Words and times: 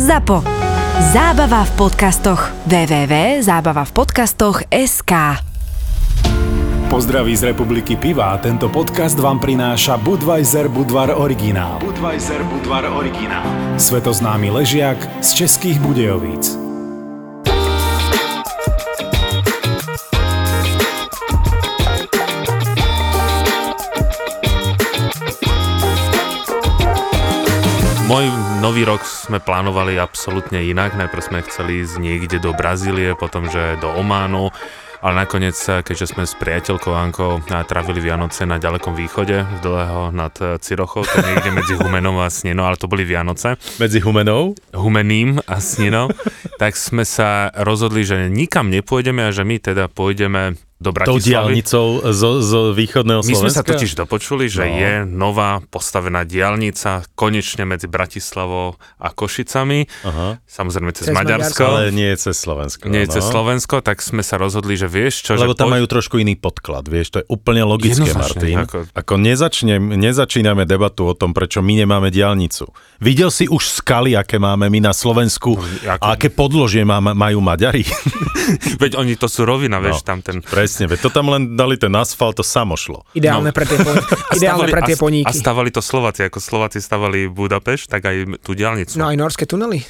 ZAPO. 0.00 0.40
Zábava 1.12 1.68
v 1.68 1.72
podcastoch. 1.76 2.48
www.zábavavpodcastoch.sk 2.64 5.12
Pozdraví 6.88 7.36
z 7.36 7.52
republiky 7.52 8.00
piva. 8.00 8.32
Tento 8.40 8.72
podcast 8.72 9.20
vám 9.20 9.44
prináša 9.44 10.00
Budweiser 10.00 10.72
Budvar 10.72 11.12
Originál. 11.12 11.84
Budweiser 11.84 12.40
Budvar 12.48 12.88
Originál. 12.88 13.44
Svetoznámy 13.76 14.64
ležiak 14.64 14.96
z 15.20 15.44
českých 15.44 15.76
Budejovíc. 15.84 16.56
Môj 28.08 28.39
nový 28.60 28.84
rok 28.84 29.00
sme 29.08 29.40
plánovali 29.40 29.96
absolútne 29.96 30.60
inak. 30.60 30.92
Najprv 30.92 31.22
sme 31.24 31.46
chceli 31.48 31.80
ísť 31.80 31.96
niekde 31.96 32.36
do 32.36 32.52
Brazílie, 32.52 33.16
potom 33.16 33.48
že 33.48 33.80
do 33.80 33.88
Ománu, 33.88 34.52
ale 35.00 35.24
nakoniec, 35.24 35.56
keďže 35.56 36.12
sme 36.12 36.28
s 36.28 36.36
priateľkou 36.36 36.92
Ankou 36.92 37.40
trávili 37.48 38.04
Vianoce 38.04 38.44
na 38.44 38.60
ďalekom 38.60 38.92
východe, 38.92 39.48
z 39.48 39.60
dlhého 39.64 40.12
nad 40.12 40.36
Cirochou, 40.60 41.08
to 41.08 41.24
niekde 41.24 41.56
medzi 41.56 41.72
Humenou 41.72 42.20
a 42.20 42.28
Sninou, 42.28 42.68
ale 42.68 42.76
to 42.76 42.84
boli 42.84 43.08
Vianoce. 43.08 43.56
Medzi 43.80 44.04
Humenou? 44.04 44.52
Humeným 44.76 45.40
a 45.48 45.56
Sninou, 45.56 46.12
tak 46.60 46.76
sme 46.76 47.08
sa 47.08 47.48
rozhodli, 47.56 48.04
že 48.04 48.28
nikam 48.28 48.68
nepôjdeme 48.68 49.24
a 49.24 49.32
že 49.32 49.40
my 49.40 49.56
teda 49.56 49.88
pôjdeme 49.88 50.60
do 50.80 50.90
Bratislavy. 50.90 51.12
Tou 51.12 51.20
diálnicou 51.20 51.86
zo, 52.08 52.30
zo 52.40 52.60
východného 52.72 53.20
My 53.20 53.28
Slovenska? 53.30 53.44
sme 53.44 53.52
sa 53.52 53.62
totiž 53.62 53.92
dopočuli, 53.94 54.48
že 54.48 54.64
No. 54.64 54.72
je 54.72 54.92
nová 55.04 55.50
postavená 55.62 56.24
diálnica 56.24 57.04
konečne 57.12 57.62
medzi 57.62 57.84
Bratislavou 57.84 58.74
a 58.96 59.08
Košicami, 59.10 59.84
Aha. 60.02 60.40
samozrejme 60.42 60.90
cez, 60.90 61.06
Cez 61.06 61.14
Maďarsko. 61.14 61.62
Ale 61.62 61.90
nie 61.90 62.08
je 62.08 62.18
cez 62.22 62.34
Slovensko. 62.34 62.88
Nie 62.88 63.04
je 63.04 63.12
cez 63.12 63.22
no. 63.22 63.30
Slovensko, 63.30 63.78
tak 63.78 64.00
sme 64.00 64.20
sa 64.20 64.34
rozhodli, 64.34 64.72
že 64.72 64.88
vieš 64.88 65.20
čo, 65.22 65.36
Lebo 65.36 65.52
že 65.52 65.58
tam 65.58 65.68
po- 65.68 65.76
majú 65.76 65.84
trošku 65.84 66.16
iný 66.16 66.32
podklad, 66.34 66.82
vieš, 66.82 67.06
to 67.10 67.16
je 67.20 67.26
úplne 67.28 67.60
logické, 67.62 68.10
Martin. 68.10 68.56
ako- 68.58 68.88
Ako, 68.90 69.14
nezačnem, 69.16 69.92
nezačíname 69.94 70.64
debatu 70.64 71.04
o 71.04 71.14
tom, 71.14 71.30
prečo 71.30 71.60
my 71.60 71.76
nemáme 71.78 72.08
diálnicu. 72.08 72.72
Videl 72.98 73.28
si 73.28 73.44
už 73.44 73.68
skaly, 73.74 74.16
aké 74.16 74.36
máme 74.36 74.64
my 74.66 74.80
na 74.82 74.92
Slovensku 74.92 75.60
ako- 75.82 76.00
a 76.00 76.16
aké 76.16 76.28
podložie 76.28 76.82
má, 76.82 76.96
majú 77.00 77.38
Maďari? 77.38 77.84
Veď 78.80 78.96
oni 78.96 79.14
to 79.14 79.26
sú 79.26 79.44
rovina, 79.44 79.76
vieš, 79.78 80.00
No. 80.02 80.06
tam 80.06 80.18
ten... 80.20 80.40
Presne, 80.70 80.86
veď 80.86 81.00
to 81.00 81.10
tam 81.10 81.26
len 81.28 81.42
dali 81.52 81.74
ten 81.74 81.90
asfalt, 81.92 82.32
to 82.32 82.46
samo 82.46 82.72
šlo. 82.72 83.02
Ideálne 83.10 83.50
No. 83.50 83.52
pre 83.52 83.66
tie, 83.66 83.74
po, 83.76 83.90
ideálne 84.38 84.70
pre 84.70 84.82
tie 84.84 84.94
a, 84.94 84.98
a 84.98 85.02
poníky. 85.02 85.34
stavali 85.34 85.68
to 85.68 85.82
Slováci, 85.82 86.22
ako 86.22 86.38
Slováci 86.38 86.78
stavali 86.78 87.26
Budapešť, 87.26 87.90
tak 87.90 88.02
aj 88.04 88.14
tú 88.38 88.54
diálnicu. 88.54 88.94
No 88.94 89.10
aj 89.10 89.18
norské 89.18 89.44
tunely. 89.44 89.82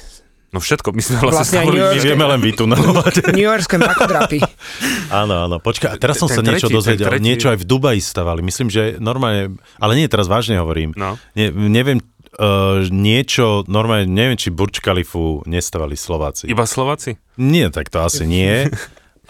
No 0.49 0.57
všetko, 0.57 0.89
my 0.89 0.99
sme 0.99 1.15
vlastne, 1.21 1.31
Vlastne 1.31 1.57
aj 1.59 1.63
stavali... 1.63 1.77
New 1.77 1.87
My 1.87 1.99
vieme 2.01 2.25
len 2.25 2.39
vytunelovať. 2.41 3.13
New 3.37 3.45
Yorkské 3.45 3.75
mrakodrapy. 3.77 4.41
Áno, 5.21 5.43
áno, 5.43 5.59
počkaj, 5.59 5.89
a 5.91 5.95
teraz 5.95 6.17
som 6.17 6.25
Ten 6.25 6.39
sa 6.39 6.41
niečo 6.41 6.65
tretí, 6.65 6.75
dozvedel, 6.75 7.07
tretí. 7.07 7.21
niečo 7.21 7.47
aj 7.47 7.59
v 7.59 7.65
Dubaji 7.67 8.01
stavali, 8.01 8.41
myslím, 8.41 8.67
že 8.67 8.81
normálne, 8.97 9.53
ale 9.77 9.93
nie, 9.93 10.07
teraz 10.07 10.25
vážne 10.25 10.57
hovorím, 10.57 10.91
No. 10.95 11.15
ne, 11.35 11.45
neviem, 11.51 11.99
uh, 12.33 12.83
niečo, 12.85 13.63
normálne, 13.65 14.07
neviem, 14.07 14.35
či 14.35 14.49
Burj 14.49 14.79
Khalifu 14.79 15.43
nestavali 15.45 15.93
Slováci. 15.93 16.47
Iba 16.47 16.63
Slováci? 16.63 17.19
Nie, 17.35 17.67
tak 17.69 17.87
to 17.87 18.01
asi 18.01 18.23
nie, 18.23 18.71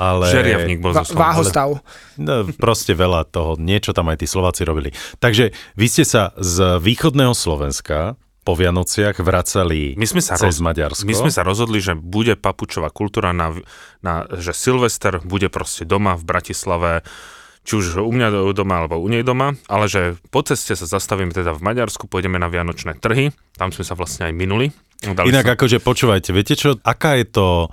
ale... 0.01 0.33
Žeriavník 0.33 0.81
bol 0.81 0.97
zo 0.97 1.13
váhostav. 1.13 1.77
No, 2.17 2.49
proste 2.57 2.97
veľa 2.97 3.29
toho, 3.29 3.53
niečo 3.61 3.93
tam 3.93 4.09
aj 4.09 4.25
tí 4.25 4.27
Slováci 4.27 4.65
robili. 4.65 4.89
Takže 5.21 5.53
vy 5.77 5.85
ste 5.85 6.01
sa 6.01 6.33
z 6.41 6.81
východného 6.81 7.37
Slovenska 7.37 8.17
po 8.41 8.57
Vianociach 8.57 9.21
vracali 9.21 9.93
My 10.01 10.09
sme 10.09 10.17
sa, 10.17 10.33
cez 10.33 10.57
roz- 10.57 10.65
Maďarsko. 10.65 11.05
my 11.05 11.13
sme 11.13 11.29
sa 11.29 11.45
rozhodli, 11.45 11.77
že 11.77 11.93
bude 11.93 12.33
papučová 12.33 12.89
kultúra 12.89 13.29
na, 13.37 13.53
na, 14.01 14.25
že 14.33 14.57
Silvester 14.57 15.21
bude 15.21 15.45
proste 15.53 15.85
doma 15.85 16.17
v 16.17 16.25
Bratislave, 16.25 17.05
či 17.61 17.77
už 17.77 18.01
u 18.01 18.09
mňa 18.09 18.49
doma 18.57 18.81
alebo 18.81 18.97
u 18.97 19.05
nej 19.05 19.21
doma, 19.21 19.53
ale 19.69 19.85
že 19.85 20.17
po 20.33 20.41
ceste 20.41 20.73
sa 20.73 20.89
zastavíme 20.89 21.29
teda 21.29 21.53
v 21.53 21.61
Maďarsku, 21.61 22.09
pôjdeme 22.09 22.41
na 22.41 22.49
Vianočné 22.49 22.97
trhy, 22.97 23.29
tam 23.53 23.69
sme 23.69 23.85
sa 23.85 23.93
vlastne 23.93 24.25
aj 24.25 24.33
minuli. 24.33 24.73
Dali 25.05 25.29
Inak 25.29 25.45
sme, 25.45 25.53
akože 25.61 25.77
počúvajte, 25.77 26.33
viete 26.33 26.57
čo, 26.57 26.81
aká 26.81 27.21
je 27.21 27.29
to 27.29 27.69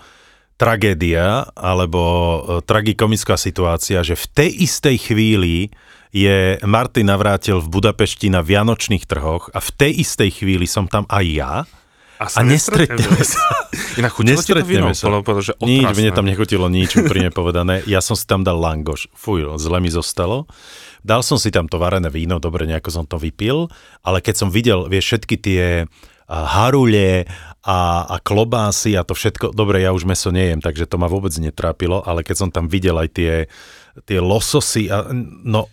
tragédia 0.58 1.46
alebo 1.54 2.02
e, 2.02 2.38
tragikomická 2.66 3.38
situácia, 3.38 4.02
že 4.02 4.19
v 4.19 4.26
tej 4.34 4.50
istej 4.66 4.96
chvíli 4.98 5.70
je 6.10 6.58
Martin 6.66 7.06
navrátil 7.06 7.62
v 7.62 7.69
Budapešti 7.70 8.28
na 8.28 8.42
Vianočných 8.42 9.06
trhoch 9.06 9.54
a 9.54 9.62
v 9.62 9.70
tej 9.70 9.92
istej 10.02 10.42
chvíli 10.42 10.66
som 10.66 10.91
tam 10.91 11.06
aj 11.06 11.24
ja 11.24 11.52
sa 12.26 12.42
a 12.42 12.42
nestretneme 12.42 13.22
sa. 13.22 13.38
Inak 13.94 14.10
chutilo 14.10 14.42
ti 14.42 14.50
to 14.50 14.66
víno, 14.66 14.91
Nestretneme 14.91 14.98
sa. 14.98 15.06
bolo, 15.06 15.41
Nič, 15.62 15.86
mne 15.94 16.10
tam 16.10 16.26
nechutilo 16.26 16.66
nič, 16.66 16.98
úprimne 16.98 17.30
povedané. 17.30 17.86
Ja 17.86 18.02
som 18.02 18.19
si 18.19 18.26
tam 18.26 18.42
dal 18.42 18.58
langoš. 18.58 19.06
Fuj, 19.14 19.54
zle 19.62 19.78
mi 19.78 19.86
zostalo. 19.86 20.50
Dal 21.06 21.22
som 21.22 21.38
si 21.38 21.54
tam 21.54 21.70
to 21.70 21.78
varené 21.78 22.10
víno, 22.10 22.42
dobre, 22.42 22.66
nejako 22.66 22.90
som 22.90 23.04
to 23.06 23.22
vypil, 23.22 23.70
ale 24.02 24.19
keď 24.19 24.34
som 24.34 24.48
videl, 24.50 24.90
vieš, 24.90 25.14
všetky 25.14 25.36
tie 25.38 25.62
a, 26.26 26.36
harule 26.58 27.30
a, 27.64 28.06
a 28.06 28.16
klobásy 28.22 28.94
a 28.94 29.02
to 29.02 29.19
všetko, 29.19 29.50
dobre, 29.50 29.82
ja 29.82 29.91
už 29.91 30.06
meso 30.06 30.30
nejem, 30.30 30.62
takže 30.62 30.86
to 30.86 30.96
ma 30.96 31.10
vôbec 31.10 31.34
netrápilo, 31.36 32.00
ale 32.06 32.22
keď 32.22 32.46
som 32.46 32.48
tam 32.54 32.70
videl 32.70 32.94
aj 32.94 33.08
tie, 33.10 33.32
tie 34.06 34.19
lososy, 34.22 34.86
a, 34.86 35.10
no, 35.42 35.66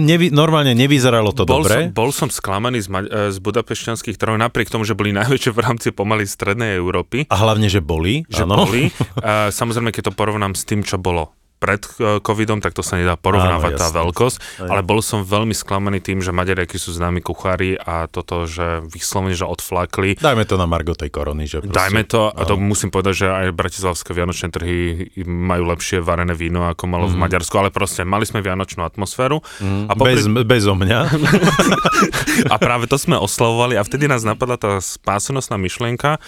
nevy, 0.00 0.34
normálne 0.34 0.74
nevyzeralo 0.74 1.30
to 1.30 1.46
bol 1.46 1.62
dobre. 1.62 1.90
Som, 1.90 1.94
bol 1.94 2.10
som 2.10 2.28
sklamaný 2.32 2.82
z, 2.82 2.88
Ma- 2.90 3.06
e, 3.06 3.30
z 3.30 3.38
budapešťanských 3.38 4.16
trhov, 4.18 4.40
napriek 4.40 4.72
tomu, 4.72 4.82
že 4.82 4.96
boli 4.96 5.14
najväčšie 5.14 5.52
v 5.54 5.60
rámci 5.60 5.88
pomaly 5.94 6.26
strednej 6.26 6.74
Európy. 6.74 7.30
A 7.30 7.36
hlavne, 7.38 7.70
že 7.70 7.84
boli. 7.84 8.26
že 8.26 8.42
áno. 8.42 8.66
boli. 8.66 8.90
A 9.24 9.54
samozrejme, 9.54 9.94
keď 9.94 10.10
to 10.10 10.12
porovnám 10.16 10.58
s 10.58 10.66
tým, 10.66 10.82
čo 10.82 10.98
bolo 10.98 11.30
pred 11.64 11.80
e, 11.96 12.20
covidom, 12.20 12.58
tak 12.58 12.70
to 12.70 12.80
sa 12.80 12.94
nedá 12.94 13.16
porovnávať 13.16 13.72
Áno, 13.72 13.80
tá 13.80 13.88
jasné. 13.88 13.98
veľkosť, 13.98 14.36
Aj. 14.60 14.68
ale 14.68 14.80
bol 14.82 15.00
som 15.00 15.24
veľmi 15.24 15.52
sklamaný 15.52 15.98
tým, 15.98 16.20
že 16.20 16.28
Maďariaky 16.30 16.76
sú 16.76 16.92
známi 16.92 17.18
kuchári 17.18 17.74
a 17.74 18.04
toto, 18.06 18.44
že 18.44 18.84
vyslovene, 18.84 19.32
že 19.32 19.42
odflakli. 19.42 20.16
Dajme 20.16 20.44
to 20.44 20.54
na 20.54 20.66
Margo 20.66 20.92
tej 20.92 21.08
korony, 21.08 21.44
že 21.44 21.58
proste, 21.58 21.72
Dajme 21.72 22.04
to, 22.04 22.28
a 22.28 22.42
to 22.42 22.54
musím 22.54 22.90
povedať, 22.90 23.14
že 23.16 23.26
aj 23.26 23.46
bratislavské 23.50 24.12
vianočné 24.12 24.48
trhy 24.50 24.76
majú 25.24 25.64
lepšie 25.66 25.98
varené 25.98 26.32
víno, 26.32 26.66
ako 26.66 26.84
malo 26.86 27.06
Mhm. 27.06 27.10
v 27.10 27.22
Maďarsku, 27.22 27.54
ale 27.54 27.70
proste 27.70 28.04
mali 28.04 28.24
sme 28.24 28.38
vianočnú 28.38 28.82
atmosféru 28.82 29.40
a, 29.86 29.92
Bez, 29.94 30.26
popri, 30.26 30.44
bez 30.44 30.64
o 30.64 30.74
mňa. 30.74 30.98
a 32.52 32.56
práve 32.56 32.84
to 32.84 32.96
sme 32.96 33.16
oslavovali 33.16 33.74
a 33.74 33.82
vtedy 33.82 34.04
nás 34.04 34.20
napadla 34.20 34.56
tá 34.56 34.72
spásonosná 34.76 35.56
myšlienka, 35.56 36.18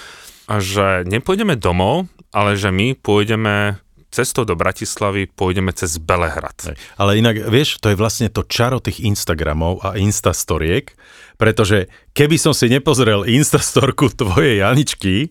a 0.46 0.62
že 0.62 1.02
nepôjdeme 1.04 1.58
domov, 1.58 2.06
ale 2.30 2.54
že 2.54 2.70
my 2.70 2.94
pôjdeme 2.94 3.82
cestou 4.16 4.48
do 4.48 4.56
Bratislavy, 4.56 5.28
pôjdeme 5.28 5.76
cez 5.76 6.00
Belehrad. 6.00 6.72
Ale 6.96 7.20
inak, 7.20 7.52
vieš, 7.52 7.76
to 7.84 7.92
je 7.92 8.00
vlastne 8.00 8.32
to 8.32 8.48
čaro 8.48 8.80
tých 8.80 9.04
Instagramov 9.04 9.84
a 9.84 10.00
Instastoriek, 10.00 10.96
pretože 11.36 11.92
keby 12.16 12.36
som 12.40 12.56
si 12.56 12.72
nepozrel 12.72 13.28
Instastorku 13.28 14.08
tvojej 14.12 14.64
Janičky, 14.64 15.30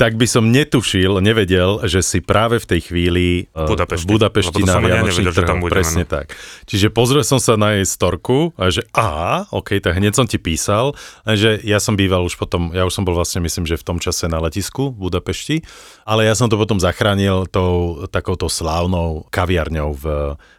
tak 0.00 0.16
by 0.16 0.24
som 0.24 0.48
netušil, 0.48 1.20
nevedel, 1.20 1.84
že 1.84 2.00
si 2.00 2.24
práve 2.24 2.56
v 2.60 2.66
tej 2.66 2.80
chvíli 2.90 3.26
eh, 3.46 3.68
Budapešti. 3.68 4.08
v 4.08 4.12
Budapešti 4.16 4.62
to 4.64 4.66
na 4.66 4.80
ja 4.80 5.00
Vianočných 5.00 5.36
trhoch. 5.36 5.68
Presne 5.68 6.04
no. 6.08 6.10
tak. 6.10 6.32
Čiže 6.64 6.88
pozrel 6.88 7.22
som 7.22 7.38
sa 7.38 7.60
na 7.60 7.76
jej 7.78 7.86
storku 7.86 8.56
a 8.56 8.72
že 8.72 8.88
a, 8.96 9.44
ok, 9.52 9.84
tak 9.84 10.00
hneď 10.00 10.16
som 10.16 10.26
ti 10.26 10.40
písal, 10.40 10.96
že 11.28 11.60
ja 11.60 11.78
som 11.78 11.94
býval 11.94 12.24
už 12.24 12.40
potom, 12.40 12.72
ja 12.72 12.88
už 12.88 12.92
som 12.96 13.04
bol 13.04 13.14
vlastne, 13.14 13.44
myslím, 13.44 13.68
že 13.68 13.76
v 13.76 13.84
tom 13.84 13.98
čase 14.00 14.26
na 14.26 14.40
letisku 14.40 14.90
v 14.90 15.08
Budapešti, 15.08 15.60
ale 16.08 16.24
ja 16.24 16.32
som 16.32 16.48
to 16.48 16.56
potom 16.56 16.80
zachránil 16.80 17.46
tou 17.52 18.04
takouto 18.08 18.48
slávnou 18.48 19.28
kaviarňou 19.28 19.90
v 19.94 20.04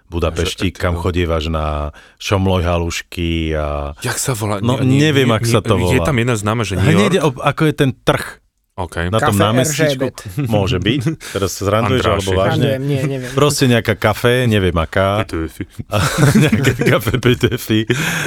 Budapešti, 0.07 0.69
Že- 0.69 0.77
kam 0.77 0.93
chodievaš 0.95 1.47
na 1.47 1.89
šomloj 2.17 2.61
halušky 2.63 3.29
a... 3.51 3.97
Jak 3.99 4.15
sa 4.15 4.31
volá? 4.31 4.59
No, 4.59 4.77
neviem, 4.77 5.27
ak 5.27 5.43
sa 5.43 5.59
to 5.59 5.75
Je 5.75 5.97
volá. 5.97 6.05
tam 6.05 6.15
jedna 6.15 6.35
známa, 6.35 6.61
že 6.61 6.75
New 6.75 6.85
Hneď, 6.87 7.13
York. 7.15 7.25
o- 7.27 7.41
ako 7.41 7.61
je 7.63 7.73
ten 7.75 7.91
trh 7.91 8.25
OK. 8.75 9.07
na 9.07 9.23
tom 9.23 9.39
námestičku. 9.39 10.11
Môže 10.51 10.77
byť. 10.77 11.01
Teraz 11.31 11.55
zranduješ, 11.57 12.03
Andráši. 12.03 12.11
alebo 12.11 12.31
vážne? 12.35 12.59
neviem, 12.75 12.83
nie, 12.83 13.01
neviem. 13.07 13.31
Proste 13.31 13.65
nejaká 13.65 13.95
kafe, 13.95 14.43
neviem 14.45 14.75
aká. 14.75 15.23
A 15.87 15.97
nejaké 16.43 16.71
kafe 16.83 17.15
PTFI, 17.15 17.79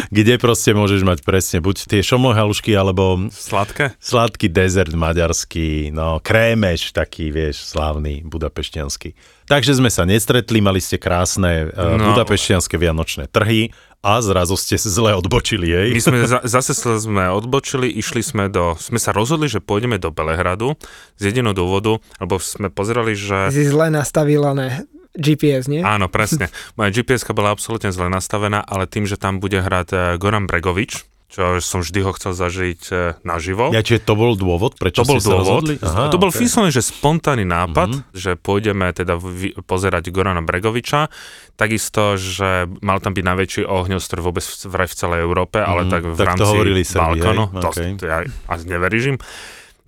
kde 0.09 0.35
proste 0.37 0.73
môžeš 0.73 1.05
mať 1.05 1.21
presne 1.21 1.61
buď 1.61 1.85
tie 1.85 2.01
šomloj 2.01 2.33
halušky, 2.33 2.73
alebo 2.73 3.29
Sladké? 3.29 3.93
sladký 4.01 4.49
dezert 4.49 4.97
maďarský, 4.97 5.93
no 5.93 6.17
krémeš 6.19 6.91
taký, 6.91 7.29
vieš, 7.29 7.69
slávny, 7.69 8.25
budapešťanský. 8.25 9.13
Takže 9.45 9.77
sme 9.77 9.89
sa 9.89 10.05
nestretli, 10.05 10.61
mali 10.61 10.77
ste 10.77 10.97
krásne 10.97 11.69
No. 11.71 11.97
no. 11.97 12.13
budapešťanské 12.13 12.77
vianočné 12.77 13.29
trhy 13.29 13.73
a 13.99 14.23
zrazu 14.23 14.55
ste 14.55 14.79
zle 14.79 15.19
odbočili, 15.19 15.67
jej. 15.67 15.89
My 15.91 16.03
sme 16.03 16.19
za, 16.25 16.39
zase 16.47 16.73
sme 16.75 17.35
odbočili, 17.35 17.91
išli 17.91 18.23
sme 18.23 18.47
do, 18.47 18.79
sme 18.79 19.03
sa 19.03 19.11
rozhodli, 19.11 19.51
že 19.51 19.59
pôjdeme 19.59 19.99
do 19.99 20.15
Belehradu 20.15 20.79
z 21.19 21.35
jediného 21.35 21.55
dôvodu, 21.55 21.99
lebo 22.23 22.39
sme 22.39 22.71
pozerali, 22.71 23.19
že... 23.19 23.51
Si 23.51 23.67
zle 23.67 23.91
nastavilané 23.91 24.87
GPS, 25.19 25.67
nie? 25.67 25.83
Áno, 25.83 26.07
presne. 26.07 26.47
Moja 26.79 26.95
gps 26.95 27.27
bola 27.35 27.51
absolútne 27.51 27.91
zle 27.91 28.07
nastavená, 28.07 28.63
ale 28.63 28.87
tým, 28.87 29.03
že 29.03 29.19
tam 29.19 29.43
bude 29.43 29.59
hrať 29.59 29.89
eh, 29.91 30.01
Goran 30.15 30.47
Bregovič, 30.47 31.03
čo 31.29 31.61
som 31.61 31.85
vždy 31.85 32.01
ho 32.01 32.13
chcel 32.17 32.33
zažiť 32.33 32.83
e, 32.89 32.95
naživo. 33.21 33.69
Ja, 33.69 33.85
čiže 33.85 34.01
to 34.01 34.17
bol 34.17 34.33
dôvod, 34.33 34.81
prečo 34.81 35.05
To 35.05 35.13
bol 35.13 35.21
ste 35.21 35.29
sa 35.29 35.37
dôvod. 35.37 35.61
rozhodli? 35.61 35.75
Aha, 35.77 36.09
to 36.09 36.17
bol 36.17 36.33
okay. 36.33 36.41
vyslovene, 36.41 36.73
že 36.73 36.81
spontánny 36.81 37.45
nápad, 37.45 37.91
mm-hmm. 38.01 38.17
že 38.17 38.31
pôjdeme 38.41 38.89
teda 38.97 39.21
vy, 39.21 39.53
pozerať 39.61 40.09
Gorana 40.09 40.41
Bregoviča. 40.41 41.13
Takisto, 41.53 42.17
že 42.17 42.65
mal 42.81 43.05
tam 43.05 43.13
byť 43.13 43.25
najväčší 43.29 43.63
ohňostroj 43.69 44.23
vôbec 44.25 44.41
v, 44.41 44.73
v 44.73 44.95
celej 44.97 45.21
Európe, 45.21 45.61
ale 45.61 45.85
Mhm, 45.85 45.91
tak 45.93 46.03
v 46.03 46.17
tak 46.17 46.17
to 46.17 46.29
rámci 46.33 46.49
hovorili 46.49 46.81
Srbi, 46.81 47.01
Balkánu. 47.21 47.45
hej? 47.45 47.61
To, 47.61 47.69
to 48.01 48.05
ja 48.09 48.19
ani 48.49 48.65
neverížim. 48.65 49.17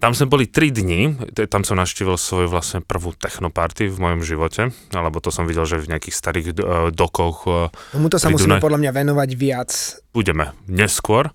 Tam 0.00 0.16
sme 0.16 0.32
boli 0.32 0.48
3 0.48 0.72
dní, 0.72 1.00
tam 1.52 1.60
som 1.60 1.76
naštívil 1.76 2.16
svoju 2.16 2.48
vlastne 2.48 2.80
prvú 2.80 3.12
technoparty 3.12 3.92
v 3.92 4.00
mojom 4.00 4.24
živote, 4.24 4.72
alebo 4.96 5.20
to 5.20 5.28
som 5.28 5.44
videl, 5.44 5.68
že 5.68 5.76
v 5.76 5.92
nejakých 5.92 6.16
starých 6.16 6.46
do- 6.56 6.88
dokoch 6.88 7.44
e, 7.44 7.68
Tomuto 7.92 8.16
sa 8.16 8.32
pri 8.32 8.40
musíme 8.40 8.64
podľa 8.64 8.80
mňa 8.80 8.92
venovať 8.96 9.30
viac. 9.36 9.70
budeme 10.16 10.56
neskôr. 10.64 11.28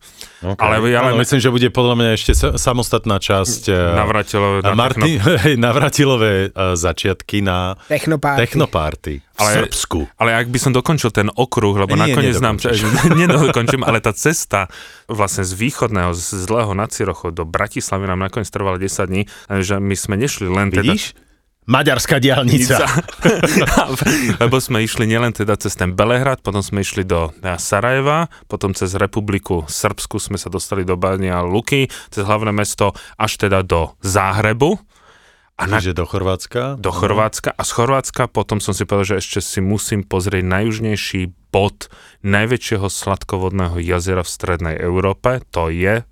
Okay. 0.45 0.61
Ale 0.61 0.77
ja 0.87 1.01
Áno, 1.01 1.17
len- 1.17 1.25
myslím, 1.25 1.39
že 1.41 1.49
bude 1.49 1.67
podľa 1.73 1.95
mňa 1.97 2.09
ešte 2.13 2.31
sa, 2.37 2.47
samostatná 2.53 3.17
časť 3.17 3.63
eh, 3.65 3.97
Navratilo 3.97 4.61
a 4.61 4.69
na 4.69 4.77
Marti, 4.77 5.17
hej, 5.49 5.57
navratilové 5.57 6.53
uh, 6.53 6.77
začiatky 6.77 7.41
na 7.41 7.73
Technopárty. 7.89 8.39
technoparty 8.45 9.13
v 9.19 9.39
Ale- 9.41 9.53
Srbsku. 9.65 9.99
Ale 10.15 10.37
ak 10.37 10.47
by 10.47 10.59
som 10.61 10.71
dokončil 10.71 11.09
ten 11.09 11.33
okruh, 11.33 11.73
lebo 11.75 11.97
Nie, 11.97 12.13
nakoniec 12.13 12.37
nám... 12.37 12.61
nedokončím, 13.25 13.81
ale 13.81 13.99
tá 13.99 14.13
cesta 14.13 14.69
vlastne 15.09 15.41
z 15.41 15.57
východného, 15.57 16.13
z 16.13 16.45
zlého 16.45 16.71
na 16.71 16.85
Cirocho 16.85 17.33
do 17.33 17.43
Bratislavy 17.43 18.05
nám 18.05 18.21
nakoniec 18.21 18.47
trvala 18.47 18.77
10 18.77 18.85
dní, 19.09 19.23
že 19.59 19.81
my 19.81 19.95
sme 19.97 20.15
nešli 20.15 20.45
len 20.45 20.69
teda... 20.69 20.93
Maďarská 21.65 22.21
diálnica. 22.21 22.77
Lebo 24.43 24.61
sme 24.61 24.85
išli 24.85 25.09
nielen 25.09 25.33
teda 25.33 25.57
cez 25.57 25.73
ten 25.73 25.97
Belehrad, 25.97 26.45
potom 26.45 26.61
sme 26.61 26.85
išli 26.85 27.01
do 27.01 27.33
eh, 27.41 27.57
Sarajeva, 27.57 28.29
potom 28.45 28.77
cez 28.77 28.93
Republiku 28.93 29.65
Srbsku 29.65 30.21
sme 30.21 30.37
sa 30.37 30.53
dostali 30.53 30.85
do 30.85 30.93
Bania 30.93 31.41
Luky, 31.41 31.89
cez 32.13 32.21
hlavné 32.21 32.53
mesto 32.53 32.93
až 33.17 33.41
teda 33.41 33.65
do 33.65 33.97
Záhrebu. 34.05 34.77
A 35.55 35.71
na, 35.71 35.79
Čiže 35.79 35.95
do 35.95 36.03
Chorvátska. 36.03 36.75
do 36.77 36.91
Chorvátska. 36.91 37.55
A 37.55 37.63
z 37.63 37.71
Chorvátska 37.71 38.27
potom 38.27 38.59
som 38.59 38.75
si 38.75 38.83
povedal, 38.83 39.17
že 39.17 39.23
ešte 39.23 39.39
si 39.39 39.59
musím 39.63 40.03
pozrieť 40.03 40.43
najjužnejší 40.43 41.31
bod 41.49 41.87
najväčšieho 42.27 42.91
sladkovodného 42.91 43.79
jazera 43.79 44.21
v 44.21 44.29
strednej 44.35 44.75
Európe, 44.75 45.39
to 45.55 45.71
je, 45.71 46.03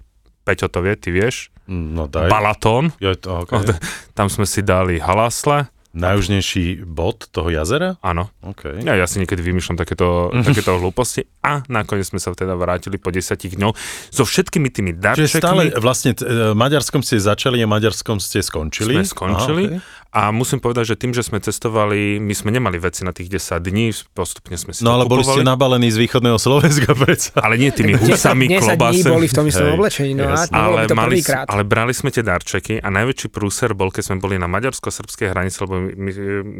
Peťo 0.47 0.71
to 0.71 0.79
vie, 0.79 0.95
ty 0.95 1.11
vieš, 1.11 1.52
No 1.65 2.05
daj. 2.05 2.27
Balatón, 2.27 2.91
Jo, 2.97 3.13
to, 3.13 3.41
okay. 3.41 3.63
tam 4.11 4.27
sme 4.27 4.43
si 4.43 4.59
dali 4.59 4.97
halasle, 4.97 5.67
Najjužnejší 5.93 6.83
bod 6.83 7.29
toho 7.29 7.47
jazera? 7.47 8.01
áno, 8.01 8.33
OK. 8.41 8.81
Ja, 8.81 8.93
ja 8.93 9.05
si 9.05 9.21
niekedy 9.21 9.39
vymýšľam 9.39 9.77
takéto, 9.77 10.33
takéto 10.33 10.73
hlúposti 10.75 11.29
a 11.39 11.61
nakoniec 11.67 12.03
sme 12.03 12.17
sa 12.17 12.33
teda 12.33 12.53
vrátili 12.53 12.97
po 12.97 13.07
desiatich 13.07 13.53
dňoch 13.53 13.77
so 14.09 14.23
všetkými 14.23 14.67
tými 14.67 14.91
Čiže 14.91 15.37
stále 15.37 15.69
darčekmi. 15.69 15.77
vlastne 15.77 16.11
t- 16.11 16.25
e, 16.25 16.51
Maďarskom 16.51 16.99
ste 16.99 17.21
začali 17.21 17.61
a 17.61 17.69
Maďarskom 17.69 18.17
ste 18.17 18.41
skončili? 18.41 18.97
Sme 18.97 19.05
skončili 19.05 19.63
Aha, 19.67 19.77
okay. 19.77 20.02
A 20.13 20.29
musím 20.29 20.61
povedať, 20.61 20.93
že 20.93 20.95
tým, 20.95 21.09
že 21.09 21.25
sme 21.25 21.41
cestovali, 21.41 22.21
my 22.21 22.37
sme 22.37 22.53
nemali 22.53 22.77
veci 22.77 23.01
na 23.01 23.09
tých 23.09 23.33
10 23.33 23.57
dní, 23.65 23.89
postupne 24.13 24.53
sme 24.61 24.69
si 24.69 24.85
No 24.85 24.93
ale 24.93 25.09
boli 25.09 25.25
ste 25.25 25.41
nabalení 25.41 25.89
z 25.89 25.97
východného 25.97 26.37
Slovenska 26.37 26.93
predsa. 27.01 27.33
Ale 27.41 27.57
nie 27.57 27.73
tými 27.73 27.97
husami, 27.97 28.45
10 28.45 28.53
dní 28.53 28.61
klobásami. 28.61 29.09
boli 29.09 29.25
v 29.25 29.33
tom 29.33 29.45
istom 29.49 29.73
oblečení, 29.73 30.13
no 30.13 30.29
by 30.29 30.53
ale, 30.53 30.85
to 30.85 30.93
mali, 30.93 31.17
prvýkrát. 31.17 31.49
ale 31.49 31.65
brali 31.65 31.97
sme 31.97 32.13
tie 32.13 32.21
darčeky 32.21 32.77
a 32.77 32.93
najväčší 32.93 33.33
prúser 33.33 33.73
bol, 33.73 33.89
keď 33.89 34.13
sme 34.13 34.17
boli 34.21 34.37
na 34.37 34.45
maďarsko-srbskej 34.45 35.33
hranici, 35.33 35.57
lebo 35.65 35.81
my, 35.81 35.91
my, 35.97 36.11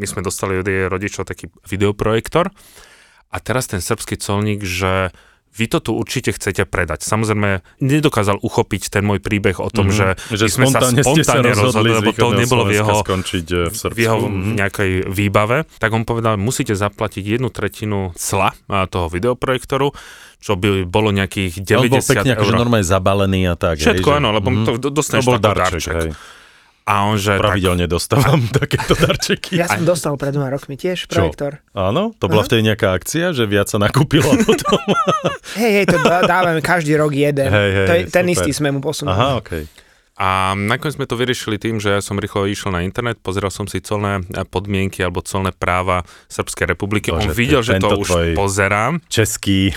my 0.02 0.06
sme 0.10 0.20
dostali 0.26 0.58
od 0.58 0.66
jej 0.66 0.90
rodičov 0.90 1.22
taký 1.22 1.46
videoprojektor 1.70 2.50
a 3.30 3.36
teraz 3.38 3.70
ten 3.70 3.78
srbský 3.78 4.18
colník, 4.18 4.66
že 4.66 5.14
vy 5.54 5.66
to 5.66 5.78
tu 5.78 5.90
určite 5.92 6.30
chcete 6.30 6.64
predať. 6.64 7.00
Samozrejme, 7.00 7.62
nedokázal 7.78 8.36
uchopiť 8.36 8.90
ten 8.90 9.00
môj 9.00 9.18
príbeh 9.18 9.56
o 9.56 9.66
tom, 9.66 9.86
mm-hmm. 9.86 10.26
že, 10.28 10.36
že 10.36 10.46
sme 10.48 10.66
sa 10.66 10.82
spontánne 10.82 11.50
rozhodli 11.50 11.88
rozhodli, 11.88 11.90
lebo 11.94 12.10
to 12.12 12.26
nebolo 12.32 12.62
v 12.64 12.74
jeho, 12.74 12.94
skončiť 13.00 13.46
e, 13.46 13.58
v 13.64 13.74
Srbsku. 13.74 13.94
v 13.94 13.98
jeho 14.00 14.18
Mhm. 14.20 14.52
nejakej 14.56 14.90
výbave, 15.06 15.56
tak 15.76 15.90
on 15.90 16.02
povedal, 16.02 16.34
musíte 16.36 16.72
zaplatiť 16.72 17.22
jednu 17.24 17.48
tretinu 17.48 18.10
cla 18.14 18.50
a, 18.66 18.84
toho 18.84 19.06
videoprojektoru, 19.08 19.94
čo 20.38 20.52
by 20.54 20.84
bolo 20.84 21.08
nejakých 21.10 21.62
On 21.72 21.86
bol 21.86 21.98
90 21.98 22.10
pekne 22.10 22.30
akože 22.34 22.50
eur. 22.50 22.58
normálne 22.58 22.84
zabalený 22.84 23.40
a 23.46 23.54
tak. 23.54 23.78
Všetko, 23.78 23.94
hej, 24.02 24.10
že- 24.10 24.18
áno, 24.18 24.28
lebo 24.30 24.48
Mhm. 24.50 24.64
to 24.64 24.70
do- 24.76 24.92
dostaneš 24.92 25.22
to 25.22 25.30
bol 25.30 25.38
darček, 25.38 25.70
darček. 25.80 25.94
hej. 25.94 26.10
A 26.84 27.08
on, 27.08 27.16
že 27.16 27.32
tak, 27.32 27.40
Pravidelne 27.40 27.88
dostávam 27.88 28.44
takéto 28.60 28.92
darčeky. 28.92 29.56
Ja 29.56 29.72
som 29.72 29.88
dostal 29.88 30.20
pred 30.20 30.36
dvoma 30.36 30.52
rokmi 30.52 30.76
tiež 30.76 31.08
Čo? 31.08 31.16
projektor. 31.16 31.64
Áno, 31.72 32.12
to 32.20 32.28
bola 32.28 32.44
vtedy 32.44 32.60
nejaká 32.68 32.92
akcia, 32.92 33.32
že 33.32 33.48
viac 33.48 33.72
sa 33.72 33.80
nakúpilo 33.80 34.28
potom... 34.44 34.76
Hej, 35.56 35.70
hej, 35.80 35.86
to 35.88 35.96
dá- 36.04 36.28
dávame 36.28 36.60
každý 36.60 36.92
rok 37.00 37.16
jeden. 37.16 37.48
Hej, 37.48 37.70
hej, 37.72 37.86
to 37.88 37.92
je, 37.96 38.02
ten 38.12 38.24
super. 38.28 38.34
istý 38.36 38.50
sme 38.52 38.68
mu 38.68 38.84
posunuli. 38.84 39.16
Aha, 39.16 39.40
okej. 39.40 39.64
A 40.14 40.54
nakoniec 40.54 40.94
sme 40.94 41.10
to 41.10 41.18
vyriešili 41.18 41.58
tým, 41.58 41.82
že 41.82 41.90
ja 41.90 41.98
som 41.98 42.14
rýchlo 42.14 42.46
išiel 42.46 42.70
na 42.70 42.86
internet, 42.86 43.18
pozeral 43.18 43.50
som 43.50 43.66
si 43.66 43.82
colné 43.82 44.22
podmienky 44.46 45.02
alebo 45.02 45.18
colné 45.20 45.50
práva 45.50 46.06
Srbskej 46.30 46.70
republiky. 46.70 47.10
Bože, 47.10 47.18
On 47.18 47.34
videl, 47.34 47.60
že 47.60 47.82
to 47.82 47.98
už 47.98 48.38
pozerám. 48.38 49.02
Český. 49.10 49.74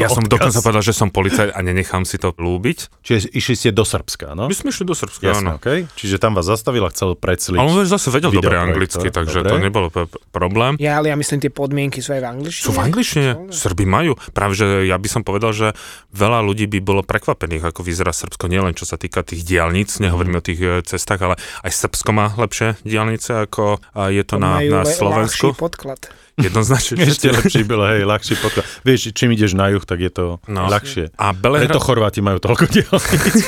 Ja 0.00 0.08
som 0.08 0.24
odkaz. 0.24 0.32
dokonca 0.32 0.58
povedal, 0.60 0.84
že 0.84 0.96
som 0.96 1.08
policajt 1.08 1.52
a 1.52 1.60
nenechám 1.60 2.04
si 2.04 2.16
to 2.16 2.32
ľúbiť. 2.32 3.04
Čiže 3.04 3.32
išli 3.32 3.54
ste 3.54 3.68
do 3.68 3.84
Srbska, 3.84 4.32
no? 4.32 4.48
My 4.48 4.56
sme 4.56 4.72
išli 4.72 4.84
do 4.84 4.96
Srbska, 4.96 5.28
Jasné, 5.28 5.44
áno. 5.44 5.60
okej. 5.60 5.88
Čiže 5.92 6.16
tam 6.16 6.32
vás 6.32 6.48
zastavil 6.48 6.80
a 6.80 6.90
chcel 6.90 7.12
predsliť. 7.12 7.60
Ale 7.60 7.68
on 7.68 7.84
zase 7.84 8.08
vedel 8.08 8.32
dobre 8.32 8.56
anglicky, 8.56 9.12
takže 9.12 9.44
dobre. 9.44 9.50
to 9.50 9.56
nebolo 9.60 9.86
p- 9.92 10.08
p- 10.08 10.20
problém. 10.32 10.80
Ja, 10.80 10.96
ale 10.96 11.12
ja 11.12 11.16
myslím, 11.16 11.40
tie 11.40 11.52
podmienky 11.52 12.00
sú 12.00 12.12
aj 12.12 12.20
v 12.24 12.28
angličtine. 12.28 12.64
Sú 12.64 12.72
v 12.72 12.80
angličtine? 12.80 13.30
Srby 13.52 13.84
majú. 13.84 14.16
Práve, 14.32 14.56
že 14.56 14.88
ja 14.88 14.96
by 14.96 15.08
som 15.08 15.20
povedal, 15.20 15.52
že 15.52 15.76
veľa 16.12 16.40
ľudí 16.40 16.64
by 16.64 16.80
bolo 16.80 17.04
prekvapených, 17.04 17.64
ako 17.66 17.84
vyzerá 17.84 18.12
Srbsko, 18.12 18.48
nielen 18.48 18.72
čo 18.72 18.88
sa 18.88 18.96
týka 18.96 19.20
tých 19.20 19.44
diálnic, 19.50 19.90
nehovoríme 19.98 20.38
o 20.38 20.44
tých 20.44 20.60
e, 20.60 20.68
cestách, 20.82 21.20
ale 21.20 21.34
aj 21.60 21.70
Srbsko 21.72 22.10
má 22.10 22.30
lepšie 22.32 22.78
diálnice, 22.82 23.44
ako 23.44 23.82
je 24.08 24.22
to 24.22 24.36
na, 24.36 24.58
Majú 24.58 24.70
na 24.70 24.82
le- 24.82 24.90
Slovensku. 24.90 25.46
podklad. 25.52 25.98
Jednoznačne. 26.40 27.04
Ešte 27.04 27.28
lepší 27.28 27.62
bol, 27.62 27.84
hej, 27.84 28.08
ľahší 28.08 28.34
podklad. 28.40 28.64
Vieš, 28.82 29.12
čím 29.12 29.36
ideš 29.36 29.52
na 29.52 29.68
juh, 29.68 29.84
tak 29.84 30.00
je 30.00 30.10
to 30.10 30.24
No. 30.48 30.66
ľahšie. 30.66 31.12
A 31.16 31.30
Preto 31.30 31.42
Belehrad, 31.42 31.76
Chorváti 31.80 32.20
majú 32.24 32.38
toľko 32.40 32.64
diálnic. 32.66 33.44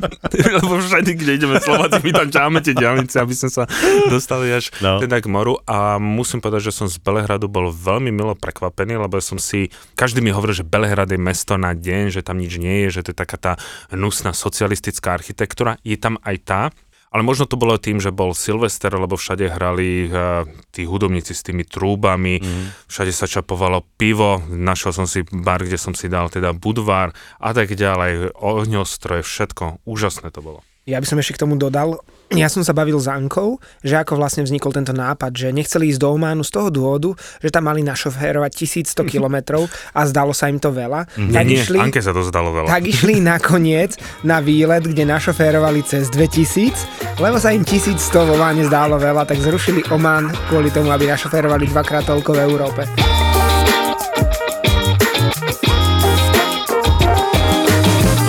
lebo 0.60 0.74
všade, 0.80 1.12
kde 1.14 1.30
ideme 1.36 1.56
Slováci, 1.60 2.00
my 2.00 2.10
tam 2.12 2.28
ťaháme 2.28 2.58
tie 2.64 2.74
diálnice, 2.74 3.16
aby 3.20 3.34
sme 3.36 3.50
sa 3.50 3.64
dostali 4.08 4.50
až 4.50 4.72
no. 4.80 4.98
teda 4.98 5.20
k 5.20 5.26
moru. 5.28 5.60
A 5.64 6.00
musím 6.00 6.40
povedať, 6.40 6.70
že 6.70 6.76
som 6.76 6.86
z 6.88 6.96
Belehradu 6.98 7.46
bol 7.46 7.68
veľmi 7.68 8.10
milo 8.10 8.32
prekvapený, 8.34 8.96
lebo 8.96 9.20
som 9.20 9.36
si, 9.36 9.68
každý 9.94 10.24
mi 10.24 10.32
hovoril, 10.32 10.60
že 10.60 10.66
Belehrad 10.66 11.10
je 11.10 11.20
mesto 11.20 11.54
na 11.54 11.76
deň, 11.76 12.10
že 12.14 12.20
tam 12.24 12.40
nič 12.40 12.56
nie 12.56 12.88
je, 12.88 13.00
že 13.00 13.04
to 13.06 13.08
je 13.12 13.18
taká 13.18 13.36
tá 13.36 13.52
hnusná 13.90 14.32
socialistická 14.32 15.14
architektúra. 15.14 15.76
Je 15.82 15.96
tam 15.96 16.16
aj 16.24 16.36
tá, 16.42 16.62
ale 17.10 17.26
možno 17.26 17.50
to 17.50 17.58
bolo 17.58 17.74
tým, 17.74 17.98
že 17.98 18.14
bol 18.14 18.30
Silvester, 18.38 18.94
lebo 18.94 19.18
všade 19.18 19.50
hrali 19.50 20.06
uh, 20.06 20.46
tí 20.70 20.86
hudobníci 20.86 21.34
s 21.34 21.42
tými 21.42 21.66
trúbami, 21.66 22.38
mm. 22.38 22.86
všade 22.86 23.10
sa 23.10 23.26
čapovalo 23.26 23.82
pivo, 23.98 24.38
našiel 24.46 24.94
som 24.94 25.06
si 25.10 25.26
bar, 25.26 25.66
kde 25.66 25.74
som 25.74 25.90
si 25.90 26.06
dal 26.06 26.30
teda 26.30 26.54
budvar 26.54 27.10
a 27.42 27.50
tak 27.50 27.74
ďalej, 27.74 28.38
ohňostroje, 28.38 29.26
všetko, 29.26 29.82
úžasné 29.82 30.30
to 30.30 30.40
bolo. 30.40 30.60
Ja 30.86 31.02
by 31.02 31.06
som 31.06 31.18
ešte 31.18 31.36
k 31.36 31.42
tomu 31.42 31.58
dodal, 31.58 31.98
ja 32.30 32.46
som 32.46 32.62
sa 32.62 32.70
bavil 32.70 32.94
s 33.02 33.10
Ankou, 33.10 33.58
že 33.82 33.98
ako 33.98 34.14
vlastne 34.14 34.46
vznikol 34.46 34.70
tento 34.70 34.94
nápad, 34.94 35.34
že 35.34 35.48
nechceli 35.50 35.90
ísť 35.90 35.98
do 35.98 36.14
Ománu 36.14 36.46
z 36.46 36.50
toho 36.54 36.68
dôvodu, 36.70 37.10
že 37.42 37.50
tam 37.50 37.66
mali 37.66 37.82
našoférovať 37.82 38.50
1100 38.86 39.02
kilometrov 39.10 39.66
a 39.90 40.06
zdalo 40.06 40.30
sa 40.30 40.46
im 40.46 40.62
to 40.62 40.70
veľa. 40.70 41.10
Tak 41.10 41.44
Nie, 41.46 41.58
išli, 41.58 41.78
Anke 41.82 41.98
sa 41.98 42.14
to 42.14 42.22
zdalo 42.22 42.54
veľa. 42.54 42.70
tak 42.70 42.86
išli 42.86 43.18
nakoniec 43.34 43.98
na 44.22 44.38
výlet, 44.38 44.86
kde 44.86 45.02
našoférovali 45.10 45.82
cez 45.82 46.06
2000, 46.14 47.18
lebo 47.18 47.42
sa 47.42 47.50
im 47.50 47.66
1100 47.66 47.98
vo 48.14 48.38
Ománe 48.38 48.62
zdálo 48.64 48.96
veľa, 48.96 49.26
tak 49.26 49.42
zrušili 49.42 49.90
Omán 49.90 50.30
kvôli 50.48 50.70
tomu, 50.70 50.94
aby 50.94 51.10
našoférovali 51.10 51.66
dvakrát 51.68 52.06
toľko 52.06 52.30
v 52.32 52.40
Európe. 52.46 53.29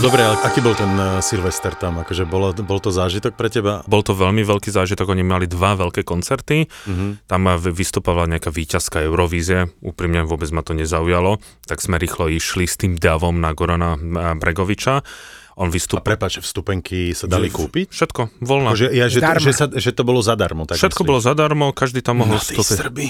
Dobre, 0.02 0.18
ale 0.20 0.34
aký 0.42 0.60
bol 0.60 0.74
ten 0.74 0.90
uh, 0.92 1.22
Silvester 1.22 1.72
tam? 1.74 2.02
Akože 2.02 2.26
bolo, 2.26 2.50
bol 2.58 2.78
to 2.78 2.90
zážitok 2.90 3.34
pre 3.34 3.48
teba? 3.48 3.86
Bol 3.86 4.02
to 4.02 4.12
veľmi 4.12 4.42
veľký 4.42 4.68
zážitok, 4.68 5.06
oni 5.08 5.22
mali 5.22 5.46
dva 5.46 5.78
veľké 5.78 6.02
koncerty, 6.02 6.66
Mhm. 6.66 6.90
mm-hmm. 6.90 7.12
tam 7.26 7.42
eh, 7.44 7.56
vy- 7.56 7.70
vystupovala 7.72 8.26
nejaká 8.28 8.50
výťazka 8.50 8.98
Eurovízie, 9.00 9.70
úprimne 9.80 10.24
vôbec 10.24 10.50
ma 10.50 10.60
to 10.60 10.74
nezaujalo, 10.74 11.38
tak 11.64 11.80
sme 11.80 11.96
rýchlo 11.96 12.28
išli 12.28 12.66
s 12.66 12.76
tým 12.76 12.96
davom 12.96 13.38
na 13.38 13.52
Gorana 13.52 13.94
eh, 13.94 14.02
Bregoviča. 14.34 15.06
On 15.54 15.68
A 15.68 15.70
vystúpil... 15.70 16.02
prepáč, 16.08 16.40
vstupenky 16.40 17.12
sa 17.12 17.28
dali 17.28 17.48
kúpiť? 17.48 17.92
Všetko, 17.92 18.42
voľná. 18.42 18.72
Akože, 18.72 18.88
ja, 18.90 19.06
že, 19.06 19.20
to, 19.20 19.28
Zdarma. 19.28 19.44
že, 19.44 19.52
sa, 19.52 19.66
že 19.70 19.92
to 19.92 20.02
bolo 20.02 20.20
zadarmo. 20.20 20.64
Tak 20.64 20.80
Všetko 20.80 20.98
myslíš? 20.98 21.10
bolo 21.12 21.20
zadarmo, 21.22 21.66
každý 21.70 22.00
tam 22.00 22.24
mohol 22.24 22.36
No, 22.36 22.42
tí 22.42 22.56
vstúpiť. 22.56 22.78
Srbi. 22.80 23.06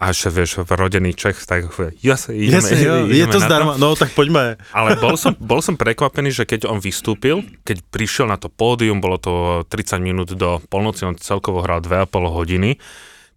A 0.00 0.16
ešte 0.16 0.32
vieš, 0.32 0.64
rodený 0.64 1.12
Čech, 1.12 1.44
tak 1.44 1.68
jasne, 2.00 2.32
ideme, 2.32 2.64
Jasne, 2.64 2.76
jo, 2.80 2.94
je 3.04 3.20
ideme 3.20 3.32
to 3.36 3.40
zdarma. 3.44 3.76
No 3.76 3.92
tak 3.92 4.16
poďme. 4.16 4.56
Ale 4.72 4.96
bol 4.96 5.20
som, 5.20 5.36
bol 5.52 5.60
som 5.60 5.76
prekvapený, 5.76 6.32
že 6.32 6.48
keď 6.48 6.72
on 6.72 6.80
vystúpil, 6.80 7.44
keď 7.68 7.84
prišiel 7.92 8.24
na 8.24 8.40
to 8.40 8.48
pódium, 8.48 9.04
bolo 9.04 9.20
to 9.20 9.60
30 9.68 10.00
minút 10.00 10.32
do 10.32 10.56
polnoci, 10.72 11.04
on 11.04 11.20
celkovo 11.20 11.60
hral 11.60 11.84
2,5 11.84 12.16
hodiny, 12.32 12.80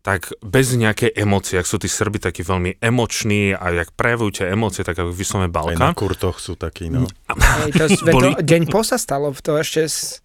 tak 0.03 0.31
bez 0.39 0.71
nejakej 0.75 1.15
emócie, 1.19 1.59
ak 1.59 1.67
sú 1.67 1.79
tí 1.79 1.91
Srby 1.91 2.23
takí 2.23 2.47
veľmi 2.47 2.79
emoční 2.79 3.55
a 3.55 3.83
jak 3.83 3.91
prejavujú 3.95 4.43
tie 4.43 4.51
emócie, 4.51 4.87
tak 4.87 4.99
ako 4.99 5.11
vyslovene 5.11 5.47
Aj 5.47 5.51
na 5.51 5.91
Balkán. 5.91 5.93
kurtoch 5.99 6.39
sú 6.39 6.55
takí, 6.55 6.87
no. 6.87 7.07
Hej, 7.27 7.71
to, 7.75 7.83
to, 8.07 8.39
deň 8.39 8.71
po 8.71 8.87
sa 8.87 8.95
stalo, 8.95 9.35
to 9.35 9.59
ešte... 9.59 9.83
s- 9.83 10.23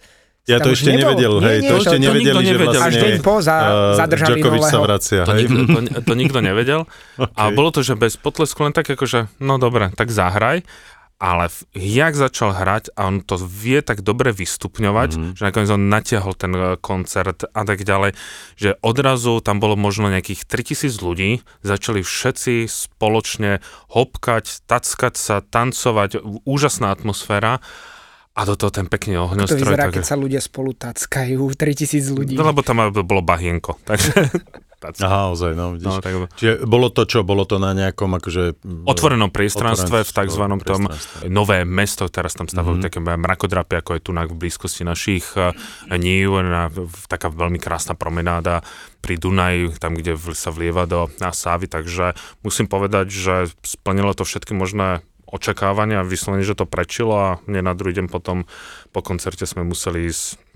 Ja 0.48 0.58
to 0.58 0.72
ešte 0.72 0.90
nebol. 0.90 1.12
nevedel, 1.12 1.34
Nie, 1.34 1.44
hej, 1.44 1.58
nie, 1.58 1.62
to 1.62 1.70
to- 1.70 1.78
ešte 1.78 1.90
to 1.90 2.00
nevedeli, 2.00 2.24
nikto 2.24 2.40
že 2.40 2.48
nevedel. 2.50 2.72
vlastne 2.74 2.88
Až 2.88 2.94
deň 2.98 3.14
po 3.20 3.34
za, 3.38 3.56
eh, 3.58 3.68
zadržali 3.94 4.32
Djokovic 4.34 4.64
sa 4.64 4.78
vracia, 4.80 5.20
To 5.20 5.30
hej. 5.30 5.40
nikto, 5.44 5.60
to, 5.60 5.78
to 6.00 6.12
nikto 6.14 6.38
nevedel. 6.48 6.80
A 7.32 7.42
bolo 7.50 7.68
to, 7.70 7.80
že 7.80 7.94
bez 7.94 8.16
potlesku 8.16 8.58
len 8.60 8.72
tak 8.72 8.88
akože, 8.88 9.28
no 9.38 9.54
dobre, 9.56 9.92
tak 9.92 10.08
zahraj. 10.08 10.64
Ale 11.18 11.50
v, 11.50 11.58
jak 11.98 12.14
začal 12.14 12.54
hrať 12.54 12.94
a 12.94 13.04
on 13.04 13.18
to 13.20 13.34
vie 13.36 13.82
tak 13.82 14.00
dobre 14.00 14.30
vystupňovať, 14.30 15.08
Mhm. 15.10 15.18
mm-hmm. 15.18 15.34
že 15.34 15.42
nakoniec 15.42 15.68
on 15.68 15.84
natiahol 15.84 16.32
ten 16.32 16.52
e, 16.52 16.60
koncert 16.78 17.42
a 17.44 17.62
tak 17.64 17.82
ďalej, 17.82 18.14
že 18.54 18.78
odrazu 18.80 19.42
tam 19.42 19.58
bolo 19.58 19.74
možno 19.74 20.06
nejakých 20.06 20.46
3000 20.46 20.94
ľudí, 20.96 21.30
začali 21.60 22.00
všetci 22.00 22.64
spoločne 22.64 23.58
hopkať, 23.90 24.62
tackať 24.64 25.14
sa, 25.14 25.42
tancovať, 25.42 26.10
úžasná 26.44 26.88
atmosféra 26.88 27.58
a 28.38 28.46
do 28.46 28.54
toho 28.54 28.70
ten 28.70 28.86
pekný 28.86 29.18
To 29.18 29.26
ohňostroj. 29.26 29.58
vyzerá, 29.58 29.84
tak- 29.84 29.98
keď 29.98 30.04
sa 30.04 30.14
ľudia 30.14 30.38
spolu 30.38 30.70
tackajú, 30.72 31.42
3000 31.50 32.06
ľudí. 32.16 32.34
No, 32.34 32.46
lebo 32.46 32.62
tam 32.62 32.78
bolo 32.94 33.18
bahienko, 33.20 33.82
takže... 33.88 34.14
Aha, 34.78 35.34
ozaj, 35.34 35.58
no, 35.58 35.74
vidíš. 35.74 35.90
no, 35.90 35.98
tak, 35.98 36.14
Čiže 36.38 36.62
bolo 36.62 36.86
to 36.86 37.02
čo? 37.02 37.26
Bolo 37.26 37.42
to 37.42 37.58
na 37.58 37.74
nejakom 37.74 38.14
akože... 38.14 38.62
otvorenom 38.86 39.26
priestranstve 39.26 40.06
v 40.06 40.10
tzv. 40.14 40.42
tom 40.62 40.86
nové 41.26 41.66
mesto, 41.66 42.06
teraz 42.06 42.30
tam 42.32 42.46
stavajú 42.46 42.78
Mhm. 42.78 42.86
mm-hmm. 42.86 42.94
také 42.94 43.18
mrakodrapy, 43.18 43.74
ako 43.76 43.90
je 43.92 44.00
tu 44.00 44.10
na 44.12 44.22
v 44.22 44.38
blízkosti 44.38 44.86
našich 44.86 45.34
uh, 45.34 45.50
nív, 45.90 46.30
na, 46.38 46.70
taká 47.04 47.26
veľmi 47.26 47.58
krásna 47.58 47.98
promenáda 47.98 48.62
pri 49.00 49.18
Dunaji, 49.18 49.74
tam, 49.76 49.98
kde 49.98 50.14
v, 50.14 50.30
sa 50.30 50.54
vlieva 50.54 50.86
do 50.86 51.10
na 51.18 51.34
Sávy, 51.34 51.66
takže 51.66 52.14
musím 52.40 52.66
povedať, 52.66 53.10
že 53.10 53.34
splnilo 53.60 54.14
to 54.14 54.22
všetky 54.22 54.54
možné 54.54 55.02
očakávania, 55.28 56.04
vyslovene, 56.04 56.44
že 56.44 56.56
to 56.56 56.64
prečilo 56.64 57.14
a 57.14 57.28
mne 57.44 57.68
na 57.68 57.74
druhý 57.76 58.00
deň 58.00 58.06
potom 58.08 58.48
po 58.90 59.00
koncerte 59.04 59.44
sme 59.44 59.64
museli 59.64 60.08
ísť 60.08 60.48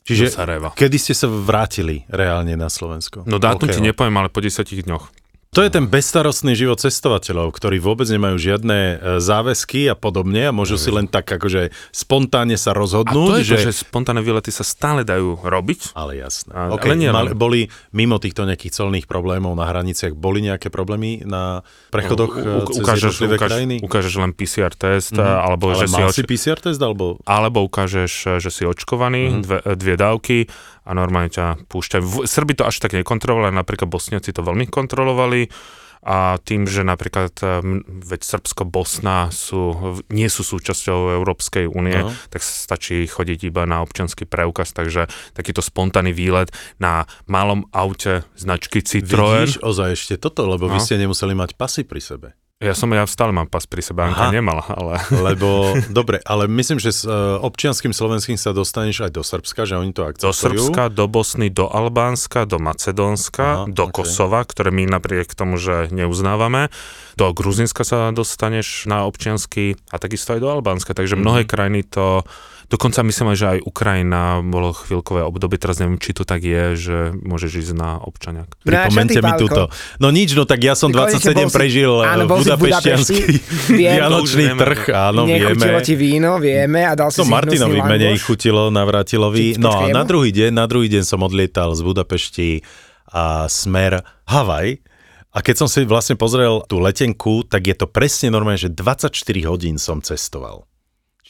Čiže 0.00 0.32
kedy 0.74 0.96
ste 0.96 1.12
sa 1.12 1.28
vrátili 1.28 2.08
reálne 2.08 2.56
na 2.56 2.72
Slovensko? 2.72 3.28
No 3.28 3.36
dátum 3.36 3.68
Hokejovo? 3.68 3.84
ti 3.84 3.88
nepoviem, 3.92 4.16
ale 4.16 4.32
po 4.32 4.40
10 4.40 4.64
dňoch. 4.64 5.12
To 5.50 5.66
je 5.66 5.74
ten 5.74 5.82
bezstarostný 5.82 6.54
život 6.54 6.78
cestovateľov, 6.78 7.50
ktorí 7.50 7.82
vôbec 7.82 8.06
nemajú 8.06 8.38
žiadne 8.38 8.78
e, 8.78 8.94
záväzky 9.18 9.90
a 9.90 9.98
podobne 9.98 10.46
a 10.46 10.54
môžu 10.54 10.78
si 10.78 10.94
len 10.94 11.10
tak 11.10 11.26
akože 11.26 11.74
spontánne 11.90 12.54
sa 12.54 12.70
A 12.70 12.78
rozhodnúť, 12.78 13.26
to 13.28 13.42
je 13.42 13.46
že... 13.48 13.56
to, 13.56 13.66
že 13.66 13.82
spontánne 13.82 14.22
výlety 14.22 14.46
sa 14.48 14.62
stále 14.62 15.02
dajú 15.02 15.42
robiť. 15.42 15.98
Ale 15.98 16.22
jasné. 16.22 16.54
A- 16.54 16.70
okay, 16.70 16.94
ale 16.94 16.94
nie 16.96 17.10
len. 17.10 17.34
boli 17.34 17.66
mimo 17.90 18.16
týchto 18.16 18.46
nejakých 18.46 18.70
colných 18.72 19.06
problémov 19.06 19.50
na 19.52 19.66
hraniciach, 19.66 20.14
boli 20.14 20.38
nejaké 20.40 20.70
problémy 20.70 21.26
na 21.26 21.66
prechodoch 21.90 22.30
U- 22.30 22.38
u- 22.38 22.46
e, 22.62 22.70
cez 22.70 22.78
ukážeš, 22.78 23.14
ukáž, 23.18 23.50
krajiny? 23.50 23.76
ukážeš 23.82 24.14
len 24.16 24.30
PCR 24.30 24.70
test, 24.70 25.18
Mhm. 25.18 25.34
alebo, 25.50 25.74
Ale 25.74 25.78
že 25.80 25.86
si 25.88 25.94
mal 25.98 26.06
oč- 26.06 26.14
si 26.14 26.22
PCR 26.22 26.62
test, 26.62 26.78
alebo... 26.78 27.18
alebo 27.26 27.66
ukážeš, 27.66 28.38
že 28.38 28.50
si 28.54 28.62
očkovaný, 28.62 29.34
Mhm. 29.34 29.40
dve, 29.42 29.58
dve 29.74 29.94
dávky 29.98 30.38
a 30.82 30.90
normálne 30.90 31.28
ťa 31.28 31.66
púšťajú. 31.66 32.02
V- 32.02 32.24
Srby 32.24 32.52
to 32.54 32.64
až 32.64 32.78
tak 32.78 32.92
nekontrolovali, 32.92 33.52
napríklad 33.52 33.86
Bosniaci 33.86 34.30
to 34.30 34.40
veľmi 34.40 34.66
kontrolovali 34.66 35.50
a 36.00 36.40
tým, 36.40 36.64
že 36.64 36.80
napríklad 36.80 37.36
veď 37.84 38.20
Srbsko, 38.24 38.64
Bosna 38.64 39.28
sú, 39.28 39.76
nie 40.08 40.32
sú 40.32 40.40
súčasťou 40.40 41.12
Európskej 41.12 41.68
únie, 41.68 41.92
Aha. 41.92 42.08
tak 42.32 42.40
stačí 42.40 43.04
chodiť 43.04 43.52
iba 43.52 43.68
na 43.68 43.84
občianský 43.84 44.24
preukaz, 44.24 44.72
takže 44.72 45.06
takýto 45.36 45.60
spontánny 45.60 46.16
výlet 46.16 46.48
na 46.80 47.04
malom 47.28 47.68
aute 47.70 48.24
značky 48.32 48.80
Citroën. 48.80 49.44
Vidíš 49.44 49.60
ozaj 49.60 49.88
ešte 49.92 50.14
toto, 50.16 50.48
lebo 50.48 50.66
vy 50.66 50.80
No. 50.80 50.82
ste 50.82 50.96
nemuseli 50.96 51.36
mať 51.36 51.52
pasy 51.54 51.84
pri 51.84 52.00
sebe. 52.00 52.32
Ja 52.60 52.76
som, 52.76 52.92
ja 52.92 53.08
stále 53.08 53.32
mám 53.32 53.48
pas 53.48 53.64
pri 53.64 53.80
sebe, 53.80 54.04
Anka 54.04 54.28
Aha. 54.28 54.36
nemala, 54.36 54.60
ale... 54.68 55.00
Lebo, 55.32 55.72
dobre, 55.88 56.20
ale 56.28 56.44
myslím, 56.44 56.76
že 56.76 56.92
s 56.92 57.08
uh, 57.08 57.40
občianským 57.40 57.88
slovenským 57.88 58.36
sa 58.36 58.52
dostaneš 58.52 59.08
aj 59.08 59.16
do 59.16 59.24
Srbska, 59.24 59.64
že 59.64 59.80
oni 59.80 59.96
to 59.96 60.04
akceptujú. 60.04 60.28
Do 60.28 60.36
Srbska, 60.36 60.82
do 60.92 61.08
Bosny, 61.08 61.48
do 61.48 61.72
Albánska, 61.72 62.44
do 62.44 62.60
Macedónska, 62.60 63.64
Aha, 63.64 63.72
do 63.72 63.88
ok. 63.88 64.04
Kosova, 64.04 64.44
ktoré 64.44 64.68
my 64.68 64.84
napriek 64.92 65.32
tomu, 65.32 65.56
že 65.56 65.88
neuznávame. 65.88 66.68
Do 67.16 67.32
Gruzinska 67.32 67.80
sa 67.80 68.12
dostaneš 68.12 68.84
na 68.84 69.08
občiansky 69.08 69.80
a 69.88 69.96
takisto 69.96 70.36
aj 70.36 70.44
do 70.44 70.52
Albánska. 70.52 70.92
Takže 70.92 71.16
Mhm. 71.16 71.20
mnohé 71.24 71.42
krajiny 71.48 71.80
to... 71.88 72.28
Dokonca 72.70 73.02
myslím 73.02 73.26
aj, 73.26 73.36
že 73.36 73.46
aj 73.48 73.58
Ukrajina 73.62 74.22
bolo 74.40 74.70
chvíľkové 74.70 75.20
obdobie, 75.20 75.58
teraz 75.58 75.76
neviem, 75.76 75.98
či 75.98 76.14
to 76.14 76.22
tak 76.22 76.38
je, 76.40 76.62
že 76.78 76.96
môžeš 77.12 77.50
ísť 77.58 77.72
na 77.74 77.98
občaniak. 77.98 78.46
No 78.46 78.62
Pripomente 78.62 79.18
mi 79.18 79.32
túto. 79.34 79.66
No 79.98 80.08
nič, 80.08 80.32
no 80.32 80.46
tak 80.46 80.62
ja 80.62 80.72
som 80.72 80.88
Ty 80.88 81.02
konečne 81.02 81.34
27 81.34 81.34
bol 81.34 81.50
si- 81.50 81.56
prežil 81.58 81.90
eh, 81.92 82.06
áno, 82.06 82.24
budapešťanský 82.30 83.22
vianočný 83.74 84.44
vieme. 84.46 84.60
trh, 84.60 84.80
áno, 84.86 85.26
Nechutilo 85.26 85.58
vieme. 85.74 85.82
ti 85.82 85.94
víno, 85.94 86.38
vieme, 86.38 86.80
a 86.80 86.94
dal 86.94 87.10
si 87.10 87.18
To 87.18 87.26
si 87.26 87.32
Martinovi 87.32 87.82
menej 87.82 88.16
chutilo, 88.16 88.70
Navratilovi. 88.70 89.38
Či- 89.50 89.58
No 89.58 89.74
a 89.74 89.90
na 89.90 90.06
druhý 90.06 90.30
deň, 90.30 90.50
na 90.52 90.64
druhý 90.64 90.86
deň 90.88 91.02
som 91.02 91.20
odlietal 91.20 91.74
z 91.74 91.82
Budapešti 91.82 92.62
a 93.08 93.50
smer 93.50 93.98
Havaj. 94.24 94.78
A 95.30 95.42
keď 95.42 95.54
som 95.56 95.68
si 95.68 95.82
vlastne 95.82 96.14
pozrel 96.14 96.62
tú 96.66 96.78
letenku, 96.78 97.42
tak 97.42 97.62
je 97.64 97.74
to 97.74 97.86
presne 97.86 98.30
normálne, 98.30 98.58
že 98.58 98.70
24 98.70 99.10
hodín 99.44 99.74
som 99.74 99.98
cestoval. 99.98 100.69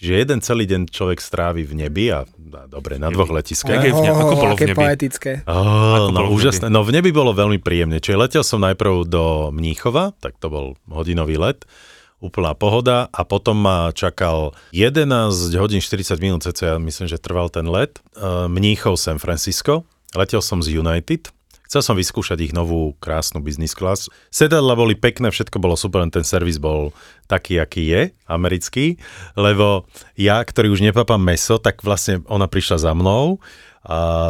Čiže 0.00 0.14
jeden 0.16 0.38
celý 0.40 0.64
deň 0.64 0.88
človek 0.88 1.20
strávi 1.20 1.60
v 1.60 1.84
nebi 1.84 2.08
a, 2.08 2.24
a 2.24 2.62
dobre, 2.64 2.96
na 2.96 3.12
dvoch 3.12 3.28
letiskách. 3.28 3.84
V 3.84 4.00
ne- 4.00 4.08
ako 4.08 4.32
bolo 4.32 4.56
v 4.56 4.56
aké 4.56 4.66
nebi? 4.72 4.80
poetické. 4.80 5.32
Oh, 5.44 6.08
Ako 6.08 6.16
no 6.16 6.20
bolo 6.24 6.28
v 6.32 6.36
úžasné. 6.40 6.66
No 6.72 6.80
v 6.80 6.90
nebi 6.96 7.12
bolo 7.12 7.36
veľmi 7.36 7.60
príjemne. 7.60 8.00
Čiže 8.00 8.16
letel 8.16 8.40
som 8.40 8.64
najprv 8.64 9.04
do 9.04 9.52
Mníchova, 9.52 10.16
tak 10.16 10.40
to 10.40 10.48
bol 10.48 10.66
hodinový 10.88 11.36
let, 11.36 11.68
úplná 12.16 12.56
pohoda 12.56 13.12
a 13.12 13.28
potom 13.28 13.60
ma 13.60 13.92
čakal 13.92 14.56
11 14.72 15.52
hodín 15.60 15.84
40 15.84 16.16
minút 16.16 16.48
cca, 16.48 16.80
myslím, 16.80 17.04
že 17.04 17.20
trval 17.20 17.52
ten 17.52 17.68
let. 17.68 18.00
Uh, 18.16 18.48
Mníchov 18.48 18.96
San 18.96 19.20
Francisco, 19.20 19.84
letel 20.16 20.40
som 20.40 20.64
z 20.64 20.80
United, 20.80 21.28
Chcel 21.70 21.86
som 21.86 21.94
vyskúšať 21.94 22.50
ich 22.50 22.50
novú 22.50 22.98
krásnu 22.98 23.38
business 23.38 23.78
class. 23.78 24.10
Sedadla 24.34 24.74
boli 24.74 24.98
pekné, 24.98 25.30
všetko 25.30 25.62
bolo 25.62 25.78
super, 25.78 26.02
len 26.02 26.10
ten 26.10 26.26
servis 26.26 26.58
bol 26.58 26.90
taký, 27.30 27.62
aký 27.62 27.86
je, 27.86 28.02
americký, 28.26 28.98
lebo 29.38 29.86
ja, 30.18 30.42
ktorý 30.42 30.74
už 30.74 30.82
nepapám 30.82 31.22
meso, 31.22 31.62
tak 31.62 31.86
vlastne 31.86 32.26
ona 32.26 32.50
prišla 32.50 32.90
za 32.90 32.90
mnou 32.90 33.38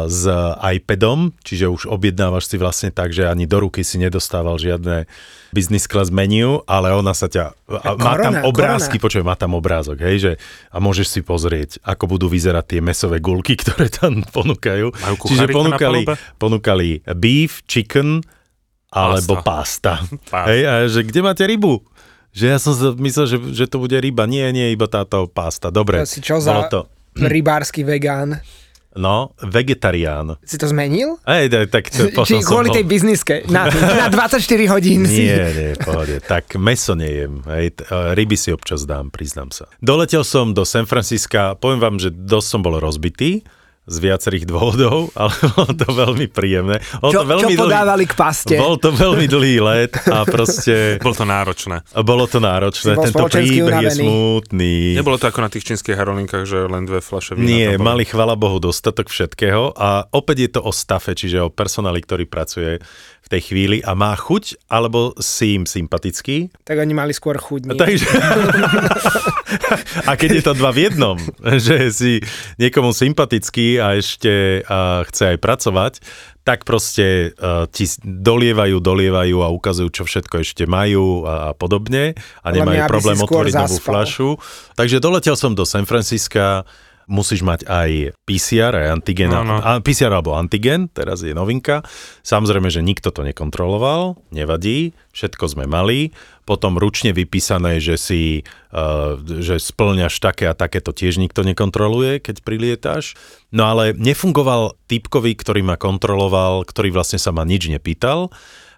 s 0.07 0.23
iPadom, 0.63 1.35
čiže 1.43 1.67
už 1.67 1.83
objednávaš 1.91 2.47
si 2.47 2.55
vlastne 2.55 2.87
tak, 2.87 3.11
že 3.11 3.27
ani 3.27 3.43
do 3.43 3.59
ruky 3.67 3.83
si 3.83 3.99
nedostával 3.99 4.55
žiadne 4.55 5.03
business 5.51 5.91
class 5.91 6.07
menu, 6.07 6.63
ale 6.63 6.95
ona 6.95 7.11
sa 7.11 7.27
ťa... 7.27 7.51
A 7.83 7.99
má 7.99 8.15
tam 8.15 8.39
korona, 8.39 8.47
obrázky, 8.47 8.95
korona. 8.95 9.05
počuj, 9.11 9.21
má 9.27 9.35
tam 9.35 9.51
obrázok, 9.59 9.99
hej, 10.07 10.17
že 10.23 10.31
a 10.71 10.79
môžeš 10.79 11.07
si 11.11 11.19
pozrieť, 11.19 11.83
ako 11.83 12.15
budú 12.15 12.31
vyzerať 12.31 12.63
tie 12.63 12.79
mesové 12.79 13.19
gulky, 13.19 13.53
ktoré 13.61 13.91
tam 13.91 14.23
ponúkajú. 14.23 14.87
Majú 14.95 15.15
Čiže 15.27 15.51
ponúkali, 15.51 16.07
ponúkali 16.39 17.03
beef, 17.19 17.67
chicken 17.67 18.23
alebo 18.87 19.43
pasta. 19.43 19.99
Pasta. 20.31 20.47
Hej, 20.47 20.61
a 20.63 20.73
že 20.87 21.03
kde 21.03 21.19
máte 21.27 21.43
rybu? 21.43 21.83
Že 22.31 22.45
ja 22.47 22.57
som 22.63 22.71
myslel, 23.03 23.25
že, 23.27 23.37
že 23.51 23.65
to 23.67 23.83
bude 23.83 23.99
ryba. 23.99 24.23
Nie, 24.23 24.47
nie, 24.55 24.71
iba 24.71 24.87
táto 24.87 25.27
pasta. 25.27 25.67
Dobre, 25.67 25.99
To 25.99 26.07
si 26.07 26.23
čo 26.23 26.39
za 26.39 26.71
to. 26.71 26.87
rybársky 27.19 27.83
vegán? 27.83 28.39
No, 28.91 29.31
vegetarián. 29.39 30.35
Si 30.43 30.59
to 30.59 30.67
zmenil? 30.67 31.15
Ej, 31.23 31.47
tak 31.71 31.87
to, 31.87 32.11
Či 32.27 32.43
kvôli 32.43 32.75
tej 32.75 32.83
bizniske? 32.83 33.47
Na, 33.47 33.71
na 33.71 34.11
24 34.11 34.43
hodín 34.67 35.07
si... 35.07 35.31
Nie, 35.31 35.47
nie, 35.55 35.71
pohode. 35.79 36.19
Tak 36.19 36.59
meso 36.59 36.91
nejem. 36.91 37.39
Hej, 37.47 37.79
e, 37.87 38.11
ryby 38.11 38.35
si 38.35 38.51
občas 38.51 38.83
dám, 38.83 39.07
priznám 39.07 39.55
sa. 39.55 39.71
Doletel 39.79 40.27
som 40.27 40.51
do 40.51 40.67
San 40.67 40.83
Francisca, 40.83 41.55
poviem 41.55 41.79
vám, 41.79 41.95
že 42.03 42.11
dosť 42.11 42.47
som 42.51 42.59
bol 42.59 42.83
rozbitý 42.83 43.47
z 43.91 43.97
viacerých 43.99 44.47
dôvodov, 44.47 45.11
ale 45.19 45.35
bolo 45.51 45.71
to 45.75 45.87
veľmi 45.91 46.27
príjemné. 46.31 46.79
Bol 46.97 47.11
Čo, 47.11 47.21
to 47.21 47.27
veľmi 47.27 47.53
čo 47.53 47.61
podávali 47.61 48.03
k 48.07 48.13
paste? 48.15 48.55
Bol 48.55 48.79
to 48.79 48.89
veľmi 48.89 49.27
dlhý 49.27 49.57
let 49.59 49.93
a 50.07 50.23
proste 50.23 50.75
Bolo 51.03 51.15
to 51.15 51.27
náročné. 51.27 51.77
bolo 51.99 52.25
to 52.25 52.39
náročné. 52.39 52.95
Bol 52.95 53.03
Tento 53.05 53.25
príbeh 53.27 53.51
je 53.51 53.63
unavený. 53.67 53.99
smutný. 53.99 54.75
Nebolo 54.95 55.19
to 55.19 55.27
ako 55.27 55.39
na 55.43 55.49
tých 55.51 55.67
čínskych 55.67 55.93
herolinkách, 55.93 56.47
že 56.47 56.63
len 56.63 56.87
dve 56.87 57.03
fľaše 57.03 57.35
vína. 57.35 57.43
Nie, 57.43 57.69
mali 57.75 58.07
chvala 58.07 58.39
Bohu 58.39 58.57
dostatok 58.57 59.11
všetkého 59.11 59.75
a 59.75 60.07
opäť 60.09 60.37
je 60.39 60.49
to 60.55 60.61
o 60.63 60.71
stafe, 60.71 61.11
čiže 61.11 61.43
o 61.43 61.51
personáli, 61.51 61.99
ktorý 61.99 62.23
pracuje 62.23 62.79
tej 63.31 63.41
chvíli 63.47 63.77
a 63.79 63.95
má 63.95 64.11
chuť, 64.11 64.67
alebo 64.67 65.15
si 65.15 65.55
im 65.55 65.63
sympatický. 65.63 66.51
Tak 66.67 66.83
oni 66.83 66.91
mali 66.91 67.15
skôr 67.15 67.39
chuť. 67.39 67.61
nie? 67.71 67.79
Takže... 67.79 68.07
a 70.09 70.11
keď 70.19 70.29
je 70.39 70.43
to 70.43 70.53
dva 70.59 70.75
v 70.75 70.91
jednom, 70.91 71.15
že 71.63 71.87
si 71.95 72.19
niekomu 72.59 72.91
sympatický 72.91 73.79
a 73.79 73.95
ešte 73.95 74.63
a 74.67 75.07
chce 75.07 75.35
aj 75.35 75.37
pracovať, 75.39 75.93
tak 76.41 76.65
proste 76.65 77.37
uh, 77.37 77.69
ti 77.69 77.85
dolievajú, 78.01 78.81
dolievajú 78.81 79.37
a 79.45 79.53
ukazujú, 79.53 79.89
čo 79.93 80.03
všetko 80.09 80.41
ešte 80.41 80.65
majú 80.65 81.23
a, 81.23 81.49
a 81.49 81.55
podobne 81.55 82.17
a 82.41 82.47
nemajú 82.49 82.89
problém 82.89 83.17
otvoriť 83.21 83.53
novú 83.55 83.77
zaspal. 83.77 83.87
fľašu. 83.93 84.29
Takže 84.73 84.97
doletel 84.97 85.37
som 85.37 85.53
do 85.53 85.63
San 85.69 85.85
Francisca, 85.85 86.65
musíš 87.11 87.43
mať 87.43 87.67
aj 87.67 88.15
PCR, 88.23 88.71
aj 88.71 88.87
antigen, 88.95 89.29
No, 89.35 89.43
no. 89.43 89.59
a 89.59 89.83
PCR 89.83 90.15
alebo 90.15 90.31
antigen, 90.39 90.87
teraz 90.87 91.19
je 91.21 91.35
novinka. 91.35 91.83
Samozrejme, 92.23 92.71
že 92.71 92.79
nikto 92.79 93.11
to 93.11 93.27
nekontroloval, 93.27 94.15
nevadí, 94.31 94.95
všetko 95.11 95.51
sme 95.51 95.67
mali. 95.67 96.15
Potom 96.47 96.79
ručne 96.79 97.11
vypísané, 97.11 97.83
že 97.83 97.99
si, 97.99 98.23
uh, 98.71 99.19
že 99.19 99.59
splňaš 99.59 100.23
také 100.23 100.47
a 100.47 100.55
také, 100.55 100.79
to 100.79 100.95
tiež 100.95 101.19
nikto 101.19 101.43
nekontroluje, 101.43 102.23
keď 102.23 102.41
prilietáš. 102.41 103.19
No 103.51 103.67
ale 103.67 103.91
nefungoval 103.93 104.79
typkový, 104.87 105.35
ktorý 105.35 105.61
ma 105.61 105.75
kontroloval, 105.75 106.63
ktorý 106.63 106.95
vlastne 106.95 107.19
sa 107.19 107.35
ma 107.35 107.43
nič 107.43 107.67
nepýtal 107.67 108.31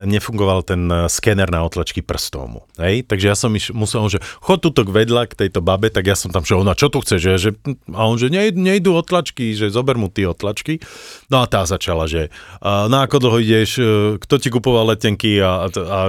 nefungoval 0.03 0.61
ten 0.67 0.85
eh, 0.91 1.07
skener 1.07 1.49
na 1.49 1.63
otlačky 1.63 2.03
prstov 2.03 2.45
mu. 2.51 2.61
Hej? 2.77 3.07
Takže 3.07 3.25
ja 3.25 3.35
som 3.35 3.51
iš, 3.55 3.71
musel, 3.71 4.05
že 4.11 4.19
chod 4.43 4.61
tuto 4.61 4.83
k 4.83 4.91
vedľa 4.91 5.31
k 5.31 5.47
tejto 5.47 5.63
babe, 5.63 5.89
tak 5.89 6.05
ja 6.05 6.15
som 6.15 6.29
tam, 6.29 6.43
že 6.43 6.59
ona, 6.59 6.75
čo 6.77 6.91
tu 6.91 6.99
chce, 7.01 7.17
že, 7.17 7.31
že 7.39 7.49
a 7.91 8.05
on, 8.05 8.19
že 8.19 8.27
nej, 8.29 8.51
nejdu 8.53 8.93
otlačky, 8.93 9.55
že 9.55 9.71
zober 9.71 9.95
mu 9.95 10.11
tie 10.11 10.27
otlačky. 10.27 10.83
No 11.31 11.41
a 11.41 11.45
tá 11.47 11.63
začala, 11.63 12.05
že 12.05 12.29
a, 12.59 12.91
no 12.91 13.01
ako 13.01 13.17
dlho 13.23 13.39
ideš, 13.41 13.71
eh, 13.79 13.85
kto 14.19 14.35
ti 14.37 14.49
kupoval 14.51 14.93
letenky 14.93 15.39
a, 15.39 15.67
a 15.71 15.99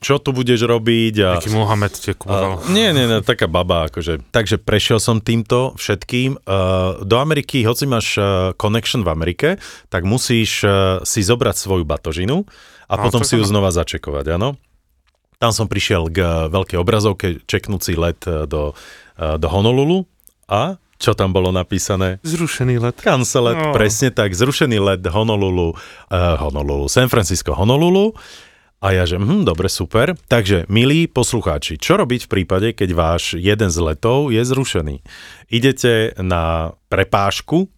čo 0.00 0.18
tu 0.18 0.32
budeš 0.32 0.64
robiť. 0.64 1.14
A, 1.22 1.30
Taký 1.38 1.52
Mohamed 1.52 1.92
tie 1.92 2.14
kupoval. 2.16 2.64
a, 2.64 2.72
nie, 2.72 2.90
nie, 2.96 3.04
nie, 3.06 3.20
taká 3.20 3.46
baba, 3.46 3.92
akože. 3.92 4.24
Takže 4.32 4.58
prešiel 4.58 4.98
som 4.98 5.20
týmto 5.20 5.76
všetkým. 5.76 6.40
Uh, 6.46 7.02
do 7.04 7.20
Ameriky, 7.20 7.62
hoci 7.62 7.84
máš 7.84 8.16
connection 8.56 9.04
v 9.04 9.10
Amerike, 9.12 9.48
tak 9.92 10.06
musíš 10.06 10.64
si 11.04 11.20
zobrať 11.20 11.56
svoju 11.56 11.84
batožinu 11.84 12.46
a 12.86 12.94
No, 12.96 13.02
potom 13.02 13.22
si 13.26 13.34
ju 13.34 13.44
znova 13.44 13.74
začekovať, 13.74 14.38
áno. 14.38 14.54
Tam 15.36 15.52
som 15.52 15.68
prišiel 15.68 16.08
k 16.08 16.16
uh, 16.22 16.28
veľkej 16.48 16.78
obrazovke, 16.80 17.44
čeknúci 17.44 17.92
let 17.92 18.24
uh, 18.24 18.48
do, 18.48 18.72
uh, 19.18 19.36
do 19.36 19.46
Honolulu 19.52 20.08
a 20.48 20.80
čo 20.96 21.12
tam 21.12 21.28
bolo 21.28 21.52
napísané? 21.52 22.24
Zrušený 22.24 22.80
let. 22.80 22.96
Cancelet, 23.04 23.60
No. 23.60 23.76
presne 23.76 24.08
tak, 24.08 24.32
zrušený 24.32 24.80
let 24.80 25.04
Honolulu, 25.04 25.76
uh, 25.76 26.40
Honolulu, 26.40 26.88
San 26.88 27.12
Francisco, 27.12 27.52
Honolulu. 27.52 28.16
A 28.80 28.92
ja 28.92 29.04
že, 29.08 29.16
hm, 29.20 29.44
dobre, 29.44 29.68
super. 29.72 30.16
Takže, 30.28 30.68
milí 30.68 31.04
poslucháči, 31.08 31.76
čo 31.76 31.96
robiť 31.96 32.28
v 32.28 32.32
prípade, 32.32 32.68
keď 32.72 32.90
váš 32.92 33.36
jeden 33.36 33.68
z 33.72 33.76
letov 33.80 34.32
je 34.32 34.40
zrušený? 34.40 35.00
Idete 35.48 36.12
na 36.20 36.72
prepážku 36.88 37.68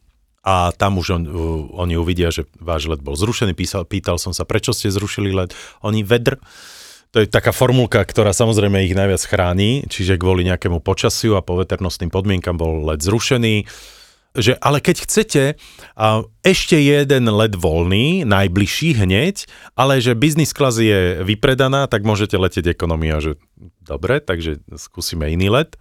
a 0.49 0.73
tam 0.73 0.97
už 0.97 1.07
on, 1.13 1.23
uh, 1.29 1.85
oni 1.85 2.01
uvidia, 2.01 2.33
že 2.33 2.49
váš 2.57 2.89
let 2.89 3.05
bol 3.05 3.13
zrušený. 3.13 3.53
Písal, 3.53 3.85
pýtal 3.85 4.17
som 4.17 4.33
sa, 4.33 4.49
prečo 4.49 4.73
ste 4.73 4.89
zrušili 4.89 5.37
let? 5.37 5.53
Oni 5.85 6.01
vedr. 6.01 6.41
To 7.13 7.21
je 7.21 7.29
taká 7.29 7.53
formulka, 7.53 8.01
ktorá 8.01 8.33
samozrejme 8.33 8.85
ich 8.85 8.97
najviac 8.97 9.21
chráni, 9.29 9.85
čiže 9.89 10.21
kvôli 10.21 10.49
nejakému 10.49 10.81
počasiu 10.81 11.37
a 11.37 11.45
poveternostným 11.45 12.09
podmienkam 12.09 12.57
bol 12.57 12.89
let 12.89 13.05
zrušený 13.05 13.69
že 14.39 14.55
ale 14.61 14.79
keď 14.79 14.97
chcete 15.03 15.45
a 15.99 16.23
ešte 16.47 16.79
jeden 16.79 17.27
let 17.33 17.57
voľný, 17.59 18.23
najbližší 18.23 18.95
hneď, 19.01 19.49
ale 19.75 19.99
že 20.05 20.15
business 20.15 20.55
class 20.55 20.79
je 20.79 21.25
vypredaná, 21.27 21.91
tak 21.91 22.07
môžete 22.07 22.39
letieť 22.39 22.71
ekonomia, 22.71 23.19
že 23.19 23.41
dobre, 23.83 24.23
takže 24.23 24.63
skúsime 24.77 25.33
iný 25.33 25.51
let. 25.51 25.75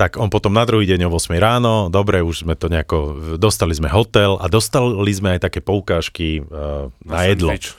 Tak 0.00 0.16
on 0.16 0.32
potom 0.32 0.56
na 0.56 0.64
druhý 0.64 0.88
deň 0.88 1.04
o 1.04 1.10
8 1.12 1.36
ráno, 1.36 1.92
dobre, 1.92 2.24
už 2.24 2.48
sme 2.48 2.56
to 2.56 2.72
nejako, 2.72 3.36
dostali 3.36 3.76
sme 3.76 3.92
hotel 3.92 4.40
a 4.40 4.48
dostali 4.48 5.12
sme 5.12 5.36
aj 5.36 5.44
také 5.44 5.60
poukážky 5.60 6.40
uh, 6.40 6.88
na 7.04 7.28
jedlo. 7.28 7.52
sandwich. 7.52 7.76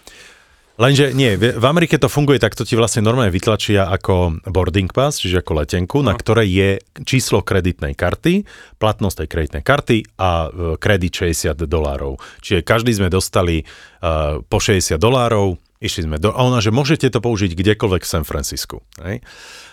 Lenže 0.82 1.14
nie, 1.14 1.38
v 1.38 1.66
Amerike 1.66 2.02
to 2.02 2.10
funguje 2.10 2.42
tak, 2.42 2.58
to 2.58 2.66
ti 2.66 2.74
vlastne 2.74 3.06
normálne 3.06 3.30
vytlačia 3.30 3.86
ako 3.86 4.42
boarding 4.50 4.90
pass, 4.90 5.22
čiže 5.22 5.46
ako 5.46 5.62
letenku, 5.62 5.98
na 6.02 6.18
ktorej 6.18 6.50
je 6.50 6.70
číslo 7.06 7.46
kreditnej 7.46 7.94
karty, 7.94 8.46
platnosť 8.82 9.22
tej 9.22 9.28
kreditnej 9.30 9.62
karty 9.62 9.98
a 10.18 10.50
e, 10.50 10.50
kredit 10.82 11.14
60 11.14 11.54
dolárov. 11.70 12.18
Čiže 12.42 12.66
každý 12.66 12.98
sme 12.98 13.14
dostali 13.14 13.62
uh, 13.62 14.42
po 14.42 14.58
60 14.58 14.98
dolárov, 14.98 15.54
išli 15.82 16.08
sme 16.08 16.22
do... 16.22 16.30
A 16.32 16.46
ona, 16.46 16.62
že 16.62 16.70
môžete 16.70 17.10
to 17.10 17.20
použiť 17.20 17.58
kdekoľvek 17.58 18.06
v 18.06 18.10
San 18.10 18.24
Francisku. 18.24 18.86
Hej? 19.02 19.26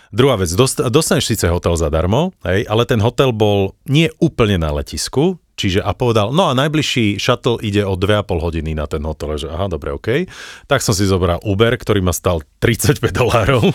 Druhá 0.08 0.40
vec, 0.40 0.48
dost, 0.56 0.80
dostaneš 0.80 1.36
síce 1.36 1.52
hotel 1.52 1.76
zadarmo, 1.76 2.32
hej, 2.40 2.64
ale 2.64 2.88
ten 2.88 2.96
hotel 3.04 3.28
bol 3.28 3.76
nie 3.84 4.08
úplne 4.24 4.56
na 4.56 4.72
letisku, 4.72 5.36
čiže 5.52 5.84
a 5.84 5.92
povedal, 5.92 6.32
no 6.32 6.48
a 6.48 6.56
najbližší 6.56 7.20
shuttle 7.20 7.60
ide 7.60 7.84
o 7.84 7.92
2,5 7.92 8.24
hodiny 8.40 8.72
na 8.72 8.88
ten 8.88 9.04
hotel, 9.04 9.36
že 9.36 9.52
aha, 9.52 9.68
dobre, 9.68 9.92
OK. 9.92 10.24
Tak 10.64 10.80
som 10.80 10.96
si 10.96 11.04
zobral 11.04 11.44
Uber, 11.44 11.76
ktorý 11.76 12.00
ma 12.00 12.16
stal 12.16 12.40
35 12.62 13.04
dolárov. 13.12 13.68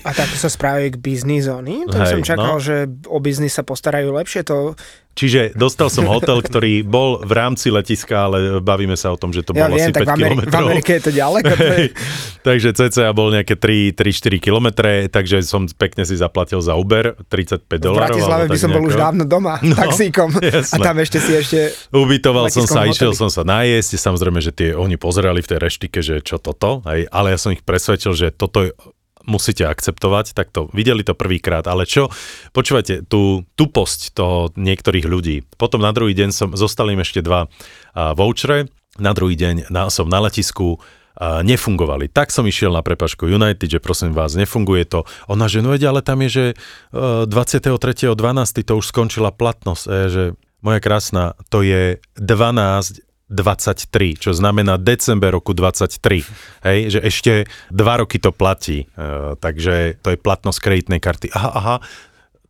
A 0.00 0.10
takto 0.16 0.40
sa 0.40 0.48
správajú 0.48 0.96
k 0.96 1.02
business 1.02 1.44
zóny. 1.44 1.84
Hej, 1.92 2.08
som 2.08 2.22
čakal, 2.24 2.56
no. 2.56 2.62
že 2.62 2.88
o 3.10 3.18
biznis 3.20 3.52
sa 3.52 3.66
postarajú 3.66 4.16
lepšie. 4.16 4.48
To, 4.48 4.72
Čiže 5.16 5.56
dostal 5.56 5.88
som 5.88 6.04
hotel, 6.04 6.38
ktorý 6.38 6.84
bol 6.84 7.18
v 7.18 7.32
rámci 7.32 7.68
letiska, 7.68 8.28
ale 8.28 8.60
bavíme 8.60 8.92
sa 8.94 9.08
o 9.08 9.16
tom, 9.16 9.32
že 9.32 9.40
to 9.40 9.50
ja 9.50 9.64
bolo 9.64 9.74
viem, 9.74 9.88
asi 9.88 9.96
tak 9.96 10.04
5 10.04 10.06
v, 10.06 10.12
Ameri- 10.12 10.20
v 10.20 10.28
kilometrov. 10.28 10.60
Amerike 10.62 10.90
je 10.92 11.02
to 11.02 11.10
ďaleko. 11.10 11.52
To 11.56 11.64
je, 11.74 11.86
takže 12.44 12.68
cca 12.70 13.04
bol 13.10 13.28
nejaké 13.30 13.54
3-4 13.56 13.96
kilometre, 14.38 14.90
takže 15.08 15.40
som 15.40 15.64
pekne 15.66 16.02
si 16.02 16.14
zaplatil 16.14 16.60
za 16.60 16.74
Uber 16.74 17.16
35 17.24 17.64
v 17.64 17.80
dolárov. 17.80 18.12
Bratislave 18.12 18.42
alebo 18.42 18.52
by 18.52 18.58
som 18.58 18.70
bol 18.70 18.82
už 18.82 18.92
nejako. 18.92 19.02
dávno 19.02 19.24
doma, 19.24 19.54
No, 19.58 19.72
taxíkom. 19.74 20.28
A 20.30 20.40
jasné. 20.52 20.84
tam 20.84 20.96
ešte 20.98 21.18
si 21.18 21.32
ešte... 21.32 21.58
Ubytoval 21.90 22.44
som 22.46 22.62
sa, 22.62 22.84
letiskom 22.84 22.92
išiel 22.92 23.10
hoteli. 23.10 23.18
som 23.18 23.30
sa 23.32 23.42
najesť, 23.42 23.90
samozrejme, 23.96 24.38
že 24.38 24.52
tie 24.52 24.68
oni 24.72 24.94
pozerali 24.94 25.40
v 25.40 25.48
tej 25.48 25.58
reštike, 25.58 25.98
že 25.98 26.20
čo 26.20 26.36
toto, 26.36 26.84
hej, 26.84 27.08
ale 27.08 27.32
ja 27.32 27.38
som 27.38 27.50
ich 27.50 27.60
presvedčil, 27.60 28.12
že 28.12 28.26
toto 28.30 28.62
je, 28.62 28.76
musíte 29.26 29.66
akceptovať, 29.66 30.32
tak 30.32 30.54
to 30.54 30.70
videli 30.72 31.02
to 31.02 31.12
prvýkrát, 31.12 31.66
ale 31.66 31.84
čo, 31.84 32.08
počúvajte, 32.54 33.06
tú 33.10 33.44
tuposť 33.58 34.14
toho 34.14 34.50
niektorých 34.54 35.06
ľudí. 35.06 35.44
Potom 35.58 35.82
na 35.82 35.90
druhý 35.90 36.14
deň 36.14 36.30
som, 36.32 36.48
zostali 36.54 36.94
im 36.94 37.02
ešte 37.02 37.20
dva 37.20 37.46
uh, 37.46 38.14
vouchere, 38.14 38.70
na 38.96 39.12
druhý 39.12 39.36
deň 39.36 39.68
na, 39.68 39.92
som 39.92 40.08
na 40.08 40.22
letisku, 40.24 40.80
a 41.16 41.40
nefungovali. 41.40 42.12
Tak 42.12 42.28
som 42.28 42.44
išiel 42.44 42.76
na 42.76 42.84
prepašku 42.84 43.24
United, 43.24 43.64
že 43.64 43.80
prosím 43.80 44.12
vás, 44.12 44.36
nefunguje 44.36 44.84
to. 44.84 45.08
Ona, 45.32 45.48
že 45.48 45.64
no 45.64 45.72
veď, 45.72 45.88
ale 45.88 46.04
tam 46.04 46.20
je, 46.28 46.28
že 46.28 46.44
uh, 46.92 47.24
23.12. 47.24 48.12
to 48.60 48.76
už 48.76 48.84
skončila 48.92 49.32
platnosť. 49.32 49.84
A 49.88 49.92
ja, 49.96 50.06
že 50.12 50.24
moja 50.60 50.80
krásna, 50.84 51.32
to 51.48 51.64
je 51.64 52.04
12 52.20 53.05
23, 53.26 54.22
čo 54.22 54.30
znamená 54.30 54.78
december 54.78 55.34
roku 55.34 55.50
23. 55.50 56.22
Hej, 56.62 56.78
že 56.94 57.00
ešte 57.02 57.32
dva 57.74 57.98
roky 58.02 58.22
to 58.22 58.30
platí. 58.30 58.86
Uh, 58.94 59.34
takže 59.42 59.98
to 60.02 60.14
je 60.14 60.18
platnosť 60.18 60.58
kreditnej 60.62 61.02
karty. 61.02 61.34
Aha, 61.34 61.50
aha, 61.50 61.76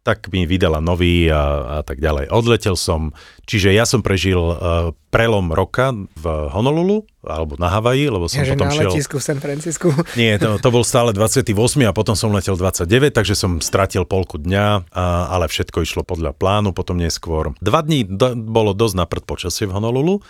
tak 0.07 0.31
mi 0.31 0.47
vydala 0.47 0.79
nový 0.79 1.27
a, 1.27 1.83
a 1.83 1.83
tak 1.83 1.99
ďalej. 1.99 2.31
Odletel 2.31 2.79
som, 2.79 3.11
čiže 3.43 3.75
ja 3.75 3.83
som 3.83 4.07
prežil 4.07 4.39
uh, 4.39 4.95
prelom 5.11 5.51
roka 5.51 5.91
v 5.97 6.27
Honolulu, 6.55 7.03
alebo 7.27 7.59
na 7.59 7.67
Havaji, 7.67 8.07
lebo 8.07 8.31
som 8.31 8.47
Ja, 8.47 8.55
potom 8.55 8.71
na 8.71 8.77
šiel... 8.79 8.95
letisku 8.95 9.19
v 9.19 9.25
San 9.27 9.43
Francisku. 9.43 9.91
Nie, 10.21 10.39
to, 10.39 10.63
to 10.63 10.69
bol 10.71 10.87
stále 10.87 11.11
28 11.11 11.51
a 11.83 11.91
potom 11.91 12.15
som 12.15 12.31
letel 12.31 12.55
29, 12.55 12.87
takže 13.11 13.35
som 13.35 13.59
stratil 13.59 14.07
polku 14.07 14.39
dňa, 14.39 14.95
a, 14.95 15.35
ale 15.35 15.51
všetko 15.51 15.83
išlo 15.83 16.07
podľa 16.07 16.39
plánu, 16.39 16.71
potom 16.71 17.03
neskôr. 17.03 17.59
Dva 17.59 17.83
dní 17.83 18.07
do, 18.07 18.39
bolo 18.39 18.79
dosť 18.79 18.95
na 18.95 19.11
počasie 19.11 19.67
v 19.67 19.75
Honolulu, 19.75 20.23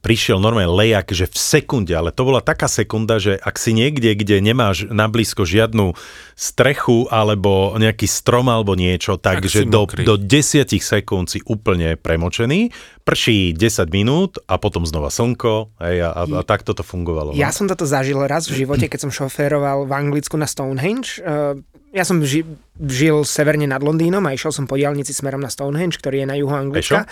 prišiel 0.00 0.40
normálne 0.40 0.72
lejak, 0.72 1.12
že 1.12 1.28
v 1.28 1.36
sekunde, 1.36 1.92
ale 1.92 2.08
to 2.08 2.24
bola 2.24 2.40
taká 2.40 2.66
sekunda, 2.66 3.20
že 3.20 3.36
ak 3.36 3.54
si 3.54 3.70
niekde, 3.70 4.16
kde 4.16 4.40
nemáš 4.40 4.88
na 4.88 5.06
blízko 5.06 5.44
žiadnu 5.44 5.92
strechu 6.32 7.04
alebo 7.08 7.76
nejaký 7.76 8.08
strom 8.08 8.48
alebo 8.48 8.72
niečo, 8.72 9.20
Tak 9.20 9.44
takže 9.44 9.68
do, 9.68 9.84
mokrý. 9.84 10.02
do 10.08 10.16
10 10.16 10.64
sekúnd 10.72 11.28
si 11.28 11.44
úplne 11.44 12.00
premočený, 12.00 12.72
prší 13.04 13.52
10 13.52 13.92
minút 13.92 14.40
a 14.48 14.56
potom 14.56 14.88
znova 14.88 15.12
slnko 15.12 15.76
hej, 15.78 16.00
a, 16.00 16.10
a, 16.16 16.22
a 16.24 16.42
takto 16.42 16.72
to 16.72 16.80
fungovalo. 16.80 17.32
no. 17.32 17.36
Ja 17.36 17.52
som 17.52 17.68
toto 17.68 17.84
zažil 17.84 18.16
raz 18.24 18.48
v 18.48 18.64
živote, 18.64 18.88
keď 18.88 19.04
som 19.04 19.12
šoféroval 19.12 19.84
v 19.84 19.92
Anglicku 19.92 20.34
na 20.34 20.48
Stonehenge. 20.48 21.20
Uh, 21.20 21.60
ja 21.92 22.08
som 22.08 22.22
ži- 22.22 22.46
žil 22.78 23.20
severne 23.22 23.66
nad 23.66 23.82
Londýnom 23.82 24.24
a 24.24 24.32
išiel 24.32 24.54
som 24.54 24.64
po 24.64 24.80
diálnici 24.80 25.12
smerom 25.12 25.42
na 25.42 25.50
Stonehenge, 25.50 25.98
ktorý 25.98 26.22
je 26.22 26.26
na 26.26 26.36
juhu 26.38 26.54
Anglicka. 26.54 27.04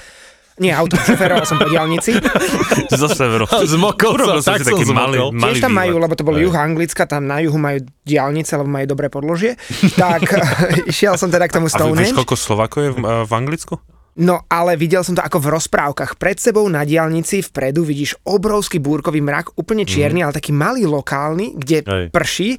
Nie, 0.59 0.75
autom 0.75 0.99
šoféroval 0.99 1.47
som 1.47 1.59
po 1.59 1.71
diálnici. 1.71 2.19
Zo 3.01 3.07
severu. 3.07 3.47
Urobil 3.47 4.43
som, 4.43 4.43
som 4.43 4.55
tak 4.59 4.67
si 4.67 4.75
taký 4.75 4.85
malý, 4.91 5.19
zmokol. 5.19 5.31
malý 5.35 5.51
Tiež 5.55 5.63
tam 5.63 5.75
majú, 5.75 5.95
lebo 6.03 6.15
to 6.19 6.25
bolo 6.27 6.39
juh 6.43 6.55
Anglicka, 6.55 7.07
tam 7.07 7.31
na 7.31 7.39
juhu 7.39 7.59
majú 7.59 7.79
diálnice, 8.03 8.59
lebo 8.59 8.67
majú 8.67 8.87
dobré 8.91 9.07
podložie. 9.07 9.55
Tak 9.95 10.27
išiel 10.93 11.15
som 11.15 11.31
teda 11.31 11.47
k 11.47 11.63
tomu 11.63 11.71
A 11.71 11.71
vy- 11.71 11.75
vieš, 11.75 11.83
Stonehenge. 12.11 12.19
koľko 12.19 12.37
Slovakov 12.37 12.81
je 12.83 12.91
v, 12.91 12.99
eh, 12.99 13.23
v 13.23 13.33
Anglicku? 13.33 13.75
No 14.19 14.43
ale 14.51 14.75
videl 14.75 15.07
som 15.07 15.15
to 15.15 15.23
ako 15.23 15.39
v 15.39 15.49
rozprávkach. 15.55 16.19
Pred 16.19 16.43
sebou 16.43 16.67
na 16.67 16.83
diálnici 16.83 17.39
vpredu 17.39 17.87
vidíš 17.87 18.19
obrovský 18.27 18.83
búrkový 18.83 19.23
mrak, 19.23 19.55
úplne 19.55 19.87
čierny, 19.87 20.27
ale 20.27 20.35
taký 20.35 20.51
malý 20.51 20.91
lokálny, 20.91 21.55
kde 21.55 21.87
Hej. 21.87 22.05
prší. 22.11 22.51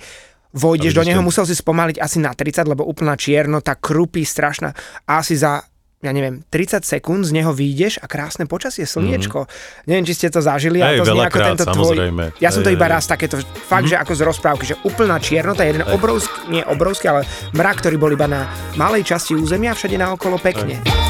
Vojdeš 0.56 0.96
A 0.96 1.04
do 1.04 1.04
neho, 1.04 1.22
musel 1.22 1.44
si 1.44 1.54
spomaliť 1.54 2.00
asi 2.00 2.18
na 2.24 2.32
30, 2.32 2.64
lebo 2.64 2.88
úplná 2.88 3.20
čiernota, 3.20 3.76
krupy, 3.76 4.24
strašná. 4.24 4.72
A 5.06 5.20
asi 5.20 5.36
za 5.36 5.62
ja 6.00 6.16
neviem, 6.16 6.40
30 6.48 6.88
sekúnd 6.88 7.28
z 7.28 7.36
neho 7.36 7.52
výjdeš 7.52 8.00
a 8.00 8.08
krásne 8.08 8.48
počasie, 8.48 8.88
slniečko. 8.88 9.44
Mm. 9.44 9.50
Neviem, 9.84 10.06
či 10.08 10.14
ste 10.16 10.28
to 10.32 10.40
zažili, 10.40 10.80
ale 10.80 11.04
to 11.04 11.12
znie 11.12 11.28
ako 11.28 11.40
tento 11.44 11.66
samozrejme. 11.68 12.24
tvoj... 12.32 12.40
Ja 12.40 12.56
som 12.56 12.64
to 12.64 12.72
iba 12.72 12.88
ej. 12.88 12.94
raz 12.96 13.04
takéto, 13.04 13.36
fakt, 13.68 13.84
mm. 13.84 13.92
že 13.92 13.96
mhm. 14.00 14.04
ako 14.08 14.14
z 14.16 14.22
rozprávky, 14.24 14.64
že 14.64 14.76
úplná 14.88 15.20
čiernota, 15.20 15.68
jeden 15.68 15.84
ej. 15.84 15.92
obrovský, 15.92 16.38
nie 16.48 16.64
obrovský, 16.64 17.12
ale 17.12 17.28
mrak, 17.52 17.84
ktorý 17.84 17.96
bol 18.00 18.12
iba 18.16 18.32
na 18.32 18.48
malej 18.80 19.04
časti 19.04 19.36
územia, 19.36 19.76
všade 19.76 20.00
naokolo 20.00 20.40
pekne. 20.40 20.80
Ej. 20.80 21.10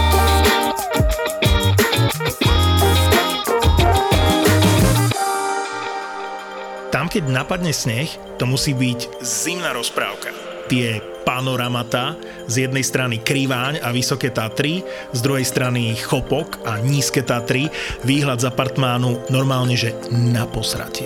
Tam, 6.89 7.05
keď 7.05 7.29
napadne 7.29 7.69
sneh, 7.69 8.09
to 8.41 8.49
musí 8.49 8.73
byť 8.73 9.21
zimná 9.21 9.69
rozprávka. 9.77 10.33
Tie 10.65 10.97
panoramata, 11.29 12.17
z 12.49 12.65
jednej 12.65 12.81
strany 12.81 13.21
Kriváň 13.21 13.85
a 13.85 13.93
Vysoké 13.93 14.33
Tatry, 14.33 14.81
z 15.13 15.19
druhej 15.21 15.45
strany 15.45 15.93
Chopok 15.93 16.65
a 16.65 16.81
Nízke 16.81 17.21
Tatry, 17.21 17.69
výhľad 18.01 18.41
z 18.41 18.49
apartmánu 18.49 19.29
normálne, 19.29 19.77
že 19.77 19.93
na 20.09 20.49
posratie. 20.49 21.05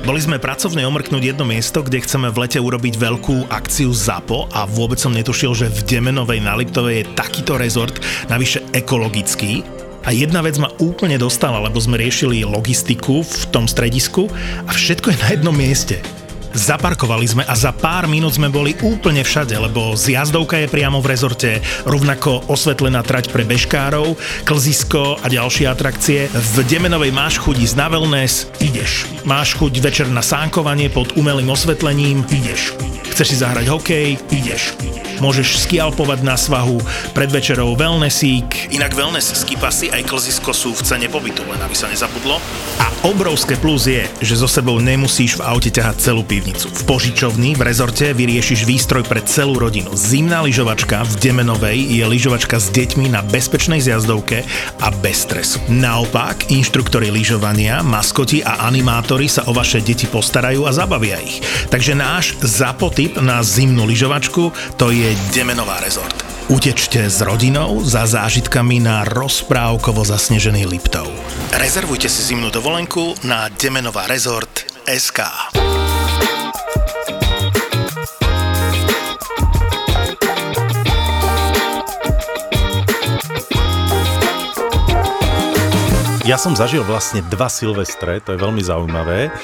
Boli 0.00 0.24
sme 0.24 0.40
pracovne 0.40 0.88
omrknúť 0.88 1.36
jedno 1.36 1.44
miesto, 1.44 1.84
kde 1.84 2.00
chceme 2.00 2.32
v 2.32 2.48
lete 2.48 2.56
urobiť 2.56 2.96
veľkú 2.96 3.52
akciu 3.52 3.92
ZAPO 3.92 4.48
a 4.56 4.64
vôbec 4.64 4.96
som 4.96 5.12
netušil, 5.12 5.52
že 5.52 5.68
v 5.68 5.84
Demenovej 5.84 6.40
na 6.40 6.56
Liptovej 6.56 7.04
je 7.04 7.10
takýto 7.12 7.60
rezort, 7.60 8.00
navyše 8.32 8.64
ekologický. 8.72 9.60
A 10.08 10.16
jedna 10.16 10.40
vec 10.40 10.56
ma 10.56 10.72
úplne 10.80 11.20
dostala, 11.20 11.60
lebo 11.60 11.76
sme 11.76 12.00
riešili 12.00 12.48
logistiku 12.48 13.20
v 13.20 13.42
tom 13.52 13.68
stredisku 13.68 14.32
a 14.64 14.72
všetko 14.72 15.12
je 15.12 15.20
na 15.20 15.28
jednom 15.36 15.52
mieste. 15.52 16.19
Zaparkovali 16.50 17.26
sme 17.30 17.42
a 17.46 17.54
za 17.54 17.70
pár 17.70 18.10
minút 18.10 18.34
sme 18.34 18.50
boli 18.50 18.74
úplne 18.82 19.22
všade, 19.22 19.54
lebo 19.54 19.94
zjazdovka 19.94 20.58
je 20.62 20.72
priamo 20.72 20.98
v 20.98 21.10
rezorte, 21.10 21.50
rovnako 21.86 22.46
osvetlená 22.50 23.06
trať 23.06 23.30
pre 23.30 23.46
bežkárov, 23.46 24.18
klzisko 24.42 25.18
a 25.22 25.26
ďalšie 25.30 25.70
atrakcie. 25.70 26.26
V 26.30 26.56
Demenovej 26.66 27.14
máš 27.14 27.38
chuť 27.38 27.56
ísť 27.62 27.76
na 27.78 27.86
wellness, 27.86 28.50
ideš. 28.58 29.06
Máš 29.22 29.54
chuť 29.54 29.72
večer 29.78 30.06
na 30.10 30.22
sánkovanie 30.24 30.90
pod 30.90 31.14
umelým 31.14 31.54
osvetlením, 31.54 32.26
ideš. 32.34 32.74
Chceš 33.20 33.36
si 33.36 33.44
zahrať 33.44 33.68
hokej, 33.68 34.16
ideš. 34.32 34.80
Môžeš 35.20 35.68
skialpovať 35.68 36.24
na 36.24 36.40
svahu, 36.40 36.80
pred 37.12 37.28
večerou 37.28 37.76
wellnessík, 37.76 38.72
inak 38.72 38.96
wellness 38.96 39.36
skipasy 39.36 39.92
aj 39.92 40.08
klzisko 40.08 40.56
sú 40.56 40.72
v 40.72 40.80
cene 40.80 41.04
pobytu, 41.12 41.44
len 41.44 41.60
aby 41.60 41.76
sa 41.76 41.92
nezabudlo. 41.92 42.40
A 42.80 42.88
obrovské 43.04 43.60
plus 43.60 43.84
je, 43.84 44.08
že 44.24 44.40
so 44.40 44.48
sebou 44.48 44.80
nemusíš 44.80 45.36
v 45.36 45.44
aute 45.44 45.68
ťahať 45.68 46.00
celú 46.00 46.24
pivnicu. 46.24 46.72
V 46.72 46.82
požičovni 46.88 47.52
v 47.52 47.60
rezorte 47.60 48.16
vyriešiš 48.16 48.64
výstroj 48.64 49.04
pre 49.04 49.20
celú 49.28 49.60
rodinu. 49.60 49.92
Zimná 49.92 50.40
lyžovačka 50.40 51.04
v 51.04 51.12
Demenovej 51.20 51.76
je 51.76 52.04
lyžovačka 52.08 52.56
s 52.56 52.72
deťmi 52.72 53.12
na 53.12 53.20
bezpečnej 53.20 53.84
zjazdovke 53.84 54.48
a 54.80 54.88
bez 55.04 55.28
stresu. 55.28 55.60
Naopak, 55.68 56.48
inštruktori 56.48 57.12
lyžovania, 57.12 57.84
maskoti 57.84 58.40
a 58.40 58.64
animátori 58.64 59.28
sa 59.28 59.44
o 59.44 59.52
vaše 59.52 59.84
deti 59.84 60.08
postarajú 60.08 60.64
a 60.64 60.72
zabavia 60.72 61.20
ich. 61.20 61.44
Takže 61.68 61.92
náš 61.92 62.40
zapotip 63.10 63.26
na 63.26 63.42
zimnú 63.42 63.86
lyžovačku 63.86 64.52
to 64.78 64.94
je 64.94 65.14
Demenová 65.34 65.82
rezort. 65.82 66.14
Utečte 66.50 67.06
s 67.06 67.22
rodinou 67.22 67.78
za 67.82 68.06
zážitkami 68.06 68.82
na 68.82 69.06
rozprávkovo 69.06 70.02
zasnežený 70.02 70.66
Liptov. 70.66 71.06
Rezervujte 71.54 72.10
si 72.10 72.22
zimnú 72.26 72.50
dovolenku 72.50 73.14
na 73.22 73.46
Demenová 73.54 74.06
rezort 74.10 74.66
SK. 74.86 75.26
Ja 86.26 86.38
som 86.38 86.54
zažil 86.54 86.86
vlastne 86.86 87.26
dva 87.26 87.50
Silvestre, 87.50 88.22
to 88.22 88.34
je 88.34 88.38
veľmi 88.38 88.62
zaujímavé. 88.62 89.34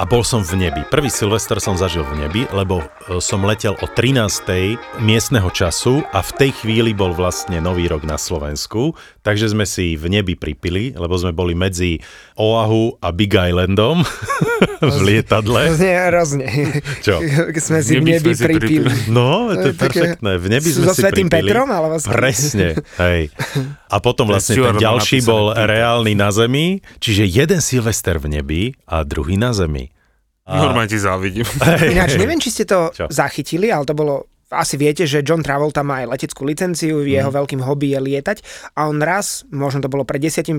A 0.00 0.08
bol 0.08 0.24
som 0.24 0.40
v 0.40 0.56
nebi. 0.56 0.80
Prvý 0.88 1.12
Silvester 1.12 1.60
som 1.60 1.76
zažil 1.76 2.00
v 2.08 2.24
nebi, 2.24 2.42
lebo 2.56 2.80
e, 2.80 3.20
som 3.20 3.44
letel 3.44 3.76
o 3.76 3.84
13. 3.84 4.48
miestneho 4.96 5.52
času 5.52 6.00
a 6.08 6.24
v 6.24 6.30
tej 6.40 6.50
chvíli 6.56 6.96
bol 6.96 7.12
vlastne 7.12 7.60
Nový 7.60 7.84
rok 7.84 8.08
na 8.08 8.16
Slovensku, 8.16 8.96
takže 9.20 9.52
sme 9.52 9.68
si 9.68 10.00
v 10.00 10.08
nebi 10.08 10.40
pripili, 10.40 10.96
lebo 10.96 11.20
sme 11.20 11.36
boli 11.36 11.52
medzi 11.52 12.00
Oahu 12.32 12.96
a 12.96 13.12
Big 13.12 13.28
Islandom 13.28 14.00
v 14.80 14.98
lietadle. 15.04 15.68
To 15.68 15.76
znie 15.76 15.92
hrozne. 16.08 16.48
Čo? 17.04 17.20
sme 17.68 17.84
si 17.84 18.00
v 18.00 18.00
nebi 18.00 18.32
si 18.32 18.40
pripili. 18.40 18.88
No, 19.12 19.52
to 19.52 19.68
je 19.68 19.76
perfektné. 19.76 20.40
V 20.40 20.46
nebi 20.48 20.68
sme 20.72 20.88
So 20.88 20.96
si 20.96 21.04
Svetým 21.04 21.28
pripili. 21.28 21.52
Petrom, 21.52 21.68
alebo 21.68 22.00
s- 22.00 22.08
Presne, 22.08 22.80
hej. 22.96 23.28
A 23.92 24.00
potom 24.00 24.32
vlastne 24.32 24.56
ten 24.56 24.80
ďalší 24.80 25.20
bol 25.28 25.52
reálny 25.52 26.16
na 26.16 26.32
Zemi, 26.32 26.80
čiže 27.04 27.28
jeden 27.28 27.60
Silvester 27.60 28.16
v 28.16 28.40
nebi 28.40 28.62
a 28.88 29.04
druhý 29.04 29.36
na 29.36 29.52
Zemi. 29.52 29.89
Normálne 30.50 30.90
ti 30.90 30.98
závidím. 30.98 31.46
Ináč, 31.90 32.14
neviem, 32.22 32.38
či 32.38 32.50
ste 32.50 32.64
to 32.66 32.90
Čo? 32.90 33.06
zachytili, 33.10 33.70
ale 33.70 33.86
to 33.86 33.94
bolo 33.94 34.29
asi 34.50 34.74
viete, 34.74 35.06
že 35.06 35.22
John 35.22 35.40
Travolta 35.40 35.80
má 35.80 36.02
aj 36.02 36.10
leteckú 36.10 36.42
licenciu, 36.42 37.02
jeho 37.02 37.30
veľkým 37.30 37.62
hobby 37.62 37.94
je 37.94 38.00
lietať 38.02 38.38
a 38.74 38.86
on 38.86 38.98
raz, 38.98 39.46
možno 39.48 39.80
to 39.80 39.88
bolo 39.88 40.02
pred 40.02 40.18
10-15 40.20 40.58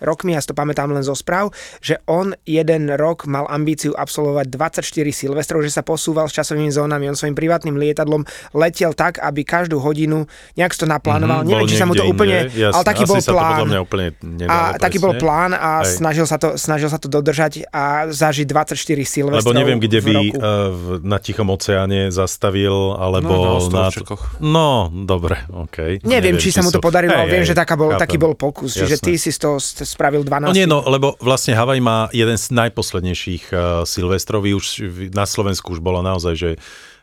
rokmi, 0.00 0.32
ja 0.32 0.40
si 0.40 0.48
to 0.48 0.54
pamätám 0.54 0.92
len 0.92 1.00
zo 1.00 1.12
správ, 1.12 1.50
že 1.80 1.98
on 2.04 2.36
jeden 2.44 2.92
rok 2.92 3.24
mal 3.24 3.48
ambíciu 3.48 3.92
absolvovať 3.92 4.46
24 4.48 4.84
Silvestrov, 5.08 5.64
že 5.64 5.72
sa 5.72 5.80
posúval 5.80 6.28
s 6.28 6.36
časovými 6.36 6.68
zónami, 6.68 7.08
on 7.08 7.16
svojim 7.16 7.32
privátnym 7.32 7.74
lietadlom 7.74 8.22
letel 8.52 8.92
tak, 8.92 9.18
aby 9.18 9.42
každú 9.42 9.78
hodinu 9.78 10.28
nejak 10.54 10.74
to 10.74 10.84
naplánoval. 10.84 11.42
Mhm, 11.42 11.48
Neviem, 11.48 11.66
či 11.66 11.76
sa 11.76 11.86
mu 11.86 11.94
to 11.94 12.04
úplne, 12.04 12.46
jasné. 12.48 12.70
ale 12.70 12.84
taký 12.84 13.04
bol 13.04 13.18
plán. 13.18 13.60
úplne 13.80 14.06
nedalo 14.20 14.52
a 14.52 14.76
taký 14.76 14.98
bol 14.98 15.14
plán 15.16 15.52
a 15.52 15.80
snažil 15.82 16.28
sa, 16.28 16.36
to, 16.36 16.54
snažil 16.54 16.86
sa 16.86 17.00
to 17.00 17.08
dodržať 17.08 17.64
a 17.72 18.06
zažiť 18.06 18.44
24 18.44 18.76
Silvestrov 19.02 19.42
Lebo 19.42 19.56
neviem, 19.56 19.80
kde 19.80 19.98
by 19.98 20.14
uh, 20.14 20.38
v- 20.68 20.96
na 21.02 21.16
Tichom 21.16 21.48
oceáne 21.48 22.12
zastavil, 22.12 22.97
alebo 22.98 23.24
No, 23.24 23.38
na 23.38 23.48
na... 23.48 23.56
ostrovčekoch. 23.56 24.22
No, 24.38 24.68
dobre, 24.90 25.46
okej. 25.46 26.02
Neviem, 26.02 26.34
či 26.34 26.50
sa 26.50 26.60
mu 26.60 26.68
to 26.68 26.78
podarilo, 26.78 27.14
ale 27.14 27.30
viem, 27.30 27.42
že 27.42 27.52
taká 27.52 27.72
bol, 27.72 27.90
chápem. 27.90 28.02
taký 28.02 28.16
bol 28.16 28.34
pokus. 28.34 28.74
Čiže 28.74 28.96
Jasné. 28.96 29.06
ty 29.06 29.12
si 29.14 29.30
z 29.30 29.38
toho 29.38 29.56
st- 29.56 29.82
spravil 29.84 30.20
12. 30.20 30.44
No 30.44 30.52
nie, 30.52 30.64
no, 30.64 30.82
lebo 30.82 31.14
vlastne 31.18 31.52
Havaj 31.52 31.78
má 31.78 31.98
jeden 32.10 32.34
z 32.34 32.50
najposlednejších 32.50 33.44
uh, 33.48 33.58
Silvestrový, 33.84 34.52
už 34.52 34.66
v- 34.80 35.08
na 35.10 35.24
Slovensku 35.24 35.70
už 35.70 35.78
bolo 35.78 36.00
naozaj, 36.00 36.34
že 36.34 36.50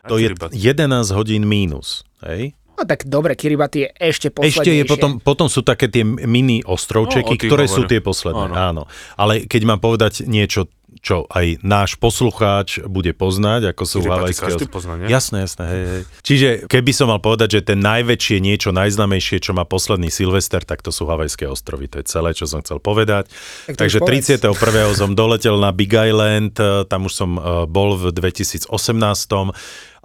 to 0.04 0.16
je 0.16 0.28
Kiribati. 0.28 0.54
11 0.54 0.86
hodín 1.10 1.42
mínus. 1.42 2.04
Hej? 2.20 2.52
No 2.72 2.84
tak 2.84 3.02
dobre, 3.02 3.32
Kiribati 3.32 3.78
je 3.80 3.88
ešte 3.90 4.28
poslednejšie. 4.28 4.60
Ešte 4.60 4.72
je 4.74 4.84
potom, 4.84 5.10
potom 5.16 5.48
sú 5.48 5.60
také 5.60 5.88
tie 5.88 6.04
mini 6.04 6.60
ostrovčeky, 6.60 7.34
No, 7.34 7.42
ktoré 7.42 7.64
sú 7.64 7.82
hovorím. 7.82 7.88
tie 7.88 8.00
posledné. 8.00 8.44
Áno. 8.46 8.54
Áno. 8.54 8.82
Ale 9.16 9.42
keď 9.42 9.62
mám 9.64 9.80
povedať 9.80 10.22
niečo, 10.22 10.68
čo 11.00 11.28
aj 11.28 11.60
náš 11.62 11.96
poslucháč 12.00 12.82
bude 12.84 13.12
poznať, 13.12 13.72
ako 13.72 13.82
sú 13.84 13.98
havajské 14.04 14.48
každý 14.48 14.66
ostrovy. 14.66 14.74
pozná, 14.74 14.94
nie? 14.98 15.08
Jasné, 15.08 15.38
jasné. 15.44 15.64
Hej, 15.66 15.82
hej. 15.84 16.02
Čiže 16.22 16.48
keby 16.68 16.90
som 16.94 17.12
mal 17.12 17.20
povedať, 17.20 17.60
že 17.60 17.74
ten 17.74 17.80
najväčšie 17.80 18.36
niečo, 18.40 18.70
najznamejšie, 18.72 19.42
čo 19.42 19.52
má 19.56 19.64
posledný 19.66 20.08
Silvester, 20.08 20.64
tak 20.64 20.80
to 20.80 20.90
sú 20.90 21.08
havajské 21.08 21.46
ostrovy. 21.46 21.88
To 21.92 22.00
je 22.00 22.06
celé, 22.06 22.32
čo 22.32 22.48
som 22.48 22.60
chcel 22.64 22.80
povedať. 22.80 23.30
Tak 23.70 23.76
Takže 23.76 23.98
povedz. 24.02 24.40
31. 24.42 24.96
som 24.96 25.10
doletel 25.12 25.56
na 25.60 25.70
Big 25.74 25.92
Island, 25.92 26.56
e, 26.58 26.84
tam 26.88 27.08
už 27.08 27.12
som 27.12 27.30
e, 27.36 27.40
bol 27.68 27.96
v 27.96 28.12
2018. 28.12 28.70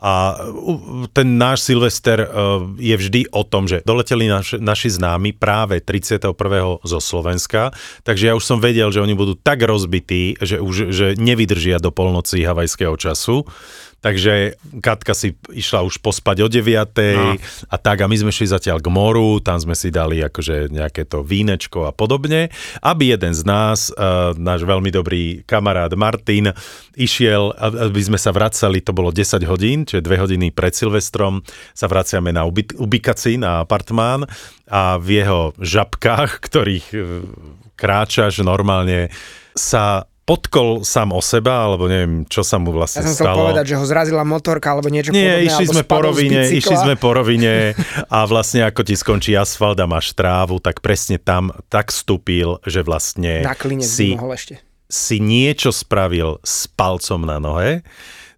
A 0.01 0.33
ten 1.13 1.37
náš 1.37 1.61
Silvester 1.61 2.25
e, 2.25 2.27
je 2.81 2.95
vždy 2.97 3.29
o 3.29 3.45
tom, 3.45 3.69
že 3.69 3.85
doleteli 3.85 4.25
naš, 4.25 4.57
naši 4.57 4.89
známi 4.89 5.29
práve 5.29 5.77
31. 5.77 6.33
zo 6.81 6.97
Slovenska, 6.97 7.69
takže 8.01 8.23
ja 8.25 8.33
už 8.33 8.41
som 8.41 8.57
vedel, 8.57 8.89
že 8.89 8.97
oni 8.97 9.13
budú 9.13 9.37
tak 9.37 9.61
rozbití, 9.61 10.41
že 10.41 10.57
už 10.57 10.80
že 10.89 11.13
nevydržia 11.19 11.77
do 11.77 11.93
polnoci 11.93 12.41
havajského 12.41 12.97
času. 12.97 13.45
Takže 14.01 14.57
Katka 14.81 15.13
si 15.13 15.37
išla 15.53 15.85
už 15.85 16.01
pospať 16.01 16.41
o 16.41 16.49
9. 16.49 16.65
No. 17.13 17.37
a 17.69 17.75
tak 17.77 18.01
a 18.01 18.09
my 18.09 18.17
sme 18.17 18.33
šli 18.33 18.49
zatiaľ 18.49 18.81
k 18.81 18.89
moru, 18.89 19.37
tam 19.37 19.61
sme 19.61 19.77
si 19.77 19.93
dali 19.93 20.17
akože 20.25 20.73
nejaké 20.73 21.05
to 21.05 21.21
vínečko 21.21 21.85
a 21.85 21.93
podobne, 21.93 22.49
aby 22.81 23.13
jeden 23.13 23.33
z 23.37 23.45
nás, 23.45 23.93
uh, 23.93 24.33
náš 24.33 24.65
veľmi 24.65 24.89
dobrý 24.89 25.45
kamarát 25.45 25.93
Martin, 25.93 26.49
išiel, 26.97 27.53
aby 27.61 28.01
sme 28.01 28.17
sa 28.17 28.33
vracali, 28.33 28.81
to 28.81 28.89
bolo 28.89 29.13
10 29.13 29.37
hodín, 29.45 29.85
čiže 29.85 30.01
2 30.01 30.23
hodiny 30.25 30.49
pred 30.49 30.73
Silvestrom, 30.73 31.45
sa 31.77 31.85
vraciame 31.85 32.33
na 32.33 32.41
ubi- 32.41 32.73
ubikaci, 32.73 33.37
na 33.37 33.61
apartmán 33.61 34.25
a 34.65 34.97
v 34.97 35.21
jeho 35.21 35.53
žabkách, 35.61 36.41
ktorých 36.41 36.87
eh, 36.97 37.01
kráčaš 37.77 38.41
normálne, 38.41 39.13
sa 39.53 40.09
potkol 40.31 40.69
sám 40.81 41.11
o 41.11 41.19
seba, 41.19 41.67
alebo 41.67 41.85
neviem, 41.85 42.23
čo 42.25 42.39
sa 42.39 42.55
mu 42.55 42.71
Ja 42.71 42.77
vlastne 42.77 43.03
som 43.03 43.11
chcel 43.11 43.25
stalo. 43.27 43.39
povedať, 43.43 43.65
že 43.67 43.75
ho 43.75 43.83
zrazila 43.83 44.23
motorka 44.23 44.71
alebo 44.71 44.87
niečo 44.87 45.11
Nie, 45.11 45.27
podobné. 45.35 45.45
išli 45.45 45.65
sme 45.67 45.83
po 45.83 45.97
rovine, 45.99 46.41
išli 46.49 46.75
sme 46.77 46.95
po 46.95 47.09
rovine 47.11 47.75
a 48.07 48.23
vlastne 48.23 48.63
ako 48.63 48.81
ti 48.81 48.95
skončí 48.95 49.31
asfalt 49.33 49.75
a 49.75 49.85
máš 49.85 50.11
trávu, 50.11 50.57
tak 50.57 50.79
presne 50.79 51.17
tam 51.17 51.51
tak 51.67 51.91
vstúpil, 51.91 52.63
že 52.63 52.79
vlastne 52.79 53.43
Na 53.43 53.51
klinec 53.51 53.83
si, 53.83 54.15
mohol 54.15 54.31
ešte. 54.33 54.63
si 54.87 55.19
niečo 55.19 55.69
spravil 55.69 56.39
s 56.39 56.63
palcom 56.65 57.19
na 57.19 57.35
nohe, 57.35 57.83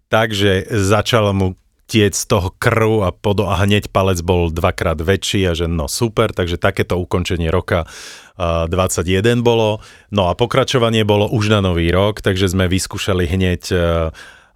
takže 0.08 0.66
začalo 0.68 1.30
mu 1.30 1.46
tiec 1.94 2.18
z 2.18 2.26
toho 2.26 2.50
krv 2.58 3.06
a, 3.06 3.14
podo, 3.14 3.46
a 3.46 3.54
hneď 3.62 3.94
palec 3.94 4.18
bol 4.18 4.50
dvakrát 4.50 4.98
väčší 4.98 5.46
a 5.46 5.54
že 5.54 5.70
no 5.70 5.86
super, 5.86 6.34
takže 6.34 6.58
takéto 6.58 6.98
ukončenie 6.98 7.46
roka 7.54 7.86
a 8.34 8.66
21 8.66 9.46
bolo. 9.46 9.78
No 10.10 10.26
a 10.26 10.34
pokračovanie 10.34 11.06
bolo 11.06 11.30
už 11.30 11.54
na 11.54 11.62
nový 11.62 11.94
rok, 11.94 12.18
takže 12.18 12.50
sme 12.50 12.66
vyskúšali 12.66 13.30
hneď 13.30 13.62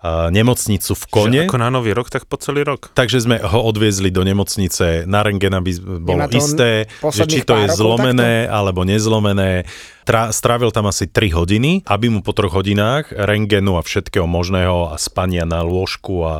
nemocnicu 0.06 0.94
v 0.94 1.04
Kone. 1.10 1.42
Že 1.42 1.50
ako 1.50 1.58
na 1.58 1.70
nový 1.74 1.90
rok, 1.90 2.06
tak 2.06 2.30
po 2.30 2.38
celý 2.38 2.62
rok. 2.62 2.94
Takže 2.94 3.18
sme 3.18 3.36
ho 3.42 3.66
odviezli 3.66 4.14
do 4.14 4.22
nemocnice 4.22 5.02
na 5.10 5.26
rengen, 5.26 5.58
aby 5.58 5.74
bolo 5.98 6.22
isté, 6.30 6.86
že 7.10 7.26
či 7.26 7.42
to 7.42 7.58
je 7.58 7.66
zlomené 7.74 8.46
alebo 8.46 8.86
nezlomené. 8.86 9.66
Tra, 10.06 10.30
strávil 10.30 10.70
tam 10.70 10.86
asi 10.86 11.10
3 11.10 11.34
hodiny, 11.34 11.82
aby 11.84 12.06
mu 12.08 12.22
po 12.22 12.30
troch 12.30 12.54
hodinách 12.54 13.10
rengenu 13.10 13.74
a 13.74 13.82
všetkého 13.82 14.24
možného 14.24 14.94
a 14.94 14.96
spania 14.96 15.42
na 15.42 15.66
lôžku 15.66 16.22
a, 16.22 16.34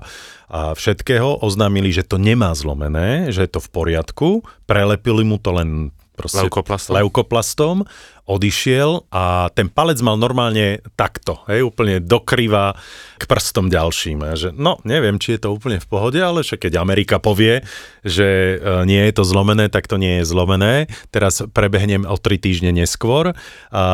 a 0.48 0.72
všetkého 0.78 1.42
oznámili, 1.42 1.90
že 1.90 2.06
to 2.06 2.16
nemá 2.16 2.54
zlomené, 2.54 3.34
že 3.34 3.42
je 3.44 3.50
to 3.58 3.60
v 3.60 3.68
poriadku. 3.74 4.28
Prelepili 4.70 5.26
mu 5.26 5.36
to 5.36 5.50
len 5.50 5.90
proste 6.18 6.42
Leukoplastom. 6.42 6.92
leukoplastom, 6.98 7.76
odišiel 8.28 9.08
a 9.08 9.48
ten 9.56 9.72
palec 9.72 9.96
mal 10.04 10.20
normálne 10.20 10.84
takto, 11.00 11.40
hej, 11.48 11.64
úplne 11.64 12.04
dokryva 12.04 12.76
k 13.16 13.24
prstom 13.24 13.72
ďalším. 13.72 14.20
A 14.20 14.36
Že, 14.36 14.52
no, 14.52 14.76
neviem, 14.84 15.16
či 15.16 15.34
je 15.34 15.48
to 15.48 15.56
úplne 15.56 15.80
v 15.80 15.88
pohode, 15.88 16.20
ale 16.20 16.44
však 16.44 16.68
keď 16.68 16.76
Amerika 16.76 17.16
povie, 17.16 17.64
že 18.04 18.60
e, 18.60 18.84
nie 18.84 19.00
je 19.08 19.12
to 19.16 19.24
zlomené, 19.24 19.72
tak 19.72 19.88
to 19.88 19.96
nie 19.96 20.20
je 20.20 20.28
zlomené. 20.28 20.92
Teraz 21.08 21.40
prebehnem 21.50 22.04
o 22.04 22.20
tri 22.20 22.36
týždne 22.36 22.70
neskôr. 22.70 23.32
A 23.72 23.84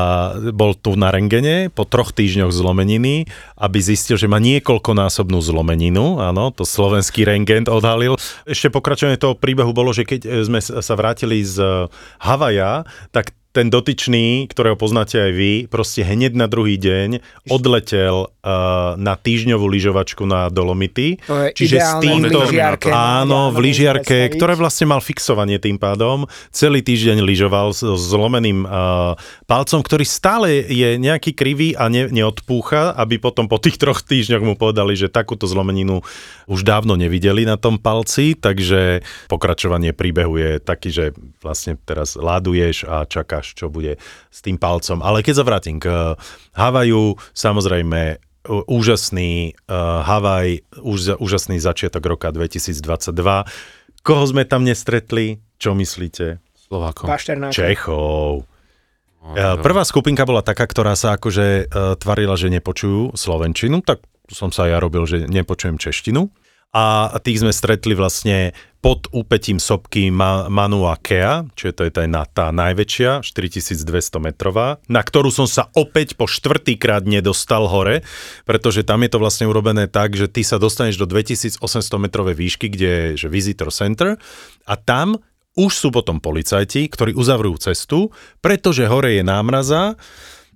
bol 0.50 0.74
tu 0.74 0.98
na 0.98 1.14
rengene 1.14 1.70
po 1.70 1.86
troch 1.86 2.10
týždňoch 2.10 2.50
zlomeniny, 2.50 3.30
aby 3.56 3.78
zistil, 3.78 4.18
že 4.18 4.26
má 4.26 4.42
niekoľkonásobnú 4.42 5.38
zlomeninu. 5.38 6.18
Áno, 6.18 6.50
to 6.50 6.66
slovenský 6.66 7.22
rengen 7.22 7.70
odhalil. 7.70 8.18
Ešte 8.44 8.68
pokračovanie 8.74 9.16
toho 9.16 9.38
príbehu 9.38 9.70
bolo, 9.70 9.94
že 9.94 10.02
keď 10.02 10.20
e, 10.26 10.28
sme 10.42 10.60
sa 10.60 10.94
vrátili 10.98 11.46
z 11.46 11.62
e, 11.62 11.70
Havaja, 12.18 12.82
tak 13.14 13.32
ten 13.54 13.70
dotyčný, 13.70 14.50
ktorého 14.50 14.74
poznáte 14.74 15.14
aj 15.14 15.32
vy, 15.32 15.52
proste 15.70 16.02
hneď 16.02 16.34
na 16.34 16.50
druhý 16.50 16.74
deň 16.74 17.22
odletel 17.46 18.26
uh, 18.26 18.98
na 18.98 19.14
týždňovú 19.14 19.62
lyžovačku 19.70 20.26
na 20.26 20.50
Dolomity. 20.50 21.22
Čiže 21.54 21.76
s 21.78 21.92
týmto, 22.02 22.50
lyžiarke. 22.50 22.90
áno, 22.90 23.54
v 23.54 23.70
lyžiarke, 23.70 24.34
ktoré 24.34 24.58
vlastne 24.58 24.90
mal 24.90 24.98
fixovanie 24.98 25.62
tým 25.62 25.78
pádom, 25.78 26.26
celý 26.50 26.82
týždeň 26.82 27.22
lyžoval 27.22 27.70
s 27.70 27.86
zlomeným 27.86 28.66
uh, 28.66 29.14
palcom, 29.46 29.86
ktorý 29.86 30.02
stále 30.02 30.66
je 30.66 30.98
nejaký 30.98 31.30
krivý 31.30 31.78
a 31.78 31.86
ne, 31.86 32.10
neodpúcha, 32.10 32.90
aby 32.98 33.22
potom 33.22 33.46
po 33.46 33.62
tých 33.62 33.78
troch 33.78 34.02
týždňoch 34.02 34.42
mu 34.42 34.54
povedali, 34.58 34.98
že 34.98 35.06
takúto 35.06 35.46
zlomeninu 35.46 36.02
už 36.50 36.66
dávno 36.66 36.98
nevideli 36.98 37.46
na 37.46 37.54
tom 37.54 37.78
palci, 37.78 38.34
takže 38.34 39.06
pokračovanie 39.30 39.94
príbehu 39.94 40.34
je 40.40 40.50
taký, 40.58 40.90
že 40.90 41.04
vlastne 41.44 41.78
teraz 41.84 42.16
láduješ 42.16 42.88
a 42.88 43.04
čakáš, 43.04 43.43
čo 43.52 43.68
bude 43.68 44.00
s 44.32 44.38
tým 44.40 44.56
palcom. 44.56 45.04
Ale 45.04 45.20
keď 45.20 45.34
sa 45.36 45.44
vrátim 45.44 45.76
k 45.76 45.92
uh, 45.92 46.16
Havaju, 46.56 47.20
samozrejme 47.36 48.16
úžasný 48.48 49.56
uh, 49.68 50.04
Havaj, 50.04 50.64
úž, 50.84 51.16
úžasný 51.16 51.60
začiatok 51.60 52.04
roka 52.04 52.28
2022. 52.32 53.12
Koho 54.04 54.24
sme 54.28 54.44
tam 54.44 54.64
nestretli? 54.64 55.40
Čo 55.56 55.72
myslíte? 55.72 56.40
Slovákom. 56.56 57.08
Bašternáka. 57.08 57.52
Čechov. 57.52 58.44
No, 58.44 58.52
Uh, 59.24 59.56
dobre. 59.56 59.72
Prvá 59.72 59.88
skupinka 59.88 60.28
bola 60.28 60.44
taká, 60.44 60.68
ktorá 60.68 60.92
sa 60.92 61.16
akože 61.16 61.72
uh, 61.72 61.96
tvarila, 61.96 62.36
že 62.36 62.52
nepočujú 62.52 63.16
slovenčinu, 63.16 63.80
tak 63.80 64.04
som 64.28 64.52
sa 64.52 64.68
ja 64.68 64.76
robil, 64.76 65.08
že 65.08 65.24
nepočujem 65.24 65.80
češtinu. 65.80 66.28
A 66.74 67.14
tých 67.22 67.38
sme 67.46 67.54
stretli 67.54 67.94
vlastne 67.94 68.50
pod 68.84 69.08
úpetím 69.16 69.56
sopky 69.56 70.12
Ma- 70.12 70.52
Manua 70.52 71.00
Kea, 71.00 71.48
čiže 71.56 71.72
to 71.72 71.82
je 71.88 71.92
tá, 71.94 72.04
tá 72.28 72.52
najväčšia, 72.52 73.24
4200 73.24 73.88
metrová, 74.20 74.76
na 74.92 75.00
ktorú 75.00 75.32
som 75.32 75.48
sa 75.48 75.72
opäť 75.72 76.20
po 76.20 76.28
štvrtýkrát 76.28 77.08
nedostal 77.08 77.64
hore, 77.64 78.04
pretože 78.44 78.84
tam 78.84 79.00
je 79.00 79.16
to 79.16 79.22
vlastne 79.24 79.48
urobené 79.48 79.88
tak, 79.88 80.12
že 80.18 80.28
ty 80.28 80.44
sa 80.44 80.60
dostaneš 80.60 81.00
do 81.00 81.08
2800 81.08 81.64
metrovej 81.96 82.36
výšky, 82.36 82.68
kde 82.68 82.90
je 83.16 83.24
že 83.24 83.32
Visitor 83.32 83.72
Center 83.72 84.20
a 84.68 84.74
tam 84.76 85.16
už 85.56 85.72
sú 85.72 85.88
potom 85.88 86.20
policajti, 86.20 86.84
ktorí 86.90 87.16
uzavrujú 87.16 87.72
cestu, 87.72 88.12
pretože 88.44 88.84
hore 88.84 89.16
je 89.16 89.24
námraza, 89.24 89.96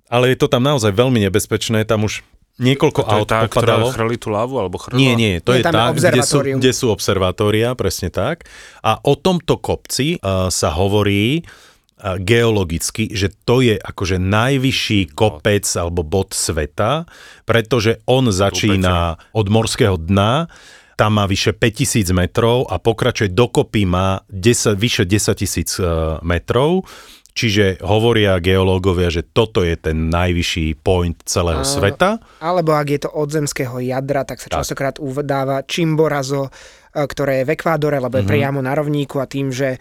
ale 0.05 0.35
je 0.35 0.37
to 0.37 0.51
tam 0.51 0.61
naozaj 0.67 0.93
veľmi 0.93 1.23
nebezpečné, 1.25 1.81
tam 1.87 2.05
už 2.05 2.21
niekoľko 2.59 3.01
To 3.01 3.07
je 3.07 3.15
aut 3.15 3.27
tá, 3.27 3.39
ktorá 3.47 3.79
popadalo. 3.79 3.95
chrli 3.95 4.17
tú 4.19 4.29
lávu, 4.29 4.55
alebo 4.59 4.77
chrla? 4.77 4.99
Nie, 4.99 5.15
nie, 5.15 5.39
to 5.39 5.55
je 5.55 5.63
tam 5.63 5.95
je 5.95 6.03
tá, 6.03 6.11
kde 6.11 6.21
sú, 6.21 6.37
kde 6.43 6.71
sú 6.75 6.91
observatória, 6.91 7.73
presne 7.73 8.11
tak. 8.11 8.45
A 8.83 8.99
o 8.99 9.15
tomto 9.15 9.57
kopci 9.57 10.19
uh, 10.19 10.51
sa 10.51 10.69
hovorí 10.75 11.41
uh, 11.41 12.19
geologicky, 12.19 13.09
že 13.15 13.31
to 13.47 13.63
je 13.63 13.79
akože 13.79 14.19
najvyšší 14.19 15.15
kopec 15.15 15.65
alebo 15.79 16.03
bod 16.03 16.35
sveta, 16.35 17.07
pretože 17.47 18.03
on 18.05 18.27
začína 18.29 19.17
od 19.31 19.47
morského 19.47 19.95
dna, 19.95 20.51
tam 20.99 21.15
má 21.15 21.23
vyše 21.31 21.55
5000 21.55 22.11
metrov 22.11 22.67
a 22.67 22.75
pokračuje 22.75 23.31
dokopy 23.31 23.87
má 23.87 24.19
10, 24.27 24.75
vyše 24.75 25.07
10 25.07 25.31
tisíc 25.39 25.79
uh, 25.79 26.19
metrov. 26.27 26.83
Čiže 27.39 27.79
hovoria 27.79 28.35
geológovia, 28.43 29.07
že 29.07 29.23
toto 29.23 29.63
je 29.63 29.79
ten 29.79 30.11
najvyšší 30.11 30.83
point 30.83 31.15
celého 31.23 31.63
sveta. 31.63 32.19
Alebo 32.43 32.75
ak 32.75 32.87
je 32.91 32.99
to 32.99 33.09
od 33.15 33.31
zemského 33.31 33.79
jadra, 33.79 34.27
tak 34.27 34.43
sa 34.43 34.51
Tak. 34.51 34.59
častokrát 34.59 34.99
udáva 34.99 35.63
Chimborazo, 35.63 36.51
e, 36.91 36.99
ktoré 36.99 37.39
je 37.39 37.47
v 37.47 37.53
Ekvádore, 37.55 38.03
lebo 38.03 38.19
je 38.19 38.27
Mhm. 38.27 38.31
priamo 38.35 38.59
na 38.59 38.75
rovníku 38.75 39.23
a 39.23 39.25
tým, 39.25 39.55
že 39.55 39.79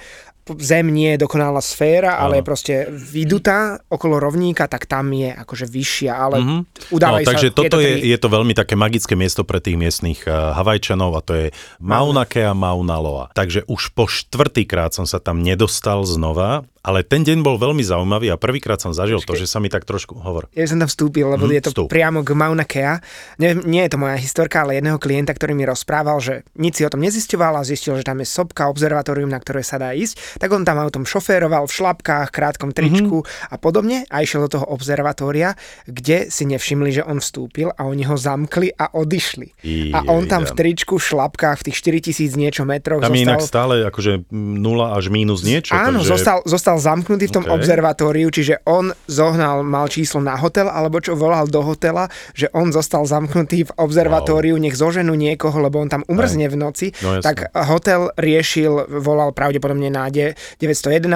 Zem 0.57 0.89
nie 0.89 1.13
je 1.13 1.29
dokonalá 1.29 1.61
sféra, 1.61 2.17
ale 2.17 2.41
je 2.41 2.45
proste 2.49 2.75
vydutá 2.89 3.85
okolo 3.85 4.17
rovníka, 4.17 4.65
tak 4.65 4.89
tam 4.89 5.13
je 5.13 5.29
akože 5.29 5.69
vyššia, 5.69 6.13
ale 6.17 6.41
mm-hmm. 6.41 6.61
No, 6.65 6.97
udávajú 6.97 7.25
takže 7.29 7.49
sa 7.53 7.57
toto 7.61 7.77
je, 7.77 7.93
tri- 8.01 8.09
je 8.09 8.17
to 8.17 8.29
veľmi 8.33 8.57
také 8.57 8.73
magické 8.73 9.13
miesto 9.13 9.45
pre 9.45 9.61
tých 9.61 9.77
miestnych 9.77 10.25
uh, 10.25 10.57
Havajčanov 10.57 11.13
a 11.13 11.21
to 11.21 11.33
je 11.37 11.47
Mauna 11.85 12.25
Kea, 12.25 12.57
Mauna 12.57 12.97
Loa. 12.97 13.29
Takže 13.37 13.69
už 13.69 13.93
po 13.93 14.09
štvrtýkrát 14.09 14.97
som 14.97 15.05
sa 15.05 15.21
tam 15.21 15.45
nedostal 15.45 16.09
znova, 16.09 16.65
ale 16.81 17.03
ten 17.03 17.21
deň 17.21 17.41
bol 17.41 17.57
veľmi 17.57 17.81
zaujímavý 17.81 18.29
a 18.29 18.37
prvýkrát 18.37 18.77
som 18.77 18.91
zažil 18.91 19.19
to, 19.21 19.33
že 19.33 19.45
sa 19.45 19.59
mi 19.59 19.67
tak 19.67 19.83
trošku 19.83 20.17
hovor. 20.17 20.47
Ja 20.53 20.65
som 20.65 20.77
tam 20.77 20.87
vstúpil, 20.87 21.25
lebo 21.25 21.45
Mhm, 21.45 21.53
je 21.53 21.63
to 21.63 21.71
vstúp. 21.73 21.89
priamo 21.89 22.21
k 22.21 22.31
Mauna 22.33 22.63
Kea. 22.63 23.01
Nie, 23.37 23.55
nie 23.55 23.83
je 23.83 23.91
to 23.91 23.99
moja 23.99 24.15
historka, 24.15 24.61
ale 24.61 24.77
jedného 24.77 24.97
klienta, 24.97 25.31
ktorý 25.31 25.53
mi 25.53 25.65
rozprával, 25.65 26.19
že 26.19 26.35
nič 26.55 26.75
si 26.75 26.83
o 26.83 26.91
tom 26.91 27.01
nezisťoval 27.01 27.55
a 27.55 27.63
zistil, 27.63 27.95
že 27.95 28.05
tam 28.05 28.19
je 28.19 28.27
sopka, 28.27 28.67
observatórium, 28.67 29.27
na 29.27 29.37
ktoré 29.37 29.61
sa 29.61 29.77
dá 29.77 29.91
ísť, 29.91 30.39
tak 30.39 30.49
on 30.49 30.63
tam 30.63 30.79
autom 30.79 31.03
šoféroval 31.03 31.65
v 31.65 31.73
šlapkách, 31.73 32.29
krátkom 32.29 32.71
tričku 32.71 33.21
Mhm. 33.21 33.49
a 33.49 33.57
podobne 33.57 33.97
a 34.07 34.21
išiel 34.21 34.43
do 34.43 34.55
toho 34.55 34.67
observatória, 34.67 35.55
kde 35.85 36.29
si 36.29 36.45
nevšimli, 36.45 36.91
že 36.91 37.03
on 37.03 37.19
vstúpil 37.19 37.71
a 37.71 37.85
oni 37.85 38.03
ho 38.03 38.15
zamkli 38.15 38.73
a 38.73 38.93
odišli. 38.93 39.49
I, 39.63 39.91
a 39.91 40.05
on 40.07 40.25
tam 40.25 40.43
v 40.43 40.53
tričku, 40.53 40.95
v 40.95 41.05
šlapkách, 41.05 41.59
v 41.59 41.65
tých 41.65 41.77
4000 41.79 42.35
niečo 42.35 42.63
metroch 42.63 43.01
Tam 43.01 43.11
je 43.11 43.23
inak 43.23 43.39
zostal... 43.39 43.71
stále 43.71 43.85
akože 43.85 44.13
0 44.31 44.61
až 44.91 45.05
mínus 45.09 45.41
niečo. 45.43 45.73
Áno, 45.73 46.01
takže... 46.01 46.11
zostal, 46.11 46.39
zostal 46.45 46.68
zamknutý 46.77 47.25
v 47.25 47.33
tom 47.33 47.47
OK. 47.47 47.57
observatóriu, 47.57 48.29
čiže 48.29 48.61
on 48.65 48.93
zohnal, 49.07 49.63
mal 49.63 49.89
číslo 49.89 50.21
na 50.21 50.37
hotel, 50.37 50.69
alebo 50.69 50.99
čo 50.99 51.17
volal 51.17 51.47
do 51.47 51.63
hotela, 51.63 52.05
že 52.35 52.53
on 52.53 52.69
zostal 52.69 53.09
zamknutý 53.09 53.65
v 53.65 53.73
observatóriu, 53.75 54.59
nech 54.59 54.75
zoženú 54.75 55.15
niekoho, 55.15 55.57
lebo 55.57 55.79
on 55.79 55.89
tam 55.89 56.05
umrzne 56.05 56.45
v 56.45 56.57
noci. 56.59 56.87
No 56.99 57.17
tak 57.19 57.49
hotel 57.55 58.13
riešil, 58.13 58.69
volal 58.99 59.31
pravdepodobne 59.31 59.89
na 59.89 60.11
de- 60.11 60.37
911 60.59 61.09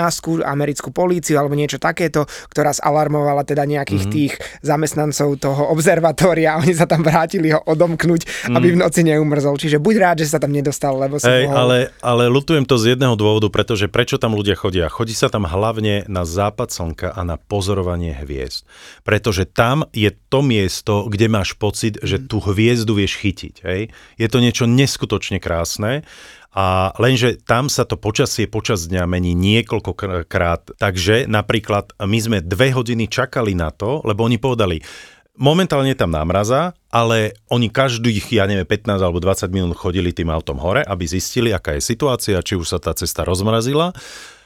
americkú 0.42 0.88
políciu 0.88 1.36
alebo 1.36 1.52
niečo 1.52 1.76
takéto, 1.76 2.24
ktorá 2.48 2.70
zalarmovala 2.70 3.42
teda 3.42 3.64
nejakých 3.64 4.04
Mhm. 4.04 4.10
tých 4.10 4.32
zamestnancov 4.62 5.34
toho 5.36 5.68
observatória 5.68 6.54
oni 6.54 6.72
sa 6.72 6.86
tam 6.86 7.02
vrátili 7.02 7.50
ho 7.50 7.60
odomknúť, 7.60 8.48
aby 8.48 8.70
v 8.70 8.78
noci 8.78 9.02
neumrzol. 9.02 9.58
Čiže 9.58 9.76
buď 9.76 9.94
rád, 9.98 10.16
že 10.20 10.28
sa 10.28 10.38
tam 10.38 10.54
nedostal, 10.54 10.94
lebo 10.94 11.18
Mhm. 11.18 11.24
Hej, 11.24 11.42
mohol... 11.44 11.58
ale, 11.58 11.76
ale 12.00 12.22
lutujem 12.28 12.62
to 12.62 12.76
z 12.76 12.94
jedného 12.94 13.14
dôvodu, 13.14 13.48
pretože 13.48 13.86
prečo 13.86 14.14
tam 14.14 14.32
ľudia 14.32 14.54
chodia? 14.54 14.86
Chodí 14.86 15.12
sa 15.12 15.26
tam 15.26 15.41
hlavne 15.46 16.06
na 16.06 16.22
západ 16.26 16.70
slnka 16.70 17.08
a 17.14 17.20
na 17.22 17.38
pozorovanie 17.38 18.14
hviezd. 18.14 18.66
Pretože 19.02 19.46
tam 19.48 19.86
je 19.94 20.10
to 20.28 20.40
miesto, 20.42 21.06
kde 21.06 21.26
máš 21.30 21.54
pocit, 21.56 21.98
že 22.02 22.22
tú 22.22 22.38
hviezdu 22.42 22.96
vieš 22.96 23.18
chytiť. 23.22 23.54
Hej? 23.64 23.80
Je 24.18 24.28
to 24.28 24.38
niečo 24.38 24.64
neskutočne 24.68 25.42
krásne. 25.42 26.06
A 26.52 26.92
lenže 27.00 27.40
tam 27.40 27.72
sa 27.72 27.88
to 27.88 27.96
počasie 27.96 28.44
počas 28.44 28.84
dňa 28.84 29.08
mení 29.08 29.32
niekoľkokrát. 29.32 30.76
Takže 30.76 31.24
napríklad 31.24 31.96
my 31.96 32.18
sme 32.20 32.38
dve 32.44 32.76
hodiny 32.76 33.08
čakali 33.08 33.56
na 33.56 33.72
to, 33.72 34.04
lebo 34.04 34.28
oni 34.28 34.36
povedali, 34.36 34.84
Momentálne 35.32 35.96
tam 35.96 36.12
námraza, 36.12 36.76
ale 36.92 37.40
oni 37.48 37.72
každých, 37.72 38.36
ja 38.36 38.44
neviem, 38.44 38.68
15 38.68 39.00
alebo 39.00 39.16
20 39.16 39.48
minút 39.48 39.80
chodili 39.80 40.12
tým 40.12 40.28
autom 40.28 40.60
hore, 40.60 40.84
aby 40.84 41.08
zistili, 41.08 41.56
aká 41.56 41.72
je 41.72 41.80
situácia, 41.80 42.36
či 42.44 42.52
už 42.52 42.68
sa 42.68 42.76
tá 42.76 42.92
cesta 42.92 43.24
rozmrazila. 43.24 43.96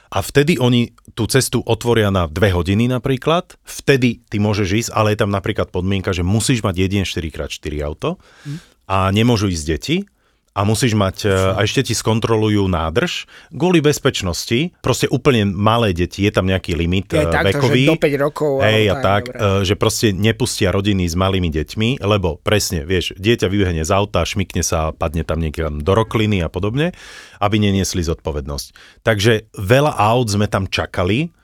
A 0.07 0.23
vtedy 0.23 0.55
oni 0.55 0.95
tú 1.13 1.27
cestu 1.27 1.59
otvoria 1.65 2.07
na 2.13 2.31
2 2.31 2.55
hodiny 2.55 2.87
napríklad, 2.87 3.59
vtedy 3.67 4.23
ty 4.31 4.39
môžeš 4.39 4.87
ísť, 4.87 4.91
ale 4.95 5.13
je 5.13 5.19
tam 5.19 5.31
napríklad 5.33 5.67
podmienka, 5.67 6.15
že 6.15 6.23
musíš 6.23 6.63
mať 6.63 6.75
jedine 6.79 7.03
4x4 7.03 7.73
auto 7.83 8.15
a 8.87 9.11
nemôžu 9.11 9.51
ísť 9.51 9.65
deti. 9.67 9.97
A 10.57 10.65
musíš 10.65 10.97
mať, 10.97 11.29
e, 11.29 11.53
a 11.53 11.61
ešte 11.61 11.85
ti 11.85 11.93
skontrolujú 11.93 12.65
nádrž 12.65 13.29
kvôli 13.53 13.77
bezpečnosti, 13.77 14.73
proste 14.81 15.05
úplne 15.13 15.45
malé 15.45 15.93
deti, 15.93 16.25
je 16.25 16.33
tam 16.33 16.49
nejaký 16.49 16.73
limit 16.73 17.13
Je 17.13 17.21
e, 17.21 17.29
takto, 17.29 17.61
vekový. 17.61 17.85
že 17.85 17.91
do 17.93 18.01
5 18.01 18.25
rokov. 18.25 18.51
Hej, 18.65 18.83
a 18.89 18.95
tak, 18.97 19.23
dobre. 19.29 19.37
e, 19.37 19.65
že 19.69 19.75
proste 19.77 20.07
nepustia 20.17 20.73
rodiny 20.73 21.05
s 21.05 21.13
malými 21.13 21.53
deťmi, 21.53 22.01
lebo 22.01 22.41
presne, 22.41 22.81
vieš, 22.89 23.13
dieťa 23.21 23.45
vybehne 23.45 23.85
z 23.85 23.91
auta, 23.93 24.25
šmikne 24.25 24.65
sa 24.65 24.89
a 24.89 24.93
padne 24.97 25.21
tam 25.21 25.37
niekam 25.37 25.77
do 25.77 25.93
rokliny 25.93 26.41
a 26.41 26.49
podobne, 26.49 26.97
aby 27.37 27.61
neniesli 27.61 28.01
zodpovednosť. 28.01 28.67
Takže 29.05 29.53
veľa 29.53 29.93
aut 29.93 30.27
sme 30.33 30.49
tam 30.49 30.65
čakali, 30.65 31.36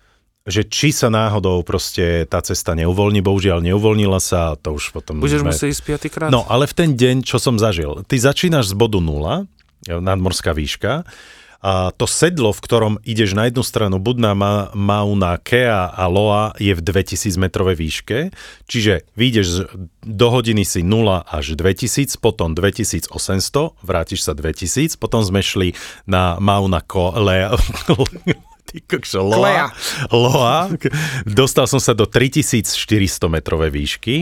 že 0.44 0.68
či 0.68 0.92
sa 0.92 1.08
náhodou 1.08 1.64
proste 1.64 2.28
tá 2.28 2.44
cesta 2.44 2.76
neuvoľní, 2.76 3.24
bohužiaľ 3.24 3.64
neuvoľnila 3.64 4.20
sa, 4.20 4.60
to 4.60 4.76
už 4.76 4.92
potom... 4.92 5.24
Budeš 5.24 5.40
sme... 5.40 5.56
musieť 5.56 5.70
ísť 5.72 5.84
piatýkrát? 5.88 6.30
No, 6.32 6.44
ale 6.52 6.68
v 6.68 6.76
ten 6.76 6.90
deň, 7.00 7.24
čo 7.24 7.40
som 7.40 7.56
zažil, 7.56 8.04
ty 8.12 8.20
začínaš 8.20 8.72
z 8.72 8.76
bodu 8.76 9.00
0, 9.00 9.48
nadmorská 9.88 10.52
výška, 10.52 11.08
a 11.64 11.96
to 11.96 12.04
sedlo, 12.04 12.52
v 12.52 12.60
ktorom 12.60 12.94
ideš 13.08 13.40
na 13.40 13.48
jednu 13.48 13.64
stranu, 13.64 13.96
buď 13.96 14.16
na 14.20 14.32
Ma- 14.36 14.68
Mauna 14.76 15.40
Kea 15.40 15.88
a 15.88 16.04
Loa 16.12 16.52
je 16.60 16.76
v 16.76 16.82
2000 16.84 17.40
metrovej 17.40 17.80
výške, 17.80 18.18
čiže 18.68 19.08
vyjdeš 19.16 19.72
do 20.04 20.28
hodiny 20.28 20.68
si 20.68 20.84
0 20.84 21.24
až 21.24 21.56
2000, 21.56 22.20
potom 22.20 22.52
2800, 22.52 23.16
vrátiš 23.80 24.28
sa 24.28 24.36
2000, 24.36 25.00
potom 25.00 25.24
sme 25.24 25.40
šli 25.40 25.72
na 26.04 26.36
Mauna 26.44 26.84
Ty 28.68 28.78
kokšo. 28.84 29.24
Loa. 29.24 29.72
Loa. 30.12 30.68
Dostal 31.24 31.68
som 31.72 31.80
sa 31.80 31.96
do 31.96 32.04
3400 32.04 32.76
metrovej 33.32 33.72
výšky. 33.72 34.16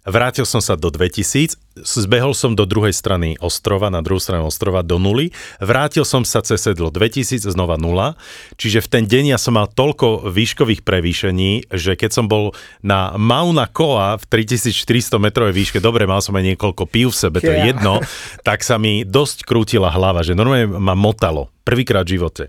Vrátil 0.00 0.48
som 0.48 0.64
sa 0.64 0.80
do 0.80 0.88
2000, 0.88 1.60
zbehol 1.76 2.32
som 2.32 2.56
do 2.56 2.64
druhej 2.64 2.96
strany 2.96 3.36
ostrova, 3.36 3.92
na 3.92 4.00
druhú 4.00 4.16
stranu 4.16 4.48
ostrova 4.48 4.80
do 4.80 4.96
nuly, 4.96 5.28
vrátil 5.60 6.08
som 6.08 6.24
sa 6.24 6.40
cez 6.40 6.64
sedlo 6.64 6.88
2000, 6.88 7.52
znova 7.52 7.76
nula, 7.76 8.16
čiže 8.56 8.80
v 8.80 8.88
ten 8.88 9.04
deň 9.04 9.36
ja 9.36 9.38
som 9.38 9.60
mal 9.60 9.68
toľko 9.68 10.24
výškových 10.32 10.88
prevýšení, 10.88 11.68
že 11.68 12.00
keď 12.00 12.10
som 12.16 12.32
bol 12.32 12.56
na 12.80 13.12
Mauna 13.20 13.68
Koa 13.68 14.16
v 14.16 14.24
3400 14.24 15.20
metrovej 15.20 15.52
výške, 15.52 15.84
dobre, 15.84 16.08
mal 16.08 16.24
som 16.24 16.32
aj 16.32 16.56
niekoľko 16.56 16.88
pív 16.88 17.12
v 17.12 17.20
sebe, 17.20 17.44
to 17.44 17.52
je 17.52 17.68
jedno, 17.68 18.00
tak 18.40 18.64
sa 18.64 18.80
mi 18.80 19.04
dosť 19.04 19.44
krútila 19.44 19.92
hlava, 19.92 20.24
že 20.24 20.32
normálne 20.32 20.64
ma 20.80 20.96
motalo, 20.96 21.52
prvýkrát 21.68 22.08
v 22.08 22.16
živote. 22.16 22.44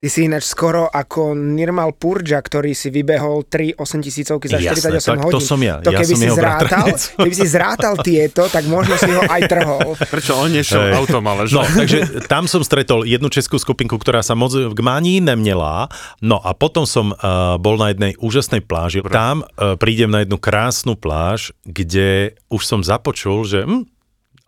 Ty 0.00 0.08
si 0.08 0.24
ináč 0.24 0.48
skoro 0.48 0.88
ako 0.88 1.36
Nirmal 1.36 1.92
Purja, 1.92 2.40
ktorý 2.40 2.72
si 2.72 2.88
vybehol 2.88 3.44
3 3.44 3.76
8 3.76 4.00
tisícovky 4.00 4.48
za 4.48 4.56
Jasné, 4.56 4.96
48 4.96 5.12
tak 5.12 5.28
to 5.28 5.40
som 5.44 5.60
ja. 5.60 5.76
To 5.84 5.92
Ja 5.92 6.00
keby 6.00 6.14
som 6.16 6.16
si 6.16 6.24
jeho 6.24 6.38
zrátal, 6.40 6.86
keby 7.20 7.36
si 7.36 7.44
zrátal 7.44 7.94
tieto, 8.00 8.42
tak 8.48 8.64
možno 8.64 8.96
si 8.96 9.12
ho 9.12 9.20
aj 9.28 9.42
trhol. 9.44 9.92
Prečo 10.16 10.40
on 10.40 10.56
nešiel 10.56 10.88
Hej. 10.88 11.04
autom, 11.04 11.20
ale 11.28 11.44
že? 11.44 11.52
No, 11.52 11.68
takže 11.68 11.98
tam 12.32 12.48
som 12.48 12.64
stretol 12.64 13.04
jednu 13.04 13.28
českú 13.28 13.60
skupinku, 13.60 14.00
ktorá 14.00 14.24
sa 14.24 14.32
moc 14.32 14.56
k 14.56 14.80
Mání 14.80 15.20
nemnela. 15.20 15.92
No 16.24 16.40
a 16.40 16.56
potom 16.56 16.88
som 16.88 17.12
uh, 17.12 17.60
bol 17.60 17.76
na 17.76 17.92
jednej 17.92 18.16
úžasnej 18.24 18.64
pláži. 18.64 19.04
Tam 19.04 19.44
uh, 19.44 19.76
prídem 19.76 20.08
na 20.08 20.24
jednu 20.24 20.40
krásnu 20.40 20.96
pláž, 20.96 21.52
kde 21.68 22.40
už 22.48 22.64
som 22.64 22.80
započul, 22.80 23.44
že 23.44 23.68
hm, 23.68 23.84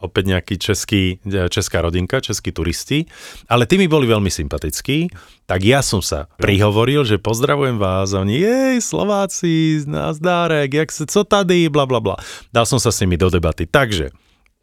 opäť 0.03 0.35
nejaký 0.35 0.55
český, 0.59 1.23
e, 1.23 1.47
česká 1.47 1.81
rodinka, 1.81 2.19
českí 2.19 2.51
turisti, 2.51 3.07
ale 3.47 3.71
tí 3.71 3.79
mi 3.79 3.87
boli 3.87 4.11
veľmi 4.11 4.29
sympatickí, 4.29 5.09
tak 5.47 5.63
ja 5.63 5.81
som 5.81 6.03
sa 6.03 6.27
prihovoril, 6.43 7.07
že 7.07 7.23
pozdravujem 7.23 7.79
vás 7.79 8.13
a 8.13 8.27
oni, 8.27 8.43
jej, 8.43 8.77
Slováci, 8.83 9.87
nazdárek, 9.87 10.75
jak 10.75 10.91
sa, 10.91 11.07
co 11.07 11.23
tady, 11.23 11.71
bla 11.71 11.87
bla 11.87 12.03
bla. 12.03 12.17
Dal 12.51 12.67
som 12.67 12.83
sa 12.83 12.91
s 12.91 13.01
nimi 13.01 13.15
do 13.15 13.31
debaty. 13.31 13.71
Takže, 13.71 14.11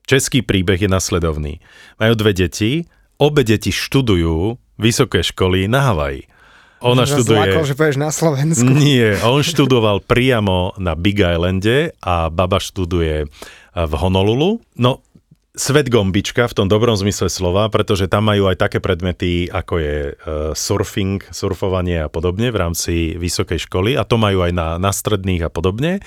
Český 0.10 0.41
príbeh 0.41 0.82
je 0.82 0.89
nasledovný. 0.89 1.62
Majú 2.02 2.13
dve 2.17 2.34
deti, 2.34 2.89
obe 3.21 3.45
deti 3.45 3.69
študujú 3.69 4.58
vysoké 4.82 5.21
školy 5.21 5.69
na 5.69 5.86
Havaji. 5.86 6.25
Ona 6.82 7.06
Že 7.06 7.13
študuje... 7.13 7.38
zlákol, 7.38 7.63
že 7.67 7.75
poješ 7.78 7.97
na 8.02 8.10
Slovensku. 8.10 8.71
Nie, 8.82 9.21
on 9.21 9.45
študoval 9.45 10.02
priamo 10.02 10.73
na 10.82 10.97
Big 10.97 11.21
Islande 11.21 11.93
a 12.02 12.34
baba 12.34 12.58
študuje 12.58 13.30
v 13.75 13.93
Honolulu. 14.02 14.65
No, 14.82 15.06
svet 15.59 15.91
gombička 15.91 16.47
v 16.47 16.55
tom 16.55 16.71
dobrom 16.71 16.95
zmysle 16.95 17.27
slova, 17.27 17.67
pretože 17.67 18.07
tam 18.07 18.31
majú 18.31 18.47
aj 18.47 18.55
také 18.55 18.79
predmety, 18.79 19.51
ako 19.51 19.73
je 19.75 19.97
uh, 20.15 20.55
surfing, 20.55 21.19
surfovanie 21.35 21.99
a 21.99 22.07
podobne 22.07 22.47
v 22.47 22.57
rámci 22.57 23.19
vysokej 23.19 23.67
školy 23.67 23.99
a 23.99 24.07
to 24.07 24.15
majú 24.15 24.47
aj 24.47 24.55
na, 24.55 24.67
na 24.79 24.95
stredných 24.95 25.43
a 25.43 25.51
podobne. 25.51 25.99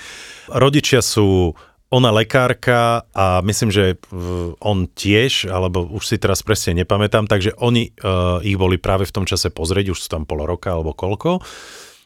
Rodičia 0.49 1.05
sú 1.05 1.53
ona 1.93 2.09
lekárka 2.09 3.05
a 3.13 3.45
myslím, 3.45 3.69
že 3.69 4.01
v- 4.09 4.57
on 4.57 4.89
tiež, 4.89 5.45
alebo 5.45 5.85
už 5.85 6.09
si 6.09 6.17
teraz 6.17 6.41
presne 6.41 6.81
nepamätám, 6.81 7.29
takže 7.29 7.53
oni 7.61 7.93
uh, 8.01 8.41
ich 8.41 8.57
boli 8.57 8.81
práve 8.81 9.05
v 9.05 9.13
tom 9.13 9.29
čase 9.29 9.53
pozrieť, 9.53 9.93
už 9.93 10.01
sú 10.01 10.07
tam 10.09 10.25
pol 10.25 10.41
roka 10.41 10.73
alebo 10.73 10.97
koľko. 10.97 11.45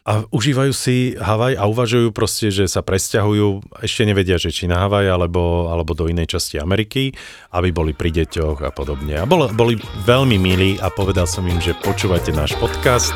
A 0.08 0.24
užívajú 0.32 0.72
si 0.72 1.12
Havaj 1.20 1.60
a 1.60 1.68
uvažujú 1.68 2.16
proste, 2.16 2.48
že 2.48 2.64
sa 2.64 2.80
presťahujú, 2.80 3.76
ešte 3.84 4.08
nevedia, 4.08 4.40
že 4.40 4.48
či 4.48 4.64
na 4.64 4.80
Havaj 4.80 5.04
alebo, 5.04 5.68
alebo 5.68 5.92
do 5.92 6.08
inej 6.08 6.32
časti 6.32 6.56
Ameriky, 6.56 7.12
aby 7.52 7.68
boli 7.76 7.92
pri 7.92 8.16
deťoch 8.16 8.64
a 8.64 8.72
podobne. 8.72 9.20
A 9.20 9.28
bol, 9.28 9.52
boli 9.52 9.76
veľmi 10.08 10.40
milí 10.40 10.80
a 10.80 10.88
povedal 10.88 11.28
som 11.28 11.44
im, 11.44 11.60
že 11.60 11.76
počúvajte 11.84 12.32
náš 12.32 12.56
podcast, 12.56 13.12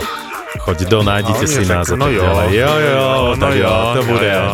choď 0.68 0.84
do, 0.92 1.00
oni 1.00 1.48
si 1.48 1.64
nás 1.64 1.88
a 1.88 1.96
no 1.96 2.12
tak 2.12 2.12
jo, 2.12 2.28
ďalej. 2.28 2.48
Jo, 2.60 2.72
jo, 2.76 3.08
no 3.08 3.40
tak 3.40 3.54
jo, 3.56 3.64
jo, 3.64 3.72
to 3.72 4.00
jo, 4.04 4.08
bude. 4.12 4.28
jo. 4.28 4.52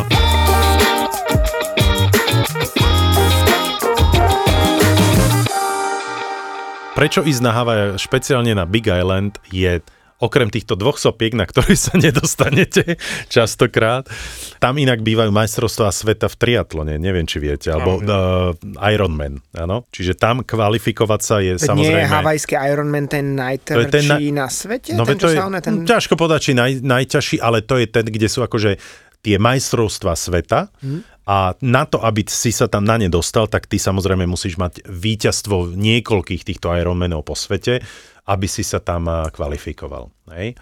Prečo 6.95 7.27
ísť 7.27 7.43
na 7.43 7.51
Havaj, 7.51 7.99
špeciálne 7.99 8.55
na 8.55 8.63
Big 8.63 8.87
Island, 8.87 9.43
je 9.51 9.83
okrem 10.19 10.51
týchto 10.51 10.75
dvoch 10.75 10.99
sopiek, 10.99 11.31
na 11.33 11.47
ktorých 11.47 11.79
sa 11.79 11.95
nedostanete 11.95 12.99
častokrát, 13.35 14.11
tam 14.59 14.75
inak 14.77 15.01
bývajú 15.01 15.31
majstrovstvá 15.31 15.95
sveta 15.95 16.27
v 16.27 16.37
triatlone, 16.37 16.95
neviem, 16.99 17.23
či 17.23 17.39
viete, 17.39 17.71
alebo 17.71 17.99
uh, 17.99 18.51
Ironman, 18.85 19.39
áno. 19.55 19.87
Čiže 19.89 20.15
tam 20.15 20.43
kvalifikovať 20.43 21.21
sa 21.23 21.39
je 21.39 21.55
Veď 21.55 21.63
nie 21.63 21.63
je 21.63 21.69
samozrejme... 21.71 22.11
havajský 22.11 22.55
Ironman 22.59 23.07
ten 23.07 23.27
je 23.31 23.63
ten 23.63 24.05
najtvrdší 24.05 24.27
na- 24.35 24.43
na 24.43 24.47
svete? 24.49 24.91
No 24.93 25.07
ten, 25.07 25.17
to 25.17 25.31
je, 25.31 25.39
sa 25.39 25.47
one, 25.47 25.61
ten... 25.63 25.75
hm, 25.83 25.87
ťažko 25.87 26.15
povedať, 26.15 26.41
či 26.41 26.53
naj, 26.53 26.83
najťažší, 26.83 27.37
ale 27.39 27.63
to 27.63 27.79
je 27.79 27.87
ten, 27.87 28.03
kde 28.03 28.27
sú 28.27 28.43
akože 28.43 28.77
tie 29.19 29.37
majstrovstva 29.39 30.15
sveta 30.15 30.71
Mhm. 30.79 30.99
a 31.27 31.53
na 31.61 31.85
to, 31.85 31.99
aby 32.01 32.23
si 32.27 32.51
sa 32.51 32.67
tam 32.67 32.87
na 32.87 32.97
ne 32.97 33.07
dostal, 33.07 33.47
tak 33.47 33.67
ty 33.67 33.77
samozrejme 33.77 34.25
musíš 34.25 34.57
mať 34.57 34.83
víťazstvo 34.87 35.75
niekoľkých 35.75 36.43
týchto 36.43 36.71
Ironmanov 36.73 37.23
po 37.23 37.35
svete, 37.35 37.83
aby 38.29 38.45
si 38.45 38.61
sa 38.61 38.79
tam 38.79 39.09
a, 39.09 39.33
kvalifikoval. 39.33 40.13
Hej? 40.37 40.61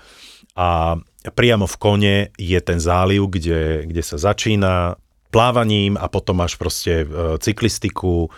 A 0.54 0.96
priamo 1.34 1.66
v 1.66 1.76
kone 1.76 2.16
je 2.38 2.60
ten 2.62 2.78
záliv, 2.78 3.26
kde, 3.28 3.90
kde 3.90 4.02
sa 4.06 4.16
začína 4.16 4.96
plávaním 5.34 5.98
a 5.98 6.06
potom 6.06 6.38
máš 6.38 6.54
proste 6.54 7.02
e, 7.02 7.06
cyklistiku 7.42 8.30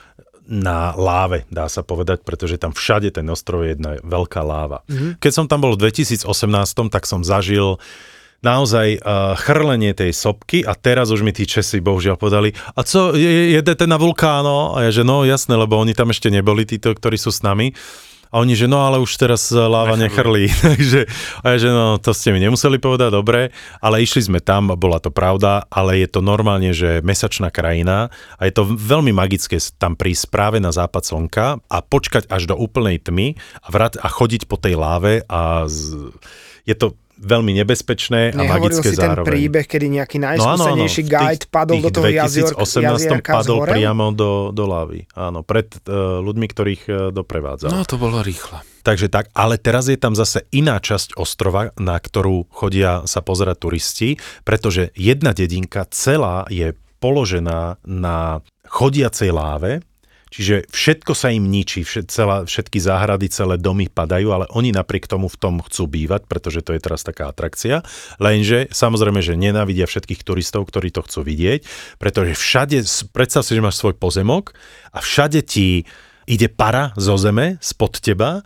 na 0.49 0.97
láve, 0.97 1.45
dá 1.53 1.69
sa 1.69 1.85
povedať, 1.85 2.25
pretože 2.25 2.57
tam 2.57 2.73
všade 2.73 3.13
ten 3.13 3.29
ostrov 3.29 3.69
je 3.69 3.77
jedna 3.77 4.01
veľká 4.01 4.41
láva. 4.41 4.81
Mm-hmm. 4.89 5.21
Keď 5.21 5.33
som 5.37 5.45
tam 5.45 5.61
bol 5.61 5.77
v 5.77 5.93
2018, 5.93 6.25
tak 6.89 7.05
som 7.05 7.21
zažil 7.21 7.77
naozaj 8.41 9.03
uh, 9.03 9.35
chrlenie 9.37 9.93
tej 9.93 10.15
sopky 10.15 10.63
a 10.63 10.73
teraz 10.73 11.11
už 11.11 11.27
mi 11.27 11.35
tí 11.35 11.45
Česi 11.45 11.83
bohužiaľ 11.83 12.17
podali, 12.17 12.55
a 12.55 12.81
co, 12.87 13.13
je, 13.13 13.61
jedete 13.61 13.85
na 13.85 13.99
vulkáno? 13.99 14.79
A 14.79 14.89
ja, 14.89 14.91
že 14.95 15.03
no 15.03 15.27
jasné, 15.27 15.59
lebo 15.59 15.77
oni 15.77 15.93
tam 15.93 16.15
ešte 16.15 16.31
neboli, 16.31 16.63
títo, 16.63 16.95
ktorí 16.95 17.19
sú 17.19 17.35
s 17.35 17.43
nami. 17.43 17.75
A 18.29 18.45
oni, 18.45 18.53
že 18.55 18.69
no 18.69 18.85
ale 18.85 19.01
už 19.01 19.11
teraz 19.17 19.49
láva 19.51 19.97
nechrlí. 19.97 20.53
Takže, 20.77 21.09
a 21.41 21.47
ja, 21.55 21.57
že 21.57 21.69
no 21.73 21.97
to 21.97 22.13
ste 22.13 22.33
mi 22.33 22.41
nemuseli 22.43 22.77
povedať, 22.77 23.11
dobre, 23.13 23.51
ale 23.81 24.05
išli 24.05 24.29
sme 24.29 24.41
tam, 24.45 24.73
bola 24.77 25.01
to 25.01 25.09
pravda, 25.09 25.65
ale 25.73 26.01
je 26.01 26.09
to 26.09 26.21
normálne, 26.21 26.71
že 26.77 27.01
mesačná 27.01 27.49
krajina 27.49 28.13
a 28.37 28.43
je 28.45 28.53
to 28.53 28.69
veľmi 28.69 29.11
magické 29.11 29.57
tam 29.81 29.97
prísť 29.97 30.31
práve 30.31 30.59
na 30.61 30.71
západ 30.71 31.03
slnka 31.03 31.47
a 31.67 31.77
počkať 31.81 32.29
až 32.29 32.51
do 32.51 32.55
úplnej 32.55 33.01
tmy 33.01 33.35
a, 33.65 33.69
vrát, 33.73 33.97
a 33.99 34.09
chodiť 34.09 34.47
po 34.47 34.61
tej 34.61 34.77
láve 34.77 35.25
a 35.27 35.65
z, 35.67 36.13
je 36.69 36.77
to 36.77 36.95
veľmi 37.19 37.53
nebezpečné 37.63 38.33
a 38.33 38.39
Nehovoril 38.39 38.79
magické 38.79 38.95
si 38.95 38.97
ten 38.97 39.11
zároveň. 39.13 39.29
príbeh, 39.29 39.67
kedy 39.67 39.87
nejaký 39.99 40.17
No 40.19 40.27
áno, 40.27 40.33
áno, 40.33 40.43
najskúsenejší 40.47 41.03
v 41.03 41.09
guide 41.11 41.45
padol 41.51 41.79
do 41.83 41.91
toho 41.91 42.07
jazior, 42.09 42.53
2018 42.55 42.87
jazierka 42.87 43.31
padol 43.35 43.59
zhorel? 43.63 43.73
priamo 43.75 44.07
do, 44.15 44.31
do 44.55 44.65
lávy. 44.65 44.99
Áno, 45.19 45.43
pred 45.43 45.69
uh, 45.85 46.23
ľuďmi, 46.23 46.47
ktorých 46.47 46.83
uh, 46.87 46.95
doprevádzal. 47.11 47.69
No 47.75 47.83
to 47.83 47.99
bolo 47.99 48.23
rýchle. 48.23 48.63
Takže 48.87 49.13
tak, 49.13 49.29
ale 49.37 49.61
teraz 49.61 49.91
je 49.91 49.99
tam 50.01 50.17
zase 50.17 50.49
iná 50.55 50.81
časť 50.81 51.19
ostrova, 51.21 51.77
na 51.77 51.99
ktorú 52.01 52.49
chodia 52.49 53.05
sa 53.05 53.21
pozerať 53.21 53.57
turisti, 53.61 54.09
pretože 54.49 54.95
jedna 54.97 55.37
dedinka 55.37 55.85
celá 55.93 56.49
je 56.49 56.73
položená 57.03 57.79
na 57.85 58.41
chodiacej 58.67 59.31
láve, 59.31 59.85
čiže 60.29 60.69
všetko 60.71 61.13
sa 61.13 61.33
im 61.33 61.49
ničí, 61.49 61.85
všet, 61.85 62.09
všetky 62.49 62.79
záhrady, 62.79 63.29
celé 63.33 63.57
domy 63.57 63.89
padajú, 63.89 64.29
ale 64.33 64.47
oni 64.55 64.73
napriek 64.73 65.09
tomu 65.09 65.29
v 65.29 65.37
tom 65.37 65.61
chcú 65.65 65.89
bývať, 65.89 66.29
pretože 66.29 66.61
to 66.63 66.77
je 66.77 66.81
teraz 66.81 67.05
taká 67.05 67.29
atrakcia. 67.33 67.85
Lenže 68.21 68.71
samozrejme, 68.71 69.21
že 69.25 69.41
nenávidia 69.41 69.89
všetkých 69.89 70.25
turistov, 70.25 70.69
ktorí 70.69 70.93
to 70.93 71.05
chcú 71.05 71.25
vidieť, 71.25 71.61
pretože 72.01 72.37
všade, 72.37 72.79
predstav 73.11 73.43
si, 73.45 73.57
že 73.57 73.65
máš 73.65 73.81
svoj 73.81 73.97
pozemok 73.97 74.53
a 74.93 75.03
všade 75.03 75.41
ti 75.45 75.89
ide 76.29 76.49
para 76.53 76.93
zo 77.01 77.17
zeme 77.17 77.57
spod 77.65 78.05
teba 78.05 78.45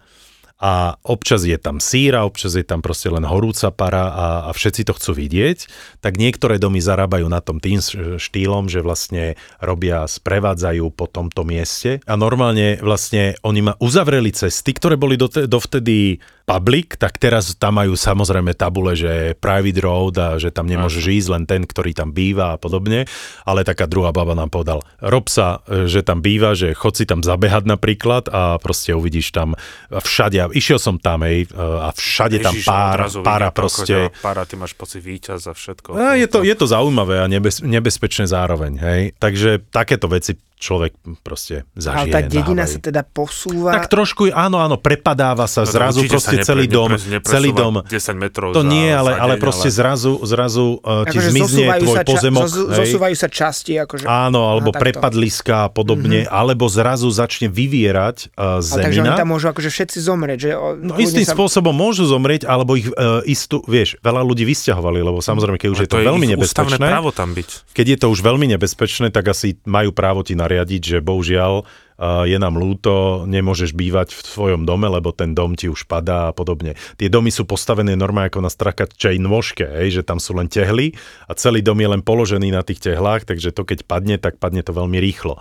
a 0.63 0.95
občas 1.03 1.43
je 1.43 1.59
tam 1.59 1.83
síra, 1.83 2.23
občas 2.23 2.55
je 2.55 2.63
tam 2.63 2.87
proste 2.87 3.11
len 3.11 3.27
horúca 3.27 3.75
para 3.75 4.15
a, 4.15 4.27
a 4.47 4.51
všetci 4.55 4.87
to 4.87 4.95
chcú 4.95 5.19
vidieť, 5.19 5.59
tak 5.99 6.23
niektoré 6.23 6.63
domy 6.63 6.79
zarábajú 6.79 7.27
na 7.27 7.43
tom 7.43 7.59
tým 7.59 7.83
štýlom, 8.23 8.71
že 8.71 8.79
vlastne 8.79 9.35
robia, 9.59 10.07
sprevádzajú 10.07 10.87
po 10.95 11.11
tomto 11.11 11.43
mieste. 11.43 11.99
A 12.07 12.15
normálne 12.15 12.79
vlastne 12.79 13.35
oni 13.43 13.61
ma 13.67 13.75
uzavreli 13.83 14.31
cesty, 14.31 14.71
ktoré 14.71 14.95
boli 14.95 15.19
dovtedy 15.19 16.23
public, 16.43 16.99
tak 16.99 17.17
teraz 17.23 17.55
tam 17.57 17.79
majú 17.79 17.95
samozrejme 17.95 18.53
tabule, 18.59 18.99
že 18.99 19.39
private 19.39 19.81
road 19.81 20.15
a 20.19 20.29
že 20.37 20.51
tam 20.51 20.67
nemôžeš 20.67 21.05
ísť 21.07 21.29
len 21.31 21.45
ten, 21.47 21.63
ktorý 21.63 21.95
tam 21.95 22.11
býva 22.11 22.55
a 22.55 22.61
podobne, 22.61 23.07
ale 23.47 23.63
taká 23.63 23.87
druhá 23.87 24.11
baba 24.11 24.35
nám 24.35 24.51
povedal, 24.51 24.83
rob 24.99 25.31
sa, 25.31 25.63
že 25.67 26.03
tam 26.03 26.21
býva, 26.21 26.59
že 26.59 26.75
chod 26.75 26.99
si 26.99 27.07
tam 27.07 27.23
zabehať 27.23 27.65
napríklad 27.65 28.27
a 28.29 28.59
proste 28.59 28.93
uvidíš 28.93 29.31
tam 29.31 29.55
všade, 29.91 30.53
išiel 30.53 30.83
som 30.83 30.99
tam 30.99 31.23
ej, 31.25 31.47
a 31.57 31.95
všade 31.95 32.43
tam 32.43 32.55
pár, 32.67 33.07
pára 33.23 33.49
proste. 33.55 34.11
Pára, 34.21 34.43
ty 34.43 34.59
máš 34.59 34.75
pocit 34.75 35.01
víťaz 35.01 35.47
za 35.47 35.55
všetko. 35.55 35.95
A 35.95 36.19
je, 36.19 36.27
to, 36.27 36.43
je 36.43 36.55
to 36.59 36.67
zaujímavé 36.67 37.23
a 37.23 37.27
nebez, 37.31 37.63
nebezpečné 37.63 38.27
zároveň, 38.27 38.73
hej. 38.83 39.03
Takže 39.17 39.63
takéto 39.71 40.11
veci 40.11 40.35
človek 40.63 40.95
proste 41.27 41.67
zažije. 41.75 41.99
Ale 41.99 42.07
tá 42.15 42.21
dedina 42.23 42.65
sa 42.71 42.79
teda 42.79 43.03
posúva. 43.03 43.75
Tak 43.75 43.91
trošku, 43.91 44.31
áno, 44.31 44.63
áno, 44.63 44.79
prepadáva 44.79 45.51
sa 45.51 45.67
no, 45.67 45.75
zrazu 45.75 46.07
proste 46.07 46.39
nepre, 46.39 46.47
celý 46.47 46.67
dom. 46.71 46.91
Celý 47.27 47.51
dom. 47.51 47.75
10 47.83 47.91
metrov 48.15 48.55
To 48.55 48.63
za, 48.63 48.71
nie, 48.71 48.95
ale, 48.95 49.13
za 49.13 49.19
deň, 49.19 49.23
ale 49.27 49.35
proste 49.43 49.69
ale... 49.75 49.79
zrazu, 49.83 50.13
zrazu 50.23 50.79
uh, 50.79 51.03
ti 51.11 51.19
akože 51.19 51.31
zmizne 51.35 51.65
tvoj 51.83 51.97
ča- 51.99 52.07
pozemok. 52.07 52.47
Zos, 52.47 52.67
zosúvajú 52.79 53.15
sa 53.19 53.29
časti. 53.29 53.73
Akože, 53.83 54.07
áno, 54.07 54.47
alebo 54.47 54.71
aha, 54.71 54.79
prepadliska 54.79 55.67
a 55.67 55.69
podobne, 55.69 56.25
mm-hmm. 56.25 56.39
alebo 56.39 56.71
zrazu 56.71 57.11
začne 57.11 57.51
vyvierať 57.51 58.31
uh, 58.39 58.63
zemina. 58.63 58.71
Ale 58.71 58.85
takže 58.87 59.01
oni 59.03 59.13
tam 59.19 59.29
môžu 59.35 59.47
akože 59.51 59.71
všetci 59.75 59.99
zomrieť. 59.99 60.39
Že, 60.39 60.51
no 60.79 60.93
istým 61.03 61.27
sa... 61.27 61.35
spôsobom 61.35 61.75
môžu 61.75 62.07
zomrieť, 62.07 62.47
alebo 62.47 62.79
ich 62.79 62.87
uh, 62.87 63.25
istú, 63.27 63.67
vieš, 63.67 63.99
veľa 63.99 64.23
ľudí 64.23 64.47
vysťahovali, 64.47 65.03
lebo 65.03 65.19
samozrejme, 65.19 65.59
keď 65.59 65.71
už 65.75 65.81
je 65.83 65.89
to, 65.91 65.99
veľmi 65.99 66.27
nebezpečné. 66.39 66.87
právo 66.87 67.11
tam 67.11 67.35
byť. 67.35 67.75
Keď 67.75 67.87
je 67.91 67.99
to 67.99 68.07
už 68.13 68.21
veľmi 68.23 68.47
nebezpečné, 68.55 69.11
tak 69.11 69.27
asi 69.33 69.59
majú 69.67 69.91
právo 69.91 70.23
ti 70.23 70.37
nariadiť, 70.53 70.83
že 70.85 70.99
bohužiaľ 71.01 71.33
bohužiaľ 71.33 71.65
je 72.03 72.35
nám 72.35 72.59
ľúto, 72.59 73.23
nemôžeš 73.31 73.79
bývať 73.79 74.11
v 74.11 74.21
svojom 74.27 74.67
dome, 74.67 74.91
lebo 74.91 75.15
ten 75.15 75.39
dom 75.39 75.55
ti 75.55 75.71
už 75.71 75.87
padá 75.87 76.33
a 76.33 76.35
podobne. 76.35 76.75
Tie 76.99 77.07
domy 77.07 77.31
sú 77.31 77.47
postavené 77.47 77.95
normálne 77.95 78.27
ako 78.27 78.43
na 78.43 78.51
strakačej 78.51 79.23
nôžke, 79.23 79.63
hej, 79.63 80.01
že 80.01 80.03
tam 80.03 80.19
sú 80.19 80.35
len 80.35 80.51
tehly 80.51 80.99
a 81.31 81.39
celý 81.39 81.63
dom 81.63 81.79
je 81.79 81.87
len 81.87 82.03
položený 82.03 82.51
na 82.51 82.67
tých 82.67 82.83
tehlách, 82.83 83.23
takže 83.23 83.55
to 83.55 83.63
keď 83.63 83.87
padne, 83.87 84.19
tak 84.19 84.43
padne 84.43 84.67
to 84.67 84.75
veľmi 84.75 84.99
rýchlo 84.99 85.39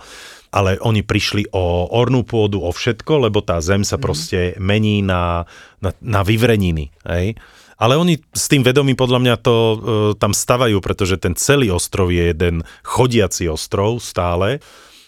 ale 0.52 0.76
oni 0.84 1.00
prišli 1.00 1.48
o 1.56 1.88
ornú 1.96 2.28
pôdu, 2.28 2.60
o 2.60 2.68
všetko, 2.68 3.24
lebo 3.24 3.40
tá 3.40 3.56
zem 3.64 3.88
sa 3.88 3.96
mm. 3.96 4.02
proste 4.04 4.52
mení 4.60 5.00
na, 5.00 5.48
na, 5.80 5.96
na 6.04 6.20
vyvreniny. 6.20 6.92
Hej? 7.08 7.40
Ale 7.80 7.96
oni 7.96 8.20
s 8.36 8.52
tým 8.52 8.60
vedomím 8.60 8.92
podľa 8.92 9.16
mňa 9.24 9.34
to 9.40 9.56
e, 9.56 9.76
tam 10.20 10.36
stavajú, 10.36 10.76
pretože 10.84 11.16
ten 11.16 11.32
celý 11.40 11.72
ostrov 11.72 12.12
je 12.12 12.36
jeden 12.36 12.68
chodiaci 12.84 13.48
ostrov 13.48 14.04
stále 14.04 14.60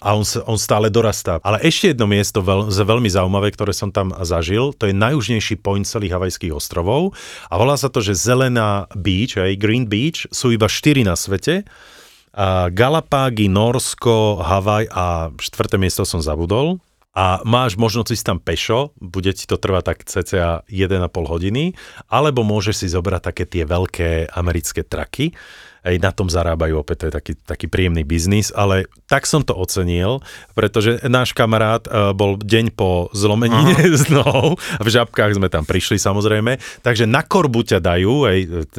a 0.04 0.12
on, 0.12 0.24
on 0.44 0.60
stále 0.60 0.92
dorastá. 0.92 1.40
Ale 1.40 1.64
ešte 1.64 1.96
jedno 1.96 2.04
miesto 2.04 2.44
veľ, 2.44 2.68
veľmi 2.68 3.08
zaujímavé, 3.08 3.48
ktoré 3.56 3.72
som 3.72 3.88
tam 3.88 4.12
zažil, 4.20 4.76
to 4.76 4.92
je 4.92 4.94
najjužnejší 4.94 5.64
point 5.64 5.88
celých 5.88 6.20
havajských 6.20 6.52
ostrovov 6.52 7.16
a 7.48 7.56
volá 7.56 7.80
sa 7.80 7.88
to, 7.88 8.04
že 8.04 8.12
Zelená 8.12 8.84
Beach, 8.92 9.40
aj 9.40 9.56
Green 9.56 9.88
Beach, 9.88 10.28
sú 10.28 10.52
iba 10.52 10.68
štyri 10.68 11.00
na 11.08 11.16
svete. 11.16 11.64
A 12.34 12.66
Galapágy, 12.68 13.46
Norsko, 13.46 14.42
Havaj 14.42 14.90
a 14.90 15.30
štvrté 15.38 15.78
miesto 15.78 16.02
som 16.02 16.18
zabudol 16.18 16.82
a 17.14 17.38
máš 17.46 17.78
možnosť 17.78 18.10
ísť 18.10 18.26
tam 18.26 18.38
pešo, 18.42 18.90
bude 18.98 19.30
ti 19.30 19.46
to 19.46 19.54
trvať 19.54 19.82
tak 19.86 19.98
cca 20.02 20.66
1,5 20.66 21.14
hodiny, 21.14 21.78
alebo 22.10 22.42
môžeš 22.42 22.84
si 22.84 22.86
zobrať 22.90 23.22
také 23.22 23.46
tie 23.46 23.62
veľké 23.62 24.34
americké 24.34 24.82
traky, 24.82 25.30
aj 25.84 25.96
na 26.00 26.10
tom 26.10 26.32
zarábajú 26.32 26.80
opäť, 26.80 27.04
to 27.04 27.06
je 27.06 27.12
taký, 27.12 27.32
taký 27.44 27.66
príjemný 27.68 28.02
biznis, 28.02 28.48
ale 28.56 28.88
tak 29.04 29.28
som 29.28 29.44
to 29.44 29.52
ocenil, 29.52 30.24
pretože 30.56 31.04
náš 31.04 31.36
kamarát 31.36 31.84
uh, 31.86 32.16
bol 32.16 32.40
deň 32.40 32.72
po 32.72 33.12
zlomenine 33.12 33.76
z 34.00 34.08
nohou, 34.08 34.56
v 34.56 34.88
žabkách 34.88 35.36
sme 35.36 35.52
tam 35.52 35.68
prišli 35.68 36.00
samozrejme, 36.00 36.56
takže 36.80 37.04
na 37.04 37.20
korbu 37.20 37.68
ťa 37.68 37.84
dajú, 37.84 38.24
aj, 38.24 38.38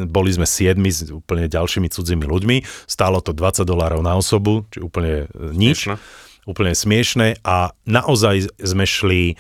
boli 0.09 0.33
sme 0.33 0.49
siedmi 0.49 0.89
s 0.89 1.13
úplne 1.13 1.45
ďalšími 1.45 1.87
cudzími 1.93 2.25
ľuďmi, 2.25 2.89
stálo 2.89 3.21
to 3.21 3.31
20 3.37 3.61
dolárov 3.63 4.01
na 4.01 4.17
osobu, 4.17 4.65
či 4.73 4.81
úplne 4.81 5.29
e, 5.29 5.53
nič. 5.53 5.85
Smiešne. 5.85 6.23
Úplne 6.45 6.77
smiešné 6.77 7.27
a 7.41 7.73
naozaj 7.89 8.53
sme 8.61 8.85
šli 8.85 9.33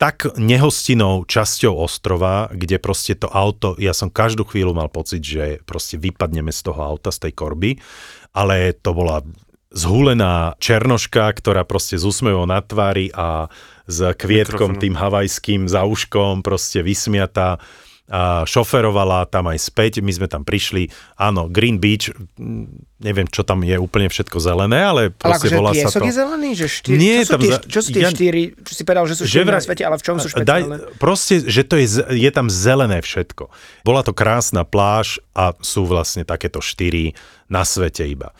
tak 0.00 0.32
nehostinou 0.40 1.28
časťou 1.28 1.76
ostrova, 1.76 2.48
kde 2.48 2.80
proste 2.80 3.12
to 3.12 3.28
auto, 3.28 3.76
ja 3.76 3.92
som 3.92 4.08
každú 4.08 4.48
chvíľu 4.48 4.72
mal 4.72 4.88
pocit, 4.88 5.20
že 5.20 5.60
proste 5.68 6.00
vypadneme 6.00 6.48
z 6.48 6.72
toho 6.72 6.80
auta, 6.80 7.12
z 7.12 7.28
tej 7.28 7.32
korby, 7.36 7.76
ale 8.32 8.72
to 8.72 8.96
bola 8.96 9.20
zhulená 9.70 10.56
černoška, 10.56 11.28
ktorá 11.36 11.68
proste 11.68 12.00
s 12.00 12.08
úsmevom 12.08 12.48
na 12.48 12.64
tvári 12.64 13.12
a 13.12 13.52
s 13.84 14.00
kvietkom 14.16 14.72
Mikrofonu. 14.72 14.82
tým 14.82 14.94
havajským 14.96 15.60
za 15.68 15.84
uškom, 15.84 16.40
proste 16.40 16.80
vysmiatá 16.80 17.60
a 18.10 18.42
šoferovala 18.42 19.30
tam 19.30 19.46
aj 19.46 19.70
späť, 19.70 20.02
my 20.02 20.10
sme 20.10 20.26
tam 20.26 20.42
prišli, 20.42 20.90
áno, 21.14 21.46
Green 21.46 21.78
Beach, 21.78 22.10
neviem, 22.98 23.30
čo 23.30 23.46
tam 23.46 23.62
je 23.62 23.78
úplne 23.78 24.10
všetko 24.10 24.42
zelené, 24.42 24.82
ale 24.82 25.02
proste 25.14 25.46
ale 25.46 25.54
akože 25.54 25.54
volá 25.54 25.72
sa 25.78 25.88
to... 25.94 26.02
je 26.02 26.14
zelený? 26.18 26.48
Že 26.58 26.66
štyri, 26.66 26.98
Nie, 26.98 27.18
čo, 27.22 27.38
sú 27.38 27.38
tie, 27.38 27.52
čo 27.70 27.80
sú 27.80 27.90
tie 27.94 28.02
ja, 28.02 28.10
štyri, 28.10 28.42
čo 28.66 28.72
si 28.74 28.82
povedal, 28.82 29.06
že 29.06 29.14
sú 29.14 29.22
štyri 29.30 29.46
že 29.46 29.54
na 29.54 29.62
svete, 29.62 29.82
ale 29.86 29.96
v 29.96 30.02
čom 30.02 30.16
sú 30.18 30.26
špeciálne? 30.26 30.76
Daj, 30.76 30.98
proste, 30.98 31.34
že 31.46 31.62
to 31.62 31.78
je, 31.78 31.86
je 32.10 32.30
tam 32.34 32.50
zelené 32.50 32.98
všetko. 32.98 33.46
Bola 33.86 34.02
to 34.02 34.10
krásna 34.10 34.66
pláž 34.66 35.22
a 35.30 35.54
sú 35.62 35.86
vlastne 35.86 36.26
takéto 36.26 36.58
štyri 36.58 37.14
na 37.46 37.62
svete 37.62 38.10
iba. 38.10 38.34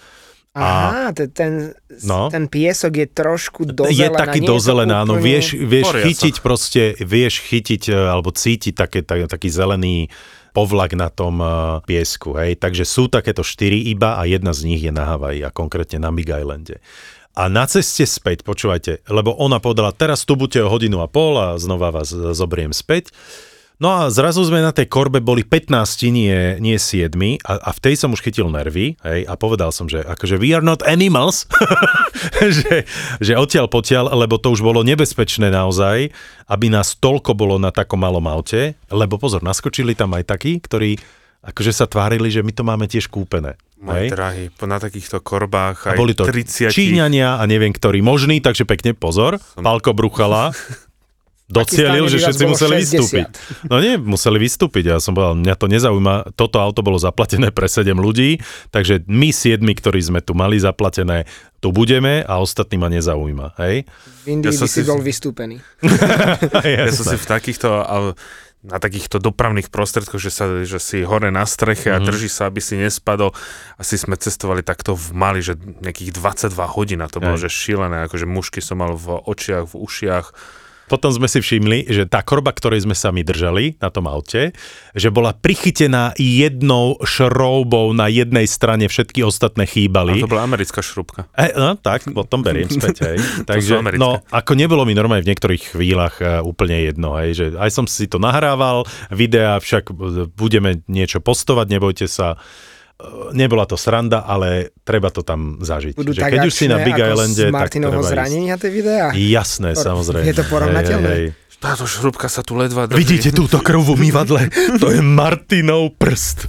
Aha, 0.51 1.15
a, 1.15 1.29
ten, 1.31 1.79
no, 2.03 2.27
ten 2.27 2.51
piesok 2.51 2.93
je 2.99 3.07
trošku 3.07 3.71
dozelená. 3.71 4.03
Je 4.03 4.09
taký 4.11 4.41
dozelená, 4.43 5.07
no 5.07 5.23
vieš, 5.23 5.55
vieš 5.55 5.95
chytiť 5.95 6.35
sa. 6.39 6.43
proste, 6.43 6.83
vieš 6.99 7.39
chytiť 7.47 7.87
e, 7.87 7.95
alebo 7.95 8.35
cítiť 8.35 8.75
také, 8.75 9.07
tak, 9.07 9.31
taký 9.31 9.47
zelený 9.47 10.11
povlak 10.51 10.99
na 10.99 11.07
tom 11.07 11.39
uh, 11.39 11.79
piesku, 11.87 12.35
hej. 12.35 12.59
Takže 12.59 12.83
sú 12.83 13.07
takéto 13.07 13.47
štyri 13.47 13.87
iba 13.95 14.19
a 14.19 14.27
jedna 14.27 14.51
z 14.51 14.67
nich 14.67 14.83
je 14.83 14.91
na 14.91 15.07
Havaji 15.07 15.47
a 15.47 15.55
konkrétne 15.55 16.03
na 16.03 16.11
Big 16.11 16.27
Islande. 16.27 16.83
A 17.39 17.47
na 17.47 17.63
ceste 17.71 18.03
späť, 18.03 18.43
počúvajte, 18.43 19.07
lebo 19.07 19.31
ona 19.39 19.63
povedala, 19.63 19.95
teraz 19.95 20.27
tu 20.27 20.35
buďte 20.35 20.67
o 20.67 20.73
hodinu 20.73 20.99
a 20.99 21.07
pol 21.07 21.39
a 21.39 21.55
znova 21.63 21.95
vás 21.95 22.11
zobriem 22.11 22.75
späť. 22.75 23.15
No 23.81 23.89
a 23.97 24.13
zrazu 24.13 24.45
sme 24.45 24.61
na 24.61 24.77
tej 24.77 24.93
korbe 24.93 25.25
boli 25.25 25.41
15, 25.41 25.73
nie, 26.13 26.61
nie 26.61 26.77
7 26.77 27.17
a, 27.49 27.53
a 27.65 27.71
v 27.73 27.81
tej 27.81 27.97
som 27.97 28.13
už 28.13 28.21
chytil 28.21 28.53
nervy 28.53 29.01
hej, 29.01 29.25
a 29.25 29.33
povedal 29.41 29.73
som, 29.73 29.89
že 29.89 30.05
akože 30.05 30.37
we 30.37 30.53
are 30.53 30.61
not 30.61 30.85
animals, 30.85 31.49
že, 32.61 32.85
že 33.25 33.33
odtiaľ 33.41 33.73
potiaľ, 33.73 34.13
lebo 34.13 34.37
to 34.37 34.53
už 34.53 34.61
bolo 34.61 34.85
nebezpečné 34.85 35.49
naozaj, 35.49 36.13
aby 36.53 36.67
nás 36.69 36.93
toľko 37.01 37.33
bolo 37.33 37.57
na 37.57 37.73
takom 37.73 38.05
malom 38.05 38.29
aute, 38.29 38.77
lebo 38.93 39.17
pozor, 39.17 39.41
naskočili 39.41 39.97
tam 39.97 40.13
aj 40.13 40.29
takí, 40.29 40.61
ktorí 40.61 41.01
akože 41.41 41.73
sa 41.73 41.89
tvárili, 41.89 42.29
že 42.29 42.45
my 42.45 42.53
to 42.53 42.61
máme 42.61 42.85
tiež 42.85 43.09
kúpené. 43.09 43.57
Môj 43.81 44.13
drahý, 44.13 44.53
na 44.69 44.77
takýchto 44.77 45.25
korbách 45.25 45.89
aj 45.89 45.97
a 45.97 46.01
boli 46.05 46.13
to 46.13 46.29
30... 46.29 46.69
Číňania 46.69 47.41
a 47.41 47.43
neviem 47.49 47.73
ktorý 47.73 48.05
možný, 48.05 48.45
takže 48.45 48.69
pekne 48.69 48.93
pozor. 48.93 49.41
Som... 49.57 49.65
Pálko 49.65 49.97
Bruchala 49.97 50.53
docielil, 51.51 52.07
že 52.07 52.23
všetci 52.23 52.45
museli 52.47 52.75
60. 52.79 52.81
vystúpiť. 52.81 53.27
No 53.67 53.83
nie, 53.83 53.99
museli 53.99 54.39
vystúpiť. 54.39 54.95
Ja 54.95 54.97
som 55.03 55.19
povedal, 55.19 55.35
mňa 55.43 55.55
to 55.59 55.67
nezaujíma. 55.67 56.15
Toto 56.39 56.63
auto 56.63 56.81
bolo 56.87 56.97
zaplatené 56.97 57.51
pre 57.51 57.67
7 57.67 57.91
ľudí, 57.99 58.39
takže 58.71 59.03
my 59.11 59.35
siedmi, 59.35 59.75
ktorí 59.75 59.99
sme 59.99 60.23
tu 60.23 60.39
mali 60.39 60.63
zaplatené, 60.63 61.27
tu 61.59 61.75
budeme 61.75 62.23
a 62.25 62.39
ostatní 62.39 62.79
ma 62.79 62.89
nezaujíma. 62.89 63.59
Hej? 63.61 63.85
V 64.25 64.27
Indii 64.31 64.55
ja 64.55 64.63
by 64.63 64.69
si 64.71 64.83
bol 64.87 65.03
vystúpený. 65.03 65.59
ja 66.79 66.89
som 66.95 67.05
si 67.05 67.17
v 67.19 67.27
takýchto 67.27 67.69
na 68.61 68.77
takýchto 68.77 69.25
dopravných 69.25 69.73
prostriedkoch, 69.73 70.21
že, 70.21 70.29
sa, 70.29 70.45
že 70.69 70.77
si 70.77 71.01
hore 71.01 71.33
na 71.33 71.49
streche 71.49 71.89
mm. 71.89 71.95
a 71.97 71.99
mhm. 72.01 72.07
drží 72.13 72.29
sa, 72.29 72.53
aby 72.53 72.61
si 72.61 72.77
nespadol. 72.77 73.33
Asi 73.81 73.97
sme 73.97 74.21
cestovali 74.21 74.61
takto 74.61 74.93
v 74.93 75.17
Mali, 75.17 75.41
že 75.41 75.57
nejakých 75.57 76.13
22 76.13 76.77
hodín 76.77 77.01
a 77.01 77.09
to 77.09 77.25
bolo, 77.25 77.41
Aj. 77.41 77.43
že 77.43 77.49
šílené, 77.49 78.05
akože 78.05 78.29
mušky 78.29 78.61
som 78.61 78.85
mal 78.85 78.93
v 79.01 79.17
očiach, 79.17 79.65
v 79.73 79.75
ušiach 79.81 80.27
potom 80.91 81.15
sme 81.15 81.31
si 81.31 81.39
všimli, 81.39 81.87
že 81.87 82.11
tá 82.11 82.27
korba, 82.27 82.51
ktorej 82.51 82.83
sme 82.83 82.99
sa 82.99 83.15
my 83.15 83.23
držali 83.23 83.79
na 83.79 83.95
tom 83.95 84.11
aute, 84.11 84.51
že 84.91 85.09
bola 85.15 85.31
prichytená 85.31 86.19
jednou 86.19 86.99
šroubou 87.07 87.95
na 87.95 88.11
jednej 88.11 88.51
strane, 88.51 88.91
všetky 88.91 89.23
ostatné 89.23 89.71
chýbali. 89.71 90.19
A 90.19 90.27
to 90.27 90.35
bola 90.35 90.43
americká 90.43 90.83
šrubka. 90.83 91.31
E, 91.39 91.55
no 91.55 91.79
tak, 91.79 92.11
potom 92.11 92.43
beriem 92.43 92.67
späť. 92.67 93.07
Hej. 93.07 93.19
Takže, 93.51 93.79
no, 93.95 94.19
ako 94.35 94.59
nebolo 94.59 94.83
mi 94.83 94.99
normálne 94.99 95.23
v 95.23 95.31
niektorých 95.31 95.79
chvíľach 95.79 96.19
uh, 96.19 96.29
úplne 96.43 96.83
jedno, 96.91 97.15
hej, 97.23 97.31
že 97.39 97.47
aj 97.55 97.71
som 97.71 97.87
si 97.87 98.11
to 98.11 98.19
nahrával, 98.19 98.83
videá 99.15 99.63
však 99.63 99.95
budeme 100.35 100.83
niečo 100.91 101.23
postovať, 101.23 101.67
nebojte 101.71 102.11
sa. 102.11 102.35
Nebola 103.33 103.67
to 103.67 103.79
sranda, 103.79 104.27
ale 104.27 104.75
treba 104.83 105.11
to 105.11 105.23
tam 105.23 105.59
zažiť. 105.63 105.95
Budú 105.95 106.13
že 106.15 106.23
tak 106.23 106.37
keď 106.37 106.47
už 106.47 106.55
si 106.55 106.67
na 106.67 106.83
Big 106.83 106.99
Islande, 106.99 107.47
z 107.47 107.51
tak 107.51 107.55
Martinovho 107.55 108.03
zranenia 108.03 108.55
tie 108.59 108.71
videá? 108.71 109.15
Jasné, 109.15 109.75
Por- 109.75 109.85
samozrejme. 109.85 110.27
je 110.27 110.37
to 110.37 110.47
porovnateľné? 110.51 111.11
Hej, 111.11 111.25
hej. 111.35 111.59
Táto 111.61 111.85
šrubka 111.85 112.33
sa 112.33 112.41
tu 112.41 112.57
ledva 112.57 112.89
drží. 112.89 113.05
Vidíte 113.05 113.31
túto 113.37 113.61
krv 113.61 113.85
v 113.85 113.89
umývadle? 113.93 114.49
To 114.81 114.89
je 114.89 115.05
Martinov 115.05 115.93
prst. 116.01 116.49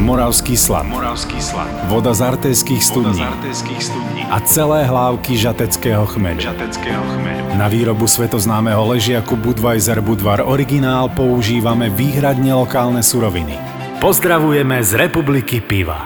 Moravský 0.00 0.56
slad. 0.56 0.88
Moravský 0.88 1.36
slad. 1.36 1.68
Voda 1.92 2.16
z 2.16 2.24
artejských 2.24 2.80
studní. 2.80 3.20
studní. 3.52 4.22
A 4.32 4.40
celé 4.44 4.88
hlávky 4.88 5.36
žateckého 5.36 6.08
chmeľu. 6.08 6.40
žateckého 6.40 7.00
chmeľu. 7.00 7.60
Na 7.60 7.68
výrobu 7.68 8.08
svetoznámeho 8.08 8.88
ležiaku 8.96 9.36
Budweiser 9.36 10.00
Budvar 10.00 10.44
Originál 10.44 11.12
používame 11.12 11.92
výhradne 11.92 12.56
lokálne 12.56 13.04
suroviny. 13.04 13.75
Pozdravujeme 13.96 14.84
z 14.84 14.92
Republiky 15.08 15.64
Piva. 15.64 16.04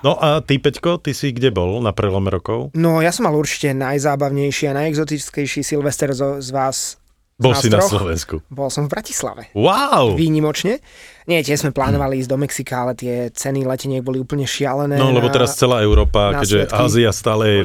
No 0.00 0.16
a 0.16 0.40
ty, 0.40 0.56
Peťko, 0.56 0.96
ty 0.96 1.12
si 1.12 1.28
kde 1.28 1.52
bol 1.52 1.84
na 1.84 1.92
prelome 1.92 2.32
rokov? 2.32 2.72
No, 2.72 3.04
ja 3.04 3.12
som 3.12 3.28
mal 3.28 3.36
určite 3.36 3.76
najzábavnejší 3.76 4.72
a 4.72 4.76
najexotickejší 4.80 5.60
Silvester 5.60 6.16
zo, 6.16 6.40
z 6.40 6.48
vás. 6.50 6.96
z 7.36 7.42
Bol 7.44 7.52
nás 7.52 7.60
si 7.60 7.68
na 7.68 7.84
troch. 7.84 8.00
Slovensku. 8.00 8.34
Bol 8.48 8.72
som 8.72 8.88
v 8.88 8.96
Bratislave. 8.96 9.52
Wow! 9.52 10.16
Výnimočne. 10.16 10.80
Nie, 11.30 11.42
tie 11.46 11.54
sme 11.54 11.70
plánovali 11.70 12.18
ísť 12.18 12.30
do 12.30 12.38
Mexika, 12.38 12.82
ale 12.82 12.92
tie 12.98 13.30
ceny 13.30 13.62
leteniek 13.62 14.02
boli 14.02 14.18
úplne 14.18 14.42
šialené. 14.42 14.98
No 14.98 15.14
lebo 15.14 15.30
na- 15.30 15.34
teraz 15.34 15.54
celá 15.54 15.82
Európa, 15.82 16.42
keďže 16.42 16.66
svetky. 16.66 16.82
Ázia 16.82 17.10
stále 17.14 17.44
je 17.46 17.60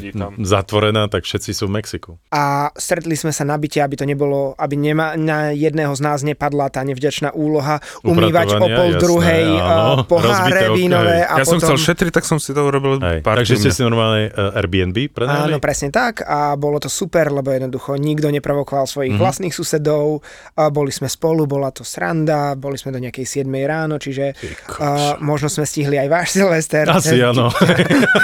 zatvorená, 0.46 1.10
tak 1.10 1.26
všetci 1.26 1.52
sú 1.58 1.66
v 1.66 1.82
Mexiku. 1.82 2.12
A 2.30 2.70
stretli 2.78 3.18
sme 3.18 3.34
sa 3.34 3.42
na 3.44 3.58
byte, 3.58 3.82
aby 3.82 3.96
to 3.98 4.06
nebolo, 4.06 4.54
aby 4.58 4.78
nema, 4.78 5.18
na 5.18 5.50
jedného 5.52 5.90
z 5.98 6.02
nás 6.06 6.22
nepadla 6.22 6.70
tá 6.70 6.86
nevďačná 6.86 7.34
úloha 7.34 7.82
umývať 8.06 8.58
o 8.58 8.68
pol 8.68 8.90
jasné, 8.94 9.02
druhej 9.02 9.46
áno. 9.58 10.02
uh, 10.02 10.06
poháre 10.06 10.74
vínové 10.78 11.26
a 11.26 11.42
Ja 11.42 11.46
som 11.46 11.58
potom... 11.58 11.74
chcel 11.74 11.78
šetriť, 11.94 12.12
tak 12.14 12.26
som 12.30 12.38
si 12.38 12.54
to 12.54 12.62
urobil 12.62 13.02
Hej. 13.02 13.26
pár 13.26 13.42
Takže 13.42 13.58
ste 13.58 13.72
si 13.74 13.82
normálne 13.82 14.30
uh, 14.30 14.58
Airbnb 14.58 15.10
prenajali? 15.10 15.56
Áno, 15.56 15.64
presne 15.64 15.90
tak 15.90 16.22
a 16.22 16.54
bolo 16.54 16.78
to 16.78 16.90
super, 16.92 17.34
lebo 17.34 17.50
jednoducho 17.50 17.98
nikto 17.98 18.30
neprovokoval 18.30 18.86
svojich 18.86 19.18
mm-hmm. 19.18 19.24
vlastných 19.24 19.54
susedov, 19.56 20.22
a 20.58 20.70
boli 20.70 20.94
sme 20.94 21.10
spolu, 21.10 21.50
bola 21.50 21.74
to 21.74 21.82
sranda, 21.82 22.54
boli 22.54 22.78
sme 22.78 22.94
do 22.94 23.00
nejakej 23.02 23.26
7 23.48 23.64
ráno, 23.64 23.96
čiže 23.96 24.36
uh, 24.36 25.16
možno 25.24 25.48
sme 25.48 25.64
stihli 25.64 25.96
aj 25.96 26.08
váš 26.12 26.28
Silvester. 26.36 26.84
Asi 26.92 27.24
áno. 27.24 27.48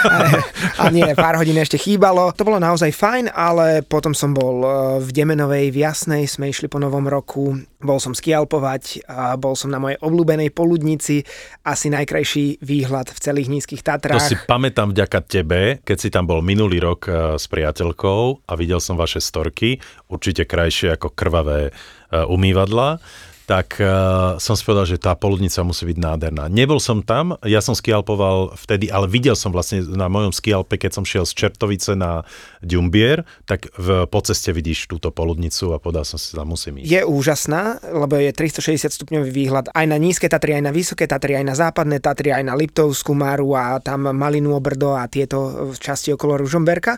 a 0.83 0.85
nie, 0.91 1.07
pár 1.15 1.39
hodín 1.39 1.55
ešte 1.55 1.79
chýbalo. 1.79 2.35
To 2.35 2.43
bolo 2.43 2.59
naozaj 2.59 2.91
fajn, 2.91 3.31
ale 3.31 3.81
potom 3.87 4.11
som 4.11 4.35
bol 4.35 4.55
eh, 4.63 4.71
v 4.99 5.09
Demenovej, 5.15 5.71
v 5.71 5.77
Jasnej, 5.79 6.27
sme 6.27 6.51
išli 6.51 6.67
po 6.67 6.83
novom 6.83 7.07
roku, 7.07 7.55
bol 7.79 7.99
som 8.03 8.11
skialpovať, 8.11 9.07
a 9.07 9.39
bol 9.39 9.55
som 9.55 9.71
na 9.71 9.79
mojej 9.79 9.95
obľúbenej 10.03 10.51
poludnici, 10.51 11.23
asi 11.63 11.87
najkrajší 11.87 12.59
výhľad 12.59 13.15
v 13.15 13.19
celých 13.19 13.47
nízkych 13.47 13.81
To 13.81 13.95
Tatrách. 13.95 14.27
si 14.27 14.35
pamätám 14.35 14.91
vďaka 14.91 15.19
tebe, 15.23 15.61
keď 15.87 15.97
si 15.97 16.09
tam 16.11 16.27
bol 16.27 16.43
minulý 16.43 16.83
rok 16.83 17.07
eh, 17.07 17.13
s 17.39 17.47
priateľkou 17.47 18.49
a 18.49 18.53
videl 18.59 18.83
som 18.83 18.99
vaše 18.99 19.23
storky, 19.23 19.79
určite 20.11 20.43
krajšie 20.43 20.99
ako 20.99 21.15
krvavé 21.15 21.69
eh, 21.69 22.25
umývadla, 22.27 22.99
tak 23.43 23.75
uh, 23.83 24.39
som 24.39 24.55
si 24.55 24.63
povedal, 24.63 24.87
že 24.87 24.95
tá 24.95 25.19
poludnica 25.19 25.59
musí 25.67 25.83
byť 25.83 25.97
nádherná. 25.99 26.47
Nebol 26.47 26.79
som 26.79 27.03
tam, 27.03 27.35
ja 27.43 27.59
som 27.59 27.75
skialpoval 27.75 28.55
vtedy, 28.55 28.87
ale 28.87 29.11
videl 29.11 29.35
som 29.35 29.51
vlastne 29.51 29.83
na 29.83 30.07
mojom 30.07 30.31
skialpe, 30.31 30.79
keď 30.79 30.95
som 30.95 31.03
šiel 31.03 31.27
z 31.27 31.35
Čertovice 31.35 31.91
na 31.99 32.23
Ďumbier, 32.63 33.27
tak 33.43 33.67
v, 33.75 34.07
po 34.07 34.19
ceste 34.23 34.55
vidíš 34.55 34.87
túto 34.87 35.11
poludnicu 35.11 35.75
a 35.75 35.77
povedal 35.83 36.07
som 36.07 36.15
si, 36.15 36.31
tam 36.31 36.55
musím 36.55 36.79
ísť. 36.79 36.87
je 36.87 37.01
úžasná, 37.03 37.83
lebo 37.83 38.15
je 38.15 38.31
360 38.31 38.95
stupňový 38.95 39.29
výhľad 39.29 39.75
aj 39.75 39.85
na 39.91 39.97
nízke 39.99 40.31
Tatry, 40.31 40.55
aj 40.55 40.63
na 40.63 40.71
vysoké 40.71 41.03
Tatry, 41.03 41.35
aj 41.35 41.45
na 41.51 41.55
západné 41.59 41.99
Tatry, 41.99 42.31
aj 42.31 42.47
na 42.47 42.55
Liptovskú 42.55 43.11
Maru 43.11 43.59
a 43.59 43.83
tam 43.83 44.07
Malinu 44.15 44.55
Obrdo 44.55 44.95
a 44.95 45.11
tieto 45.11 45.51
eh, 45.51 45.75
časti 45.75 46.15
okolo 46.15 46.39
Ružomberka. 46.39 46.95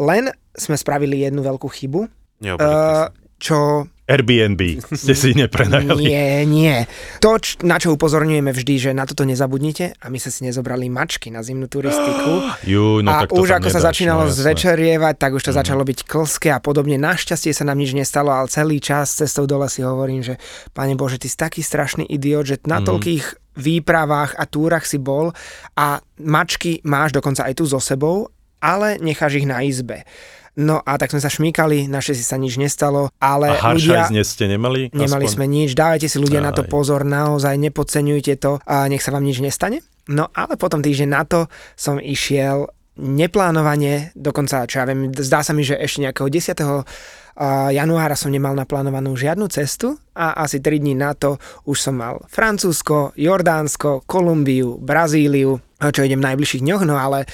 Len 0.00 0.32
sme 0.56 0.76
spravili 0.76 1.20
jednu 1.20 1.40
veľkú 1.44 1.64
chybu, 1.64 2.00
uh, 2.04 3.08
čo 3.40 3.88
Airbnb 4.02 4.82
ste 5.00 5.14
si 5.14 5.30
neprenajali. 5.32 6.02
Nie, 6.02 6.42
nie. 6.42 6.74
To, 7.22 7.38
č- 7.38 7.62
na 7.62 7.78
čo 7.78 7.94
upozorňujeme 7.94 8.50
vždy, 8.50 8.74
že 8.78 8.90
na 8.90 9.06
toto 9.06 9.22
nezabudnite 9.22 9.94
a 10.02 10.10
my 10.10 10.18
sme 10.18 10.30
si 10.34 10.40
nezobrali 10.50 10.90
mačky 10.90 11.30
na 11.30 11.46
zimnú 11.46 11.70
turistiku. 11.70 12.50
Jú, 12.72 13.00
no 13.00 13.10
a 13.14 13.24
tak 13.24 13.34
už 13.34 13.48
ako 13.62 13.68
sa 13.70 13.78
nedáš, 13.78 13.88
začínalo 13.94 14.24
no, 14.26 14.34
zvečerievať, 14.34 15.14
tak 15.16 15.30
už 15.38 15.42
to 15.46 15.52
začalo 15.54 15.82
byť 15.86 15.98
klské 16.02 16.50
a 16.50 16.58
podobne. 16.58 16.98
Našťastie 16.98 17.54
sa 17.54 17.62
nám 17.62 17.78
nič 17.78 17.94
nestalo, 17.94 18.34
ale 18.34 18.50
celý 18.50 18.82
čas 18.82 19.14
cestou 19.14 19.46
dole 19.46 19.70
si 19.70 19.86
hovorím, 19.86 20.26
že 20.26 20.34
Pane 20.74 20.98
Bože, 20.98 21.22
ty 21.22 21.30
si 21.30 21.38
taký 21.38 21.62
strašný 21.62 22.02
idiot, 22.10 22.46
že 22.46 22.56
na 22.66 22.82
toľkých 22.82 23.54
výpravách 23.56 24.34
a 24.40 24.44
túrach 24.48 24.88
si 24.88 24.96
bol 24.96 25.30
a 25.76 26.00
mačky 26.18 26.80
máš 26.88 27.12
dokonca 27.12 27.44
aj 27.44 27.54
tu 27.60 27.64
so 27.68 27.78
sebou, 27.78 28.32
ale 28.62 28.96
necháš 29.02 29.42
ich 29.42 29.46
na 29.46 29.60
izbe. 29.60 30.08
No 30.52 30.84
a 30.84 31.00
tak 31.00 31.08
sme 31.08 31.20
sa 31.24 31.32
šmýkali, 31.32 31.88
naše 31.88 32.12
si 32.12 32.20
sa 32.20 32.36
nič 32.36 32.60
nestalo, 32.60 33.08
ale 33.16 33.56
A 33.56 33.72
ľudia... 33.72 34.12
dnes 34.12 34.36
ste 34.36 34.44
nemali? 34.52 34.92
Nemali 34.92 35.24
aspoň? 35.24 35.36
sme 35.40 35.46
nič, 35.48 35.72
dávajte 35.72 36.12
si 36.12 36.20
ľudia 36.20 36.44
na 36.44 36.52
to 36.52 36.60
Aj. 36.60 36.68
pozor, 36.68 37.08
naozaj 37.08 37.56
nepodceňujte 37.56 38.36
to 38.36 38.60
a 38.68 38.84
nech 38.84 39.00
sa 39.00 39.16
vám 39.16 39.24
nič 39.24 39.40
nestane. 39.40 39.80
No 40.12 40.28
ale 40.36 40.60
potom 40.60 40.84
týždeň 40.84 41.08
na 41.08 41.24
to 41.24 41.48
som 41.72 41.96
išiel 41.96 42.68
neplánovane, 43.00 44.12
dokonca, 44.12 44.68
čo 44.68 44.82
ja 44.82 44.84
viem, 44.84 45.08
zdá 45.16 45.40
sa 45.40 45.56
mi, 45.56 45.64
že 45.64 45.80
ešte 45.80 46.04
nejakého 46.04 46.28
10. 46.28 46.52
a, 46.52 47.72
januára 47.72 48.12
som 48.12 48.28
nemal 48.28 48.52
naplánovanú 48.52 49.16
žiadnu 49.16 49.48
cestu 49.48 49.96
a 50.12 50.36
asi 50.44 50.60
3 50.60 50.84
dní 50.84 50.92
na 50.92 51.16
to 51.16 51.40
už 51.64 51.80
som 51.80 51.96
mal 51.96 52.20
Francúzsko, 52.28 53.16
Jordánsko, 53.16 54.04
Kolumbiu, 54.04 54.76
Brazíliu, 54.76 55.56
čo 55.80 56.04
idem 56.04 56.20
v 56.20 56.28
najbližších 56.28 56.60
dňoch, 56.60 56.82
no 56.84 57.00
ale 57.00 57.24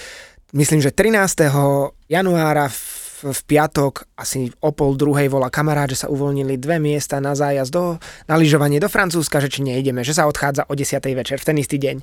myslím, 0.55 0.79
že 0.79 0.95
13. 0.95 1.51
januára 2.07 2.71
v, 2.71 2.79
v 3.19 3.41
piatok 3.51 4.07
asi 4.15 4.55
o 4.63 4.71
pol 4.71 4.95
druhej 4.95 5.27
volá 5.27 5.51
kamarát, 5.51 5.91
že 5.91 6.07
sa 6.07 6.13
uvoľnili 6.13 6.55
dve 6.55 6.79
miesta 6.79 7.19
na 7.19 7.35
zájazd 7.35 7.73
do, 7.75 7.99
na 8.31 8.35
lyžovanie 8.39 8.79
do 8.79 8.87
Francúzska, 8.87 9.43
že 9.43 9.51
či 9.51 9.67
nejdeme, 9.67 10.07
že 10.07 10.15
sa 10.15 10.31
odchádza 10.31 10.71
o 10.71 10.75
10. 10.75 11.03
večer 11.19 11.43
v 11.43 11.47
ten 11.47 11.57
istý 11.59 11.83
deň. 11.83 11.97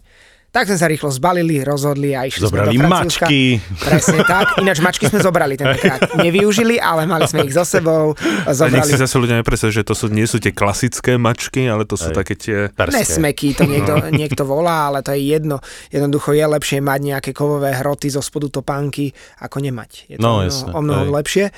Tak 0.56 0.72
sme 0.72 0.80
sa 0.80 0.88
rýchlo 0.88 1.12
zbalili, 1.12 1.60
rozhodli 1.60 2.16
a 2.16 2.24
išli 2.24 2.48
Zobrali 2.48 2.80
sme 2.80 2.88
do 2.88 2.88
Francúzska. 2.88 3.28
mačky. 3.28 3.42
Presne 3.76 4.20
tak. 4.24 4.46
Ináč 4.64 4.80
mačky 4.80 5.12
sme 5.12 5.20
zobrali 5.20 5.60
tentokrát. 5.60 6.00
Nevyužili, 6.16 6.80
ale 6.80 7.04
mali 7.04 7.28
sme 7.28 7.44
ich 7.44 7.52
so 7.52 7.68
sebou. 7.68 8.16
A 8.48 8.56
nech 8.56 8.56
Zobrali 8.56 8.88
si 8.88 8.96
zase 8.96 9.20
ľudia 9.20 9.36
nepredstavujú, 9.44 9.76
že 9.76 9.84
to 9.84 9.92
sú, 9.92 10.08
nie 10.08 10.24
sú 10.24 10.40
tie 10.40 10.56
klasické 10.56 11.20
mačky, 11.20 11.68
ale 11.68 11.84
to 11.84 12.00
sú 12.00 12.16
Hej. 12.16 12.16
také 12.16 12.34
tie... 12.40 12.58
Perské. 12.72 13.04
Nesmeky, 13.04 13.52
to 13.52 13.68
niekto, 13.68 14.00
niekto 14.16 14.48
volá, 14.48 14.88
ale 14.88 15.04
to 15.04 15.12
je 15.12 15.28
jedno. 15.28 15.60
Jednoducho 15.92 16.32
je 16.32 16.48
lepšie 16.48 16.80
mať 16.80 17.00
nejaké 17.04 17.30
kovové 17.36 17.76
hroty 17.76 18.08
zo 18.08 18.24
spodu 18.24 18.48
topánky, 18.48 19.12
ako 19.44 19.60
nemať. 19.60 19.92
Je 20.08 20.16
to 20.16 20.24
No, 20.24 20.40
o 20.40 20.48
mnoho, 20.48 20.72
o 20.72 20.80
mnoho 20.80 21.04
lepšie. 21.20 21.52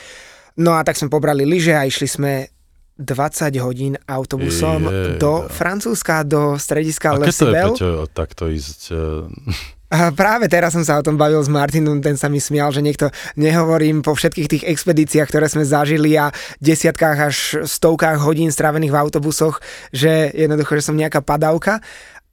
No 0.58 0.74
a 0.74 0.82
tak 0.82 0.98
sme 0.98 1.14
pobrali 1.14 1.46
lyže 1.46 1.78
a 1.78 1.86
išli 1.86 2.10
sme 2.10 2.50
20 2.98 3.54
hodín 3.62 3.94
autobusom 4.10 4.90
Je, 4.90 5.22
do 5.22 5.46
Francúzska, 5.48 6.26
do 6.26 6.58
strediska 6.58 7.14
Aké 7.14 7.32
to 7.32 7.50
je. 7.50 7.54
Peťo, 7.54 7.90
takto 8.10 8.50
ísť? 8.50 8.80
eh, 8.92 9.74
A 9.88 10.12
práve 10.12 10.52
teraz 10.52 10.76
som 10.76 10.84
sa 10.84 11.00
o 11.00 11.06
tom 11.06 11.16
bavil 11.16 11.40
s 11.40 11.48
Martinom, 11.48 12.04
ten 12.04 12.20
sa 12.20 12.28
mi 12.28 12.44
smial, 12.44 12.76
že 12.76 12.84
niekto, 12.84 13.08
nehovorím 13.40 14.04
po 14.04 14.20
všetkých 14.20 14.52
tých 14.52 14.64
expedíciách, 14.68 15.32
ktoré 15.32 15.48
sme 15.48 15.64
zažili 15.64 16.12
a 16.20 16.28
desiatkách 16.60 17.18
až 17.24 17.38
stovkách 17.64 18.20
hodín 18.20 18.52
strávených 18.52 18.92
v 18.92 19.00
autobusoch, 19.00 19.64
že 19.96 20.36
jednoducho, 20.36 20.84
že 20.84 20.92
som 20.92 21.00
nejaká 21.00 21.24
padavka, 21.24 21.80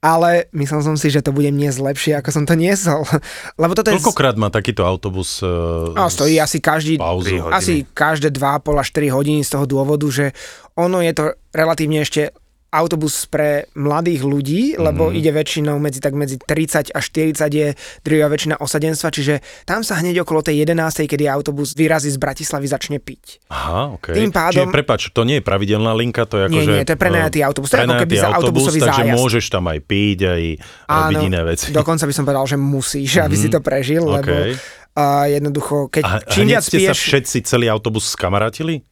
ale 0.05 0.53
myslel 0.53 0.85
som 0.85 0.93
si, 0.93 1.09
že 1.09 1.25
to 1.25 1.33
bude 1.33 1.49
niesť 1.49 1.81
lepšie, 1.81 2.13
ako 2.21 2.29
som 2.29 2.45
to 2.45 2.53
niesol. 2.53 3.01
Lebo 3.61 3.73
toto 3.73 3.89
je... 3.89 3.97
Koľkokrát 3.97 4.37
má 4.37 4.53
takýto 4.53 4.85
autobus 4.85 5.41
uh, 5.41 5.97
No, 5.97 6.13
stojí 6.13 6.37
asi 6.37 6.61
každý, 6.61 7.01
asi 7.49 7.89
každé 7.89 8.29
2,5 8.29 8.69
až 8.77 8.87
4 8.93 9.17
hodiny 9.17 9.41
z 9.41 9.49
toho 9.49 9.65
dôvodu, 9.65 10.05
že 10.13 10.37
ono 10.77 11.01
je 11.01 11.13
to 11.17 11.33
relatívne 11.49 12.05
ešte 12.05 12.29
autobus 12.75 13.23
pre 13.25 13.47
mladých 13.73 14.21
ľudí, 14.21 14.61
lebo 14.75 15.07
Mhm. 15.07 15.15
ide 15.15 15.31
väčšinou 15.31 15.75
medzi, 15.77 15.97
tak 15.97 16.13
medzi 16.13 16.35
30 16.37 16.89
a 16.89 16.99
40 16.99 17.47
je 17.49 17.67
drvivá 18.01 18.27
väčšina 18.27 18.55
osadenstva, 18.57 19.09
čiže 19.09 19.33
tam 19.63 19.79
sa 19.79 19.95
hneď 19.95 20.21
okolo 20.21 20.41
tej 20.41 20.61
11. 20.61 20.75
kedy 21.05 21.25
autobus 21.25 21.71
vyrazí 21.71 22.07
z 22.07 22.17
Bratislavy, 22.17 22.65
začne 22.65 22.97
piť. 22.97 23.39
Aha, 23.47 23.95
ok. 23.95 24.11
Tým 24.11 24.29
pádom- 24.29 24.61
Čiže 24.61 24.75
prepač, 24.75 25.01
to 25.09 25.23
nie 25.23 25.39
je 25.39 25.43
pravidelná 25.43 25.91
linka, 25.91 26.23
to 26.23 26.37
je 26.37 26.43
ako, 26.43 26.51
Nie, 26.51 26.63
že... 26.63 26.73
nie, 26.73 26.83
to 26.83 26.91
je 26.91 26.99
prenajatý 26.99 27.39
eh, 27.39 27.45
autobus. 27.45 27.67
To 27.67 27.75
je 27.75 27.83
ako 27.83 27.95
keby 27.97 28.15
za 28.15 28.29
autobusový 28.29 28.79
takže 28.81 29.01
zájazd. 29.01 29.15
môžeš 29.15 29.45
tam 29.47 29.63
aj 29.65 29.79
piť, 29.81 30.19
aj 30.25 30.43
robiť 30.85 31.17
iné 31.23 31.41
veci. 31.41 31.65
dokonca 31.71 32.03
by 32.03 32.13
som 32.13 32.23
povedal, 32.23 32.45
že 32.45 32.57
musíš, 32.57 33.11
aby 33.17 33.35
si 33.35 33.47
to 33.47 33.59
prežil, 33.59 34.03
lebo 34.03 34.27
Mhm. 34.27 34.51
Ok. 34.51 34.83
a 34.95 35.05
jednoducho, 35.27 35.75
keď 35.89 36.03
A 36.03 36.11
čím 36.25 36.47
viac 36.47 36.63
ste 36.63 36.79
sa 36.79 36.91
piješ... 36.91 36.99
všetci, 37.03 37.37
celý 37.43 37.67
autobus 37.67 38.07
skamarátili? 38.07 38.83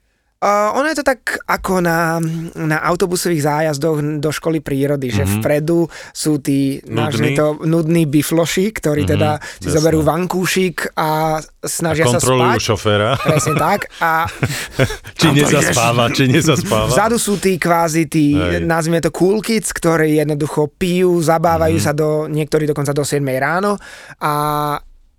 Uh, 0.44 0.76
ono 0.76 0.92
je 0.92 1.00
to 1.00 1.06
tak 1.06 1.24
ako 1.42 1.80
na, 1.80 2.20
na 2.54 2.84
autobusových 2.84 3.40
zájazdoch 3.42 3.96
do 4.20 4.28
školy 4.28 4.60
prírody, 4.60 5.08
že 5.08 5.24
mm-hmm. 5.24 5.40
vpredu 5.40 5.88
sú 6.12 6.36
tí 6.38 6.84
Nudní. 6.84 7.32
to 7.32 7.64
nudní 7.64 8.04
bifloši, 8.04 8.76
ktorí 8.76 9.08
mm-hmm, 9.08 9.14
teda 9.16 9.30
si 9.40 9.72
jasné. 9.72 9.74
zoberú 9.74 10.04
vankúšik 10.04 10.92
a 10.94 11.40
snažia 11.58 12.04
sa 12.06 12.20
Kontrolujú 12.20 12.44
spať. 12.52 12.66
šoféra, 12.66 13.10
Presne 13.16 13.56
tak. 13.56 13.88
A 13.98 14.28
či 15.20 15.28
nezaspáva, 15.32 16.12
či 16.12 16.24
nezaspáva. 16.28 16.92
vzadu 16.92 17.16
sú 17.16 17.40
tí 17.40 17.56
kvázi 17.56 18.04
tí, 18.06 18.36
Hej. 18.36 18.68
nazvime 18.68 19.00
to 19.00 19.10
cool 19.10 19.40
kids, 19.40 19.72
ktorí 19.72 20.20
jednoducho 20.20 20.68
pijú, 20.70 21.24
zabávajú 21.24 21.80
Mhm. 21.80 21.82
sa 21.82 21.92
do, 21.92 22.28
niektorí 22.28 22.66
dokonca 22.66 22.92
do 22.92 23.02
7 23.02 23.24
ráno 23.34 23.80
a 24.20 24.34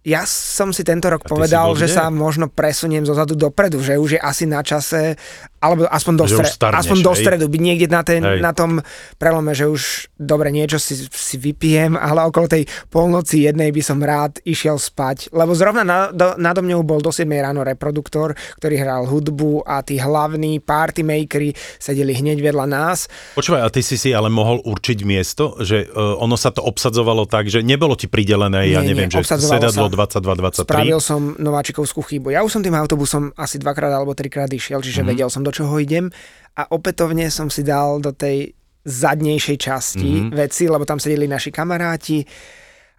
ja 0.04 0.28
som 0.28 0.68
si 0.68 0.84
tento 0.84 1.08
rok 1.08 1.24
povedal, 1.24 1.72
že 1.80 1.88
sa 1.88 2.12
možno 2.12 2.52
presuniem 2.52 3.08
zo 3.08 3.16
zadu 3.16 3.32
dopredu, 3.32 3.80
že 3.80 3.96
už 3.96 4.10
je 4.16 4.20
asi 4.20 4.44
na 4.44 4.60
čase, 4.60 5.16
alebo 5.64 5.88
aspoň 5.88 6.14
do, 6.20 6.26
stre- 6.28 6.52
starneš, 6.52 6.84
aspoň 6.84 6.98
do 7.00 7.12
stredu, 7.16 7.44
byť 7.48 7.62
niekde 7.64 7.88
na, 7.88 8.04
ten, 8.04 8.20
Hej. 8.20 8.44
na 8.44 8.52
tom 8.52 8.84
prelome, 9.16 9.56
že 9.56 9.64
už 9.64 10.12
dobre 10.20 10.52
niečo 10.52 10.76
si, 10.76 11.08
si 11.08 11.40
vypijem, 11.40 11.96
ale 11.96 12.20
okolo 12.28 12.52
tej 12.52 12.68
polnoci 12.92 13.48
jednej 13.48 13.72
by 13.72 13.80
som 13.80 13.96
rád 14.04 14.44
išiel 14.44 14.76
spať, 14.76 15.32
lebo 15.32 15.56
zrovna 15.56 15.88
na, 15.88 16.12
do, 16.12 16.36
nado 16.36 16.60
mňou 16.60 16.84
bol 16.84 17.00
do 17.00 17.08
7 17.08 17.24
ráno 17.24 17.64
reproduktor, 17.64 18.36
ktorý 18.60 18.76
hral 18.76 19.08
hudbu 19.08 19.64
a 19.64 19.80
tí 19.80 19.96
hlavní 19.96 20.60
party 20.60 21.00
makery 21.00 21.56
sedeli 21.80 22.12
hneď 22.12 22.44
vedľa 22.44 22.66
nás. 22.68 23.08
Počúvaj, 23.32 23.64
a 23.64 23.72
ty 23.72 23.80
si 23.80 23.96
si 23.96 24.12
ale 24.12 24.28
mohol 24.28 24.60
určiť 24.60 25.00
miesto, 25.08 25.56
že 25.64 25.88
uh, 25.88 26.20
ono 26.20 26.36
sa 26.36 26.52
to 26.52 26.60
obsadzovalo 26.60 27.24
tak, 27.24 27.48
že 27.48 27.64
nebolo 27.64 27.96
ti 27.96 28.04
pridelené, 28.04 28.68
ja 28.68 28.84
Nie, 28.84 28.92
neviem, 28.92 29.08
nie, 29.08 29.24
že 29.24 29.32
sedadlo 29.40 29.93
sa. 29.96 30.18
22-23. 30.18 30.64
Spravil 30.64 30.98
som 30.98 31.20
nováčikovskú 31.34 32.00
chybu. 32.00 32.30
Ja 32.30 32.40
už 32.40 32.50
som 32.50 32.60
tým 32.60 32.72
autobusom 32.72 33.32
asi 33.34 33.56
dvakrát 33.56 33.90
alebo 33.90 34.12
trikrát 34.12 34.48
išiel, 34.48 34.78
čiže 34.78 35.00
Mhm. 35.00 35.04
mm-hmm. 35.04 35.10
vedel 35.16 35.28
som, 35.28 35.40
do 35.40 35.50
čoho 35.50 35.74
idem 35.76 36.10
a 36.52 36.68
opätovne 36.68 37.26
som 37.28 37.46
si 37.46 37.62
dal 37.62 37.98
do 37.98 38.10
tej 38.10 38.52
zadnejšej 38.82 39.56
časti 39.58 39.98
Mhm. 40.04 40.20
mm-hmm. 40.26 40.36
veci, 40.36 40.62
lebo 40.64 40.82
tam 40.82 40.98
sedeli 40.98 41.24
naši 41.24 41.48
kamaráti 41.48 42.20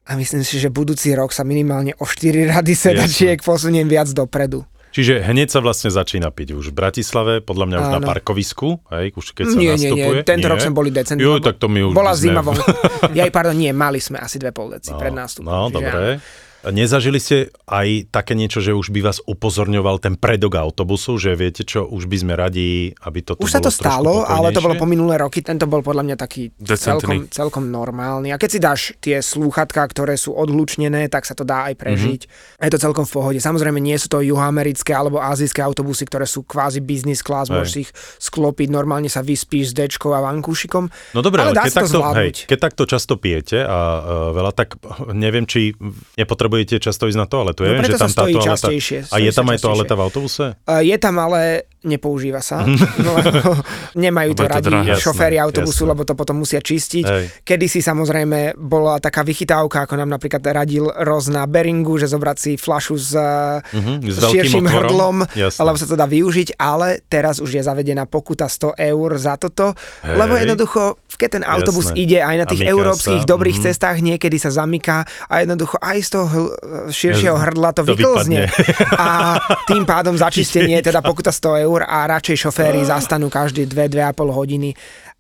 a 0.04 0.14
myslím 0.14 0.42
si, 0.42 0.58
že 0.58 0.70
budúci 0.70 1.12
rok 1.12 1.30
sa 1.30 1.42
minimálne 1.42 1.94
o 1.96 2.06
4 2.06 2.22
rady 2.48 2.74
sedačiek 2.74 3.38
posuniem 3.40 3.86
viac 3.86 4.10
dopredu. 4.10 4.66
Čiže 4.92 5.20
hneď 5.22 5.52
sa 5.52 5.60
vlastne 5.60 5.92
začína 5.92 6.32
piť 6.32 6.56
už 6.56 6.72
v 6.72 6.76
Bratislave, 6.78 7.44
podľa 7.44 7.66
mňa 7.68 7.78
už 7.78 7.90
na 7.90 8.00
Áno. 8.00 8.08
parkovisku, 8.08 8.80
hej, 8.90 9.12
už 9.12 9.36
keď 9.36 9.44
sa 9.44 9.52
Nie, 9.54 9.76
nie, 9.76 9.92
nastupuje. 9.92 10.16
nie, 10.16 10.24
tento 10.24 10.48
rok 10.48 10.58
sme 10.58 10.72
boli 10.72 10.88
decentní. 10.88 11.20
Jo, 11.20 11.36
tak 11.38 11.60
to 11.60 11.68
my 11.68 11.84
už 11.84 11.92
Bola 11.92 12.16
sme... 12.16 12.22
zima 12.24 12.40
vonku. 12.40 12.64
Ja, 13.12 13.28
pardon, 13.28 13.54
nie, 13.54 13.70
mali 13.70 14.00
sme 14.00 14.18
asi 14.18 14.40
dve 14.40 14.50
pol 14.50 14.72
deci 14.72 14.96
pred 14.96 15.12
nástupom. 15.12 15.46
No, 15.46 15.68
dobre. 15.68 16.16
áno. 16.16 16.45
Nezažili 16.70 17.18
ste 17.18 17.50
aj 17.66 18.14
také 18.14 18.38
niečo, 18.38 18.62
že 18.62 18.78
už 18.78 18.94
by 18.94 19.02
vás 19.02 19.18
upozorňoval 19.26 19.98
ten 19.98 20.14
predok 20.14 20.62
autobusu, 20.62 21.18
že 21.18 21.34
viete 21.34 21.66
čo, 21.66 21.90
už 21.90 22.06
by 22.06 22.18
sme 22.22 22.34
radi, 22.38 22.94
aby 23.02 23.20
to 23.26 23.34
Už 23.42 23.50
sa 23.50 23.64
to 23.64 23.74
stalo, 23.74 24.22
ale 24.22 24.54
to 24.54 24.62
bolo 24.62 24.78
po 24.78 24.86
minulé 24.86 25.18
roky, 25.18 25.42
tento 25.42 25.66
bol 25.66 25.82
podľa 25.82 26.06
mňa 26.06 26.16
taký 26.22 26.54
Decentný. 26.54 26.86
celkom, 26.86 27.18
celkom 27.34 27.64
normálny. 27.74 28.30
A 28.30 28.38
keď 28.38 28.50
si 28.50 28.60
dáš 28.62 28.82
tie 29.02 29.18
slúchatka, 29.26 29.82
ktoré 29.90 30.14
sú 30.14 30.38
odhlučnené, 30.38 31.10
tak 31.10 31.26
sa 31.26 31.34
to 31.34 31.42
dá 31.42 31.74
aj 31.74 31.82
prežiť. 31.82 32.22
Mhm. 32.26 32.30
Mm-hmm. 32.30 32.66
Je 32.70 32.72
to 32.78 32.80
celkom 32.82 33.06
v 33.10 33.12
pohode. 33.18 33.40
Samozrejme 33.42 33.82
nie 33.82 33.98
sú 33.98 34.06
to 34.06 34.22
juhoamerické 34.22 34.94
alebo 34.94 35.18
azijské 35.18 35.66
autobusy, 35.66 36.06
ktoré 36.06 36.30
sú 36.30 36.46
kvázi 36.46 36.86
business 36.86 37.26
class, 37.26 37.50
Hej. 37.50 37.56
môžeš 37.58 37.76
ich 37.82 37.90
sklopiť, 38.22 38.70
normálne 38.70 39.10
sa 39.10 39.26
vyspíš 39.26 39.74
s 39.74 39.74
dečkou 39.74 40.14
a 40.14 40.22
vankúšikom. 40.22 40.90
No 41.18 41.20
dobre, 41.26 41.42
ale 41.42 41.56
ale, 41.56 41.58
dá 41.58 41.64
keď, 41.64 41.74
sa 41.74 41.82
to 41.88 42.00
takto, 42.04 42.20
hej, 42.20 42.32
keď 42.46 42.58
takto 42.60 42.84
často 42.84 43.14
pijete 43.16 43.58
a 43.64 43.78
uh, 43.80 44.02
veľa, 44.36 44.52
tak 44.52 44.76
neviem, 45.16 45.48
či 45.48 45.72
nepotrebujete 46.20 46.55
často 46.80 47.12
ísť 47.12 47.20
na 47.20 47.28
toaletu. 47.28 47.68
Ja 47.68 47.68
No 47.68 47.74
viem, 47.76 47.82
preto 47.84 48.00
že 48.00 48.02
tam 48.08 48.12
sa 48.12 48.16
stojí 48.24 48.34
toaleta... 48.40 48.50
častejšie, 48.56 48.98
A 49.12 49.16
je 49.20 49.32
tam 49.36 49.46
aj 49.52 49.60
toaleta 49.60 49.94
v 50.00 50.02
autobuse? 50.08 50.46
Uh, 50.64 50.80
Je 50.80 50.96
tam, 50.96 51.16
ale 51.20 51.68
nepoužíva 51.86 52.42
sa. 52.42 52.66
no, 52.66 53.12
lebo 53.16 53.62
nemajú 53.96 54.34
to 54.34 54.44
radi 54.44 54.66
drahé. 54.66 54.98
Jasné, 54.98 55.38
autobusu, 55.38 55.84
jasné. 55.84 55.92
lebo 55.92 56.02
to 56.02 56.14
potom 56.14 56.36
musia 56.38 56.60
čistiť. 56.60 57.06
Hej. 57.06 57.26
Kedy 57.42 57.66
si 57.68 57.80
samozrejme 57.80 58.54
bola 58.56 58.98
taká 58.98 59.22
vychytávka, 59.22 59.84
ako 59.84 59.94
nám 59.96 60.10
napríklad 60.12 60.42
radil 60.44 60.90
Roz 60.90 61.28
na 61.28 61.46
Beringu, 61.46 61.96
že 61.96 62.06
zobrať 62.06 62.38
si 62.38 62.52
flašu 62.56 62.96
s, 62.96 63.14
Mhm, 63.68 64.02
s 64.04 64.16
s 64.16 64.26
širším 64.26 64.66
otvorom. 64.66 64.74
hrdlom, 64.82 65.18
Jasné. 65.32 65.62
lebo 65.62 65.76
sa 65.76 65.86
to 65.86 65.94
dá 65.94 66.06
využiť, 66.06 66.56
ale 66.56 67.00
teraz 67.04 67.38
už 67.38 67.52
je 67.52 67.62
zavedená 67.62 68.06
pokuta 68.06 68.46
100 68.46 68.74
eur 68.76 69.10
za 69.16 69.36
toto, 69.36 69.78
Hej. 70.02 70.16
lebo 70.16 70.34
jednoducho, 70.36 70.82
keď 71.12 71.30
ten 71.32 71.44
autobus 71.46 71.86
Jasné. 71.88 72.02
ide 72.02 72.20
aj 72.20 72.36
na 72.36 72.46
tých 72.46 72.64
európskych 72.66 73.22
sa. 73.22 73.30
dobrých 73.30 73.58
Mhm. 73.58 73.64
cestách, 73.64 73.98
niekedy 74.00 74.36
sa 74.36 74.50
zamyká 74.50 74.98
a 75.26 75.34
jednoducho 75.38 75.78
aj 75.78 75.98
z 76.00 76.10
toho 76.10 76.26
hl- 76.26 76.54
širšieho 76.88 77.38
hrdla 77.38 77.70
to, 77.72 77.82
To 77.82 77.88
vyklzne. 77.90 78.48
A 78.92 79.38
tým 79.66 79.84
pádom 79.84 80.16
začistenie 80.16 80.80
teda 80.86 81.00
pokuta 81.00 81.30
100 81.30 81.62
eur 81.62 81.75
a 81.84 82.08
radšej 82.08 82.48
šoféry 82.48 82.80
zastanú 82.88 83.28
každé 83.28 83.68
2-2,5 83.68 84.32
hodiny. 84.32 84.70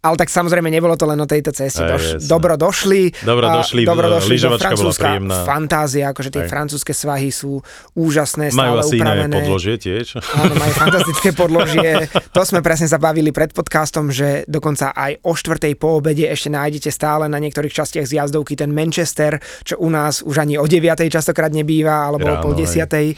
Ale 0.06 0.22
tak 0.22 0.30
samozrejme 0.30 0.70
nebolo 0.70 0.94
to 0.94 1.10
len 1.10 1.18
o 1.18 1.26
tejto 1.26 1.50
ceste. 1.50 1.82
Aj, 1.82 1.98
Doš, 1.98 2.22
dobro 2.30 2.54
došli. 2.54 3.10
Dobro 3.26 3.50
a 3.50 3.58
došli, 3.58 3.82
dobro 3.82 4.06
e, 4.06 4.12
došli 4.22 4.36
do 4.38 4.54
bola 4.54 4.62
Francúzska. 4.62 5.10
Fantázia, 5.42 6.14
akože 6.14 6.30
tie 6.30 6.44
Aj. 6.46 6.50
francúzske 6.54 6.94
svahy 6.94 7.34
sú 7.34 7.66
úžasné, 7.98 8.54
Majú 8.54 8.78
stále 8.78 8.82
asi 8.86 8.96
iné 8.96 9.02
upravené. 9.02 9.36
podložie 9.42 9.76
tiež. 9.82 10.06
Áno, 10.22 10.54
majú 10.54 10.74
fantastické 10.86 11.30
podložie. 11.34 12.06
To 12.38 12.46
sme 12.46 12.62
presne 12.62 12.86
sa 12.86 13.02
bavili 13.02 13.34
pred 13.34 13.50
podcastom, 13.50 14.14
že 14.14 14.46
dokonca 14.46 14.94
aj 14.94 15.26
o 15.26 15.34
štvrtej 15.34 15.74
po 15.82 15.98
obede 15.98 16.30
ešte 16.30 16.54
nájdete 16.54 16.94
stále 16.94 17.26
na 17.26 17.42
niektorých 17.42 17.74
častiach 17.74 18.06
z 18.06 18.22
jazdovky 18.22 18.54
ten 18.54 18.70
Manchester, 18.70 19.42
čo 19.66 19.82
u 19.82 19.90
nás 19.90 20.22
už 20.22 20.46
ani 20.46 20.62
o 20.62 20.70
9. 20.70 20.86
častokrát 21.10 21.50
nebýva, 21.50 22.06
alebo 22.06 22.30
o 22.30 22.38
Ráno, 22.38 22.44
pol 22.46 22.54
hej. 22.54 22.62
desiatej. 22.70 23.08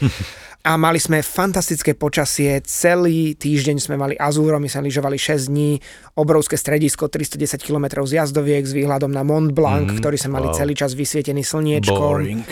A 0.58 0.74
mali 0.74 0.98
sme 0.98 1.22
fantastické 1.22 1.94
počasie, 1.94 2.58
celý 2.66 3.38
týždeň 3.38 3.78
sme 3.78 3.94
mali 3.94 4.18
Azúro, 4.18 4.58
my 4.58 4.66
sme 4.66 4.90
lyžovali 4.90 5.14
6 5.14 5.48
dní, 5.48 5.78
obrovské 6.18 6.58
stredisko, 6.78 7.10
310 7.10 7.58
km 7.58 8.06
z 8.06 8.22
jazdoviek 8.22 8.62
s 8.62 8.70
výhľadom 8.70 9.10
na 9.10 9.26
Mont 9.26 9.50
Blanc, 9.50 9.90
mm, 9.90 9.98
ktorý 9.98 10.14
sme 10.14 10.38
mali 10.38 10.46
wow. 10.46 10.54
celý 10.54 10.78
čas 10.78 10.94
vysvietený 10.94 11.42
slniečkom. 11.42 11.98
Boring. 11.98 12.46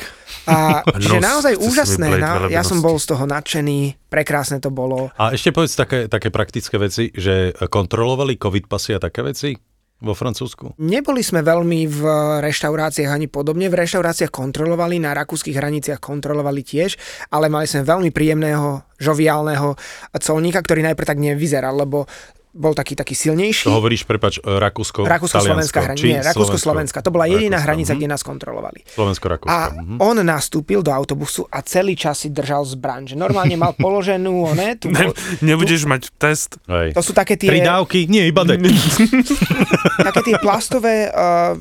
A 0.50 0.82
čiže 0.98 1.22
No, 1.22 1.38
naozaj 1.38 1.54
úžasné, 1.54 2.18
na, 2.18 2.50
ja 2.50 2.66
som 2.66 2.82
bol 2.82 2.98
z 2.98 3.14
toho 3.14 3.22
nadšený, 3.22 4.10
prekrásne 4.10 4.58
to 4.58 4.74
bolo. 4.74 5.14
A 5.14 5.30
ešte 5.30 5.54
povedz 5.54 5.78
také, 5.78 6.10
také 6.10 6.34
praktické 6.34 6.74
veci, 6.74 7.14
že 7.14 7.54
kontrolovali 7.70 8.34
covid 8.34 8.66
pasy 8.66 8.98
a 8.98 9.00
také 9.00 9.22
veci 9.22 9.54
vo 10.02 10.12
Francúzsku? 10.12 10.74
Neboli 10.82 11.22
sme 11.22 11.46
veľmi 11.46 11.86
v 11.86 12.00
reštauráciách 12.42 13.14
ani 13.14 13.30
podobne. 13.30 13.70
V 13.70 13.78
reštauráciách 13.78 14.34
kontrolovali, 14.34 14.98
na 14.98 15.14
rakúskych 15.14 15.54
hraniciach 15.54 16.02
kontrolovali 16.02 16.66
tiež, 16.66 16.98
ale 17.30 17.46
mali 17.46 17.70
sme 17.70 17.86
veľmi 17.86 18.10
príjemného, 18.10 18.82
žoviálneho 18.98 19.78
colníka, 20.18 20.60
ktorý 20.60 20.82
najprv 20.82 21.06
tak 21.06 21.22
nevyzeral, 21.22 21.78
lebo 21.78 22.10
bol 22.56 22.72
taký 22.72 22.96
taký 22.96 23.12
silnejší. 23.12 23.68
To 23.68 23.76
hovoríš, 23.76 24.08
prepač, 24.08 24.40
e, 24.40 24.48
Rakúsko, 24.48 25.04
Rakúsko-slovenská 25.04 25.80
hranica. 25.84 26.08
Nie, 26.08 26.24
Rakúsko-slovenská. 26.24 27.04
To 27.04 27.12
bola 27.12 27.28
jediná 27.28 27.60
Rakúsko, 27.60 27.68
hranica, 27.68 27.92
mhm. 27.92 27.98
kde 28.00 28.08
nás 28.08 28.22
kontrolovali. 28.24 28.80
Slovensko-Rakúsko. 28.96 29.52
A 29.52 29.70
mhm. 29.76 29.96
on 30.00 30.16
nastúpil 30.24 30.80
do 30.80 30.90
autobusu 30.90 31.44
a 31.52 31.60
celý 31.60 31.92
čas 31.94 32.24
si 32.24 32.32
držal 32.32 32.64
zbraň. 32.64 33.12
Že 33.12 33.16
normálne 33.20 33.54
mal 33.60 33.76
položenú, 33.76 34.32
one, 34.56 34.80
tu, 34.80 34.88
Ne, 34.88 35.12
nebudeš 35.44 35.84
mať 35.84 36.08
test? 36.16 36.56
Hej. 36.66 36.96
to 36.96 37.04
sú 37.04 37.12
také 37.12 37.36
tie... 37.36 37.52
Tri 37.52 37.60
dávky? 37.60 38.08
Nie, 38.08 38.26
iba 38.26 38.42
dek. 38.42 38.64
také 40.08 40.20
tie 40.24 40.36
plastové 40.40 41.12
uh, 41.12 41.60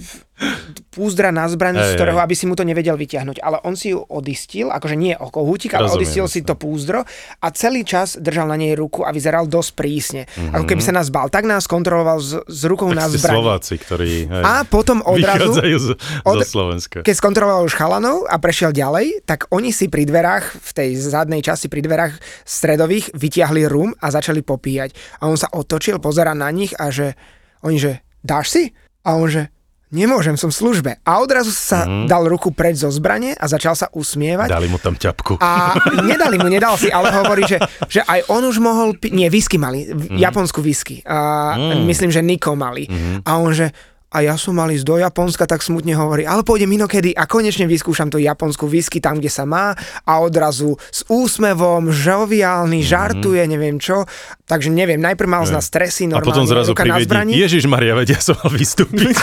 púzdra 0.92 1.32
na 1.32 1.48
zbraň, 1.48 1.80
z 1.80 2.00
ktorého, 2.00 2.20
aby 2.20 2.36
si 2.36 2.48
mu 2.48 2.56
to 2.56 2.68
nevedel 2.68 2.96
vyťahnuť. 2.96 3.40
Ale 3.40 3.60
on 3.64 3.76
si 3.76 3.92
ju 3.92 4.04
odistil, 4.04 4.72
akože 4.72 4.96
nie 4.96 5.16
o 5.16 5.28
kohútik, 5.32 5.76
ale 5.76 5.88
Rozumiem, 5.88 6.00
odistil 6.04 6.26
si 6.28 6.40
to 6.44 6.56
púzdro 6.56 7.04
a 7.40 7.48
celý 7.52 7.84
čas 7.88 8.16
držal 8.20 8.52
na 8.52 8.60
nej 8.60 8.76
ruku 8.76 9.04
a 9.04 9.12
vyzeral 9.16 9.48
dosť 9.48 9.72
prísne. 9.76 10.22
Mhm. 10.36 10.52
Ako 10.56 10.66
keby 10.68 10.82
sa 10.84 10.94
nás 10.96 11.08
bal. 11.12 11.28
Tak 11.32 11.48
nás 11.48 11.68
kontroloval 11.68 12.20
s, 12.20 12.36
s 12.48 12.62
rukou 12.68 12.92
na 12.92 13.08
Tak 13.08 13.16
ste 13.16 13.20
zbraň. 13.24 13.36
Slováci, 13.36 13.74
ktorí 13.80 14.12
hej, 14.28 14.44
A 14.44 14.64
potom 14.68 15.00
odrazu, 15.12 15.56
z, 15.60 15.88
od- 16.28 16.44
zo 16.44 16.48
Slovenska. 16.48 17.04
keď 17.04 17.16
skontroloval 17.16 17.64
už 17.68 17.76
chalanov 17.76 18.28
a 18.28 18.36
prešiel 18.40 18.76
ďalej, 18.76 19.24
tak 19.28 19.48
oni 19.52 19.72
si 19.72 19.88
pri 19.88 20.04
dverách, 20.08 20.60
v 20.60 20.72
tej 20.76 20.90
zadnej 21.00 21.40
časti 21.44 21.72
pri 21.72 21.80
dverách 21.84 22.14
stredových, 22.44 23.12
vytiahli 23.16 23.68
rum 23.68 23.96
a 24.00 24.12
začali 24.12 24.44
popíjať. 24.44 24.96
A 25.24 25.32
on 25.32 25.40
sa 25.40 25.48
otočil, 25.52 26.00
pozera 26.04 26.36
na 26.36 26.48
nich 26.52 26.76
a 26.76 26.92
že, 26.92 27.16
oni 27.64 27.80
že, 27.80 28.04
dáš 28.20 28.52
si? 28.52 28.64
A 29.06 29.16
on 29.16 29.30
že, 29.30 29.54
nemôžem, 29.94 30.36
som 30.36 30.50
v 30.50 30.56
službe. 30.56 30.92
A 31.06 31.22
odrazu 31.22 31.54
sa 31.54 31.86
mm. 31.86 32.06
dal 32.10 32.26
ruku 32.26 32.50
preč 32.52 32.82
zo 32.82 32.90
zbrane 32.90 33.38
a 33.38 33.46
začal 33.46 33.78
sa 33.78 33.88
usmievať. 33.94 34.50
Dali 34.50 34.70
mu 34.70 34.82
tam 34.82 34.98
ťapku. 34.98 35.38
A 35.40 35.76
nedali 36.06 36.38
mu, 36.42 36.50
nedal 36.50 36.76
si, 36.80 36.90
ale 36.90 37.14
hovorí, 37.14 37.46
že, 37.46 37.62
že 37.90 38.02
aj 38.06 38.30
on 38.30 38.44
už 38.46 38.58
mohol 38.62 38.98
piť, 38.98 39.12
nie, 39.14 39.28
whisky 39.30 39.56
mali, 39.62 39.86
mm. 39.90 40.18
japonskú 40.18 40.62
whisky. 40.62 41.02
A 41.06 41.18
Mm. 41.56 41.88
myslím, 41.88 42.12
že 42.12 42.22
Niko 42.22 42.54
mali. 42.58 42.86
Mhm. 42.90 43.26
A 43.26 43.38
on, 43.40 43.54
že 43.54 43.72
a 44.16 44.24
ja 44.24 44.40
som 44.40 44.56
mal 44.56 44.72
ísť 44.72 44.88
do 44.88 44.96
Japonska, 44.96 45.44
tak 45.44 45.60
smutne 45.60 45.92
hovorí, 45.92 46.24
ale 46.24 46.40
pôjdem 46.42 46.72
inokedy 46.72 47.12
a 47.12 47.28
konečne 47.28 47.68
vyskúšam 47.68 48.08
tú 48.08 48.16
japonskú 48.16 48.64
whisky 48.66 49.04
tam, 49.04 49.20
kde 49.20 49.28
sa 49.28 49.44
má 49.44 49.76
a 50.02 50.14
odrazu 50.18 50.80
s 50.88 51.04
úsmevom, 51.06 51.92
žoviálny, 51.92 52.80
Mhm. 52.80 52.88
žartuje, 52.88 53.44
neviem 53.44 53.76
čo. 53.76 54.08
Takže 54.46 54.70
neviem, 54.70 55.02
najprv 55.02 55.28
mal 55.28 55.44
z 55.44 55.52
nás 55.52 55.66
stresy, 55.66 56.08
A 56.08 56.16
normálne 56.16 56.32
potom 56.32 56.46
zrazu 56.46 56.72
privedí. 56.72 57.34
Ježiš 57.36 57.66
Maria, 57.66 57.92
veď 57.92 58.16
ja 58.16 58.22
som 58.22 58.40
mal 58.40 58.54
vystúpiť. 58.54 59.12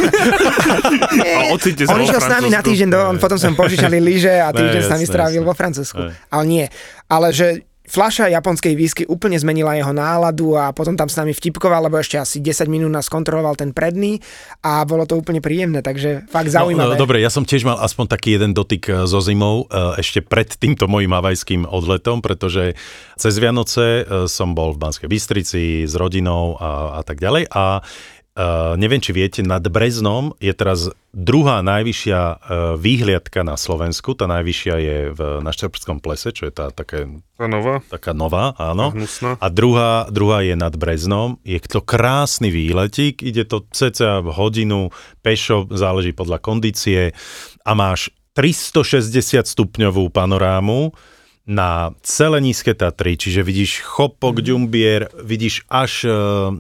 A 1.23 1.55
ocite 1.55 1.87
sa 1.87 1.95
on 1.95 2.03
išiel 2.03 2.19
s 2.19 2.29
nami 2.29 2.49
na 2.51 2.61
týždeň, 2.61 2.89
do, 2.91 2.99
on, 2.99 3.17
potom 3.17 3.39
sme 3.39 3.55
požičali 3.55 3.97
lyže 3.97 4.35
a 4.35 4.51
týždeň 4.51 4.83
Ne, 4.83 4.85
s 4.85 4.91
nami 4.91 5.07
strávil 5.07 5.41
vo 5.41 5.55
Francúzsku. 5.55 5.99
Ale 6.29 6.45
nie. 6.45 6.65
Ale 7.07 7.31
že 7.31 7.65
fľaša 7.93 8.33
japonskej 8.33 8.73
whisky 8.73 9.03
úplne 9.05 9.37
zmenila 9.37 9.77
jeho 9.77 9.93
náladu 9.93 10.57
a 10.57 10.73
potom 10.73 10.97
tam 10.97 11.13
s 11.13 11.21
nami 11.21 11.37
vtipkoval, 11.37 11.93
lebo 11.93 12.01
ešte 12.01 12.17
asi 12.17 12.41
10 12.41 12.73
minút 12.73 12.89
nás 12.89 13.13
kontroloval 13.13 13.53
ten 13.61 13.77
predný 13.77 14.17
a 14.65 14.81
bolo 14.89 15.05
to 15.05 15.21
úplne 15.21 15.45
príjemné, 15.45 15.85
takže 15.85 16.25
fakt 16.33 16.49
zaujímavé. 16.49 16.97
No, 16.97 16.97
no, 16.97 17.03
dobre, 17.05 17.21
ja 17.21 17.29
som 17.29 17.45
tiež 17.45 17.69
mal 17.69 17.77
aspoň 17.85 18.09
taký 18.09 18.41
jeden 18.41 18.57
dotyk 18.57 18.89
e, 18.89 18.93
so 19.05 19.21
zimou 19.21 19.69
e, 19.69 20.01
ešte 20.01 20.25
pred 20.25 20.49
týmto 20.57 20.89
mojim 20.89 21.13
havajským 21.13 21.69
odletom, 21.69 22.25
pretože 22.25 22.73
cez 23.21 23.35
Vianoce 23.37 24.03
e, 24.03 24.25
som 24.25 24.57
bol 24.57 24.73
v 24.73 24.81
Banskej 24.81 25.09
Bystrici 25.13 25.85
s 25.85 25.93
rodinou 25.93 26.57
a, 26.57 26.97
a 26.97 27.01
tak 27.05 27.21
ďalej 27.21 27.53
a 27.53 27.85
Uh, 28.33 28.81
neviem, 28.81 28.97
či 28.97 29.13
viete, 29.13 29.45
nad 29.45 29.61
Breznom 29.61 30.33
je 30.41 30.57
teraz 30.57 30.89
druhá 31.13 31.61
najvyššia 31.61 32.21
uh, 32.21 32.37
výhliadka 32.81 33.45
na 33.45 33.61
Slovensku. 33.61 34.17
Tá 34.17 34.25
najvyššia 34.25 34.75
je 34.81 34.99
v, 35.13 35.21
na 35.45 35.53
Štrpskom 35.53 36.01
plese, 36.01 36.33
čo 36.33 36.49
je 36.49 36.53
tá 36.57 36.73
také, 36.73 37.13
Tá 37.37 37.45
nová? 37.45 37.85
taká 37.93 38.17
nová, 38.17 38.57
áno. 38.57 38.89
Hnusná. 38.97 39.37
A 39.37 39.47
druhá, 39.53 40.09
druhá 40.09 40.41
je 40.41 40.57
nad 40.57 40.73
Breznom. 40.73 41.37
Je 41.45 41.61
to 41.61 41.85
krásny 41.85 42.49
výletík, 42.49 43.21
ide 43.21 43.45
to 43.45 43.69
cca 43.69 44.25
v 44.25 44.29
hodinu, 44.33 44.89
pešo, 45.21 45.69
záleží 45.69 46.17
podľa 46.17 46.41
kondície 46.41 47.13
a 47.69 47.73
máš 47.77 48.09
360 48.33 49.45
stupňovú 49.45 50.09
panorámu 50.09 50.97
na 51.45 51.93
celé 52.01 52.41
nízke 52.41 52.73
Tatry, 52.73 53.19
čiže 53.19 53.45
vidíš 53.45 53.85
Chopok, 53.85 54.41
Ďumbier, 54.41 55.11
vidíš 55.21 55.67
až 55.67 56.07
e, 56.07 56.11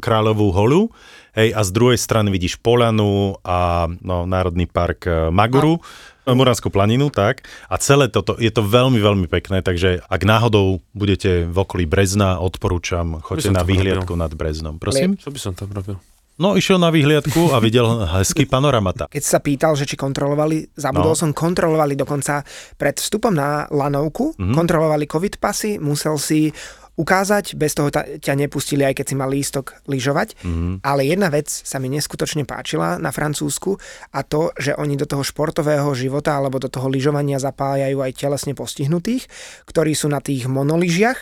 Kráľovú 0.02 0.50
holu, 0.50 0.90
hej, 1.32 1.52
a 1.52 1.60
z 1.60 1.70
druhej 1.70 1.96
strany 1.96 2.28
vidíš 2.28 2.56
Polanu 2.56 3.36
a 3.40 3.88
no, 4.00 4.24
Národný 4.24 4.64
park 4.64 5.04
e, 5.04 5.28
Maguru, 5.28 5.80
a... 6.22 6.32
Muranskú 6.32 6.70
planinu, 6.70 7.10
tak. 7.10 7.42
A 7.66 7.74
celé 7.76 8.06
toto, 8.06 8.38
je 8.38 8.46
to 8.48 8.62
veľmi, 8.62 8.94
veľmi 8.96 9.26
pekné, 9.26 9.58
takže 9.58 10.06
ak 10.06 10.22
náhodou 10.22 10.78
budete 10.94 11.50
v 11.50 11.56
okolí 11.58 11.82
Brezna, 11.82 12.38
odporúčam, 12.38 13.18
choďte 13.18 13.50
na 13.50 13.66
tam 13.66 13.74
výhliadku 13.74 14.14
nad 14.14 14.30
Breznom. 14.30 14.78
Prosím? 14.78 15.18
Čo 15.18 15.34
by 15.34 15.38
som 15.42 15.52
tam 15.58 15.74
robil? 15.74 15.98
No, 16.38 16.56
išiel 16.56 16.80
na 16.80 16.88
výhliadku 16.88 17.52
a 17.52 17.60
videl 17.60 17.84
hezký 18.08 18.48
panoramata. 18.48 19.04
Keď 19.14 19.24
sa 19.26 19.38
pýtal, 19.38 19.74
že 19.74 19.84
či 19.84 19.98
kontrolovali, 19.98 20.70
zabudol 20.74 21.12
No. 21.12 21.18
som, 21.18 21.30
kontrolovali 21.34 21.92
dokonca 21.92 22.40
pred 22.78 22.96
vstupom 22.96 23.34
na 23.34 23.66
lanovku, 23.66 24.32
Mhm. 24.32 24.38
mm-hmm. 24.38 24.56
kontrolovali 24.56 25.04
covid 25.06 25.36
pasy, 25.36 25.76
musel 25.76 26.16
si 26.16 26.54
ukázať, 26.96 27.56
bez 27.56 27.72
toho 27.72 27.88
ta- 27.88 28.04
ťa 28.04 28.34
nepustili, 28.36 28.84
aj 28.84 29.00
keď 29.00 29.06
si 29.08 29.14
mal 29.16 29.32
lístok 29.32 29.84
lyžovať. 29.88 30.36
Mhm. 30.42 30.50
Mm-hmm. 30.52 30.76
Ale 30.84 31.02
jedna 31.08 31.28
vec 31.32 31.48
sa 31.48 31.80
mi 31.80 31.88
neskutočne 31.88 32.44
páčila 32.44 33.00
na 33.00 33.08
Francúzsku 33.08 33.80
a 34.12 34.20
to, 34.22 34.52
že 34.60 34.76
oni 34.76 35.00
do 35.00 35.08
toho 35.08 35.24
športového 35.24 35.88
života 35.96 36.36
alebo 36.36 36.60
do 36.60 36.68
toho 36.68 36.86
lyžovania 36.92 37.40
zapájajú 37.40 37.98
aj 38.04 38.12
telesne 38.16 38.52
postihnutých, 38.52 39.26
ktorí 39.64 39.96
sú 39.96 40.12
na 40.12 40.20
tých 40.20 40.44
monoližiach 40.46 41.18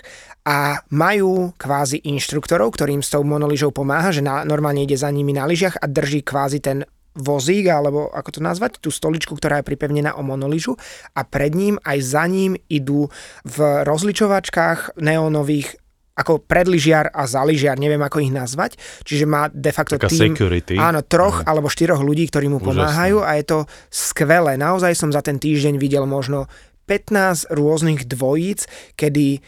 a 0.48 0.82
majú 0.90 1.52
kvázi 1.54 2.00
inštruktorov, 2.02 2.72
ktorým 2.74 3.04
s 3.04 3.12
tou 3.12 3.22
monoližou 3.22 3.70
pomáha, 3.70 4.10
že 4.10 4.24
na, 4.24 4.42
normálne 4.42 4.82
ide 4.82 4.96
za 4.96 5.12
nimi 5.12 5.36
na 5.36 5.44
lyžiach 5.44 5.78
a 5.78 5.86
drží 5.86 6.24
kvázi 6.24 6.58
ten 6.64 6.82
vozík, 7.16 7.66
alebo 7.66 8.06
ako 8.10 8.38
to 8.38 8.40
nazvať, 8.40 8.78
tú 8.78 8.94
stoličku, 8.94 9.34
ktorá 9.34 9.60
je 9.60 9.68
pripevnená 9.68 10.14
o 10.14 10.22
monoližu 10.22 10.78
a 11.14 11.26
pred 11.26 11.52
ním 11.54 11.76
aj 11.82 11.98
za 12.02 12.24
ním 12.30 12.54
idú 12.70 13.10
v 13.42 13.56
rozličovačkách 13.82 15.00
neónových 15.00 15.80
ako 16.20 16.44
predlyžiar 16.44 17.08
a 17.16 17.24
zaližiar, 17.24 17.80
neviem 17.80 18.02
ako 18.04 18.20
ich 18.20 18.28
nazvať, 18.28 18.76
čiže 19.08 19.24
má 19.24 19.48
de 19.48 19.72
facto 19.72 19.96
Taká 19.96 20.12
tým, 20.12 20.36
security. 20.36 20.76
áno, 20.76 21.00
troch 21.00 21.40
alebo 21.48 21.72
štyroch 21.72 22.04
ľudí, 22.04 22.28
ktorí 22.28 22.52
mu 22.52 22.60
Úžasné. 22.60 22.68
pomáhajú 22.76 23.18
a 23.24 23.40
je 23.40 23.44
to 23.48 23.58
skvelé. 23.88 24.60
Naozaj 24.60 24.92
som 25.00 25.08
za 25.08 25.24
ten 25.24 25.40
týždeň 25.40 25.80
videl 25.80 26.04
možno 26.04 26.44
15 26.84 27.48
rôznych 27.56 28.04
dvojíc, 28.04 28.68
kedy 29.00 29.40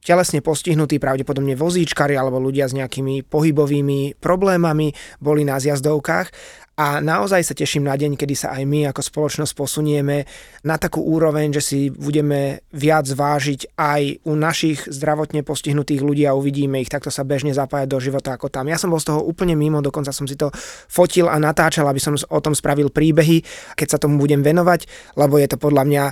telesne 0.00 0.40
postihnutí, 0.40 0.96
pravdepodobne 0.96 1.52
vozíčkari 1.58 2.16
alebo 2.16 2.40
ľudia 2.40 2.68
s 2.68 2.76
nejakými 2.76 3.26
pohybovými 3.28 4.16
problémami 4.16 4.96
boli 5.20 5.42
na 5.44 5.60
zjazdovkách 5.60 6.32
a 6.80 7.04
naozaj 7.04 7.44
sa 7.44 7.52
teším 7.52 7.84
na 7.84 7.92
deň, 7.92 8.16
kedy 8.16 8.32
sa 8.32 8.56
aj 8.56 8.64
my 8.64 8.88
ako 8.88 9.04
spoločnosť 9.04 9.52
posunieme 9.52 10.24
na 10.64 10.80
takú 10.80 11.04
úroveň, 11.04 11.52
že 11.52 11.60
si 11.60 11.80
budeme 11.92 12.64
viac 12.72 13.04
vážiť 13.04 13.76
aj 13.76 14.24
u 14.24 14.32
našich 14.32 14.88
zdravotne 14.88 15.44
postihnutých 15.44 16.00
ľudí 16.00 16.24
a 16.24 16.32
uvidíme 16.32 16.80
ich 16.80 16.88
takto 16.88 17.12
sa 17.12 17.20
bežne 17.20 17.52
zapájať 17.52 17.84
do 17.84 18.00
života 18.00 18.32
ako 18.32 18.48
tam. 18.48 18.72
Ja 18.72 18.80
som 18.80 18.88
bol 18.88 18.96
z 18.96 19.12
toho 19.12 19.20
úplne 19.20 19.60
mimo, 19.60 19.84
dokonca 19.84 20.08
som 20.08 20.24
si 20.24 20.40
to 20.40 20.48
fotil 20.88 21.28
a 21.28 21.36
natáčal, 21.36 21.84
aby 21.84 22.00
som 22.00 22.16
o 22.16 22.40
tom 22.40 22.56
spravil 22.56 22.88
príbehy, 22.88 23.44
keď 23.76 23.88
sa 23.92 24.00
tomu 24.00 24.16
budem 24.16 24.40
venovať, 24.40 24.88
lebo 25.20 25.36
je 25.36 25.52
to 25.52 25.60
podľa 25.60 25.84
mňa 25.84 26.04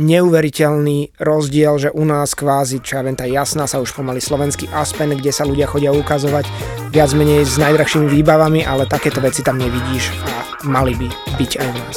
neuveriteľný 0.00 1.20
rozdiel, 1.20 1.76
že 1.76 1.90
u 1.92 2.08
nás 2.08 2.32
kvázi, 2.32 2.80
čo 2.80 2.96
ja 2.96 3.04
viem, 3.04 3.14
tá 3.14 3.28
jasná 3.28 3.68
sa 3.68 3.84
už 3.84 3.92
pomaly 3.92 4.18
slovenský 4.18 4.72
Aspen, 4.72 5.12
kde 5.12 5.28
sa 5.28 5.44
ľudia 5.44 5.68
chodia 5.68 5.92
ukazovať 5.92 6.48
viac 6.88 7.12
menej 7.12 7.44
s 7.44 7.60
najdrahšími 7.60 8.08
výbavami, 8.08 8.64
ale 8.64 8.88
takéto 8.88 9.20
veci 9.20 9.44
tam 9.44 9.60
nevidíš 9.60 10.08
a 10.24 10.64
mali 10.64 10.96
by 10.96 11.08
byť 11.36 11.50
aj 11.60 11.66
u 11.68 11.76
nás. 11.76 11.96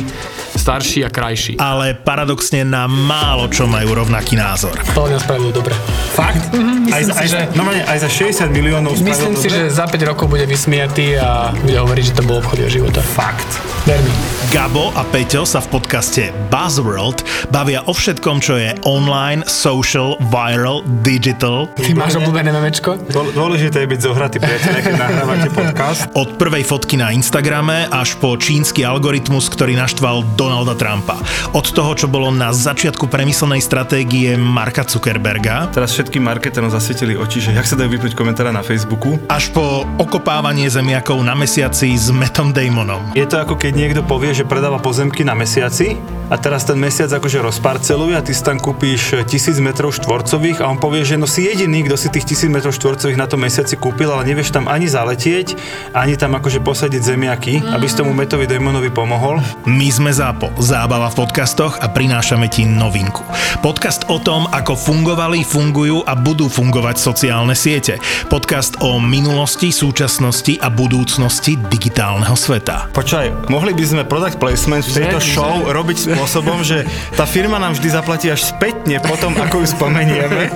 starší 0.55 1.05
a 1.05 1.09
krajší. 1.09 1.57
ale 1.57 1.93
paradoxne 1.97 2.61
na 2.67 2.85
málo 2.85 3.47
čo 3.49 3.65
majú 3.65 3.95
rovnaký 3.95 4.35
názor. 4.35 4.75
To 4.93 5.07
mňa 5.07 5.19
spravilo 5.19 5.51
dobre. 5.51 5.73
Fakt? 6.13 6.51
Myslím 6.93 6.99
aj, 7.01 7.03
za, 7.03 7.13
si, 7.13 7.19
aj, 7.19 7.27
že- 7.27 7.47
normálne, 7.53 7.83
aj 7.83 7.97
za 7.99 8.09
60 8.09 8.51
miliónov 8.51 8.91
Myslím 8.93 9.33
si, 9.33 9.47
dobre? 9.47 9.55
že 9.57 9.71
za 9.71 9.85
5 9.85 9.97
rokov 10.05 10.25
bude 10.27 10.45
vysmiatý 10.45 11.15
a 11.15 11.29
bude 11.53 11.77
hovoriť, 11.77 12.03
že 12.05 12.13
to 12.13 12.23
bol 12.23 12.37
obchod 12.37 12.57
jeho 12.59 12.71
života. 12.73 12.99
Fakt. 13.01 13.47
Ver 13.83 13.97
mi. 13.99 14.11
Gabo 14.49 14.91
a 14.91 15.03
Peťo 15.03 15.41
sa 15.41 15.57
v 15.57 15.71
podcaste 15.71 16.23
Buzzworld 16.51 17.23
bavia 17.47 17.81
o 17.81 17.91
všetkom, 17.91 18.37
čo 18.37 18.55
je 18.55 18.75
online, 18.83 19.41
social, 19.43 20.19
viral, 20.21 20.83
digital. 21.01 21.71
Ty 21.73 21.91
máš 21.93 22.15
obľúbené 22.15 22.51
memečko? 22.51 22.99
Dô- 23.07 23.31
Dôležité 23.31 23.81
je 23.81 23.89
byť 23.89 23.99
zohratý, 24.01 24.37
priateľe, 24.37 24.79
keď 24.81 24.93
nahrávate 24.97 25.49
podcast. 25.55 25.99
Od 26.13 26.35
prvej 26.35 26.61
fotky 26.61 26.95
na 26.95 27.09
Instagrame 27.09 27.87
až 27.87 28.13
po 28.15 28.35
čínsky 28.35 28.83
algoritmus, 28.83 29.47
ktorý 29.47 29.73
naštval 29.73 30.27
Donalda 30.35 30.75
Trumpa. 30.75 31.15
Od 31.49 31.65
toho, 31.65 31.95
čo 31.95 32.05
bolo 32.05 32.29
na 32.29 32.51
začiatku 32.51 33.07
premyslenej 33.07 33.59
stratégie 33.59 34.35
Marka 34.35 34.83
Zuckerberga, 34.83 35.71
Teraz 35.71 35.91
všetkým 35.91 36.21
marketerom 36.21 36.67
zasvietili 36.81 37.13
oči, 37.13 37.45
že 37.45 37.53
jak 37.53 37.69
sa 37.69 37.77
dajú 37.77 37.93
vypnúť 37.93 38.17
komentáre 38.17 38.49
na 38.49 38.65
Facebooku. 38.65 39.21
až 39.29 39.53
po 39.53 39.85
okopávanie 40.01 40.65
zemiakov 40.65 41.21
na 41.21 41.37
mesiaci 41.37 41.93
s 41.93 42.09
Metom 42.09 42.49
Damonom. 42.49 43.13
Je 43.13 43.29
to 43.29 43.37
ako 43.37 43.53
keď 43.53 43.77
niekto 43.77 44.01
povie, 44.01 44.33
že 44.33 44.49
predáva 44.49 44.81
pozemky 44.81 45.21
na 45.21 45.37
mesiaci 45.37 45.93
a 46.33 46.41
teraz 46.41 46.65
ten 46.65 46.81
mesiac 46.81 47.13
akože 47.13 47.37
rozparceluje 47.37 48.17
a 48.17 48.25
ty 48.25 48.33
si 48.33 48.41
tam 48.41 48.57
kúpíš 48.57 49.21
tisíc 49.29 49.61
metrov 49.61 49.93
štvorcových 49.93 50.65
a 50.65 50.73
on 50.73 50.81
povie, 50.81 51.05
že 51.05 51.21
no 51.21 51.29
si 51.29 51.45
jediný, 51.45 51.85
kto 51.85 51.93
si 52.01 52.09
tých 52.09 52.33
tisíc 52.33 52.49
metrov 52.49 52.73
štvorcových 52.73 53.19
na 53.21 53.29
tom 53.29 53.45
mesiaci 53.45 53.77
kúpil, 53.77 54.09
ale 54.09 54.25
nevieš 54.25 54.49
tam 54.49 54.65
ani 54.65 54.89
zaletieť, 54.89 55.53
ani 55.93 56.17
tam 56.17 56.33
akože 56.33 56.65
posadiť 56.65 57.01
zemiaky, 57.03 57.53
aby 57.77 57.85
si 57.85 57.93
tomu 57.93 58.17
Metovi 58.17 58.49
Damonovi 58.49 58.89
pomohol. 58.89 59.37
My 59.69 59.85
sme 59.93 60.09
ZAPO, 60.09 60.57
zábava 60.57 61.13
v 61.13 61.19
podcastoch 61.21 61.77
a 61.77 61.91
prinášame 61.91 62.49
ti 62.49 62.65
novinku. 62.65 63.21
Podcast 63.61 64.09
o 64.09 64.17
tom, 64.17 64.49
ako 64.49 64.73
fungovali, 64.73 65.43
fungujú 65.45 66.01
a 66.07 66.15
budú 66.15 66.47
fungovať 66.47 66.70
sociálne 66.71 67.51
siete. 67.51 67.99
Podcast 68.25 68.79
o 68.79 68.95
minulosti, 68.97 69.69
súčasnosti 69.69 70.55
a 70.55 70.71
budúcnosti 70.71 71.59
digitálneho 71.67 72.31
sveta. 72.31 72.87
Počkaj, 72.91 73.51
mohli 73.51 73.75
by 73.75 73.83
sme 73.83 74.01
product 74.03 74.39
placement 74.39 74.79
v 74.81 74.93
tejto 74.95 75.19
Že- 75.19 75.27
show 75.27 75.53
robiť 75.67 75.97
spôsobom, 76.07 76.63
že 76.63 76.87
tá 77.11 77.27
firma 77.27 77.59
nám 77.59 77.75
vždy 77.75 77.89
zaplatí 77.91 78.27
až 78.27 78.47
spätne 78.47 79.03
potom, 79.03 79.35
ako 79.35 79.61
ju 79.61 79.67
spomenieme. 79.69 80.47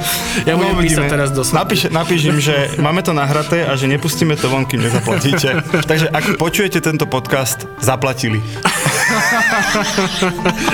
Ja 0.44 0.56
budem 0.56 0.76
No, 0.76 0.82
písať 0.82 1.04
uvidíme. 1.04 1.12
teraz 1.12 1.30
do. 1.30 1.44
Napíš, 1.44 1.82
napíš 1.90 2.22
im, 2.26 2.38
že 2.40 2.56
máme 2.78 3.02
to 3.02 3.12
nahraté 3.12 3.64
a 3.64 3.76
že 3.76 3.86
nepustíme 3.86 4.36
to 4.36 4.48
von, 4.48 4.64
kým 4.64 4.80
nezaplatíte. 4.82 5.60
Takže 5.90 6.08
ak 6.10 6.38
počujete 6.38 6.80
tento 6.80 7.04
podcast, 7.06 7.68
zaplatili. 7.78 8.40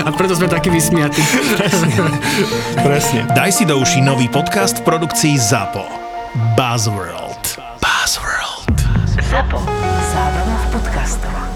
A 0.01 0.09
preto 0.11 0.33
sme 0.33 0.47
takí 0.47 0.67
vysmiatí. 0.67 1.21
Presne. 2.77 3.27
Daj 3.31 3.51
si 3.51 3.63
do 3.63 3.77
uší 3.77 4.01
nový 4.01 4.27
podcast 4.27 4.79
v 4.79 4.87
produkcii 4.87 5.30
ZAPO. 5.37 5.87
Buzzworld. 6.55 7.57
Buzzworld. 7.79 8.77
Zapo. 9.29 9.59
Zábrná 10.13 10.57
v 10.67 10.71
podcastovách. 10.71 11.50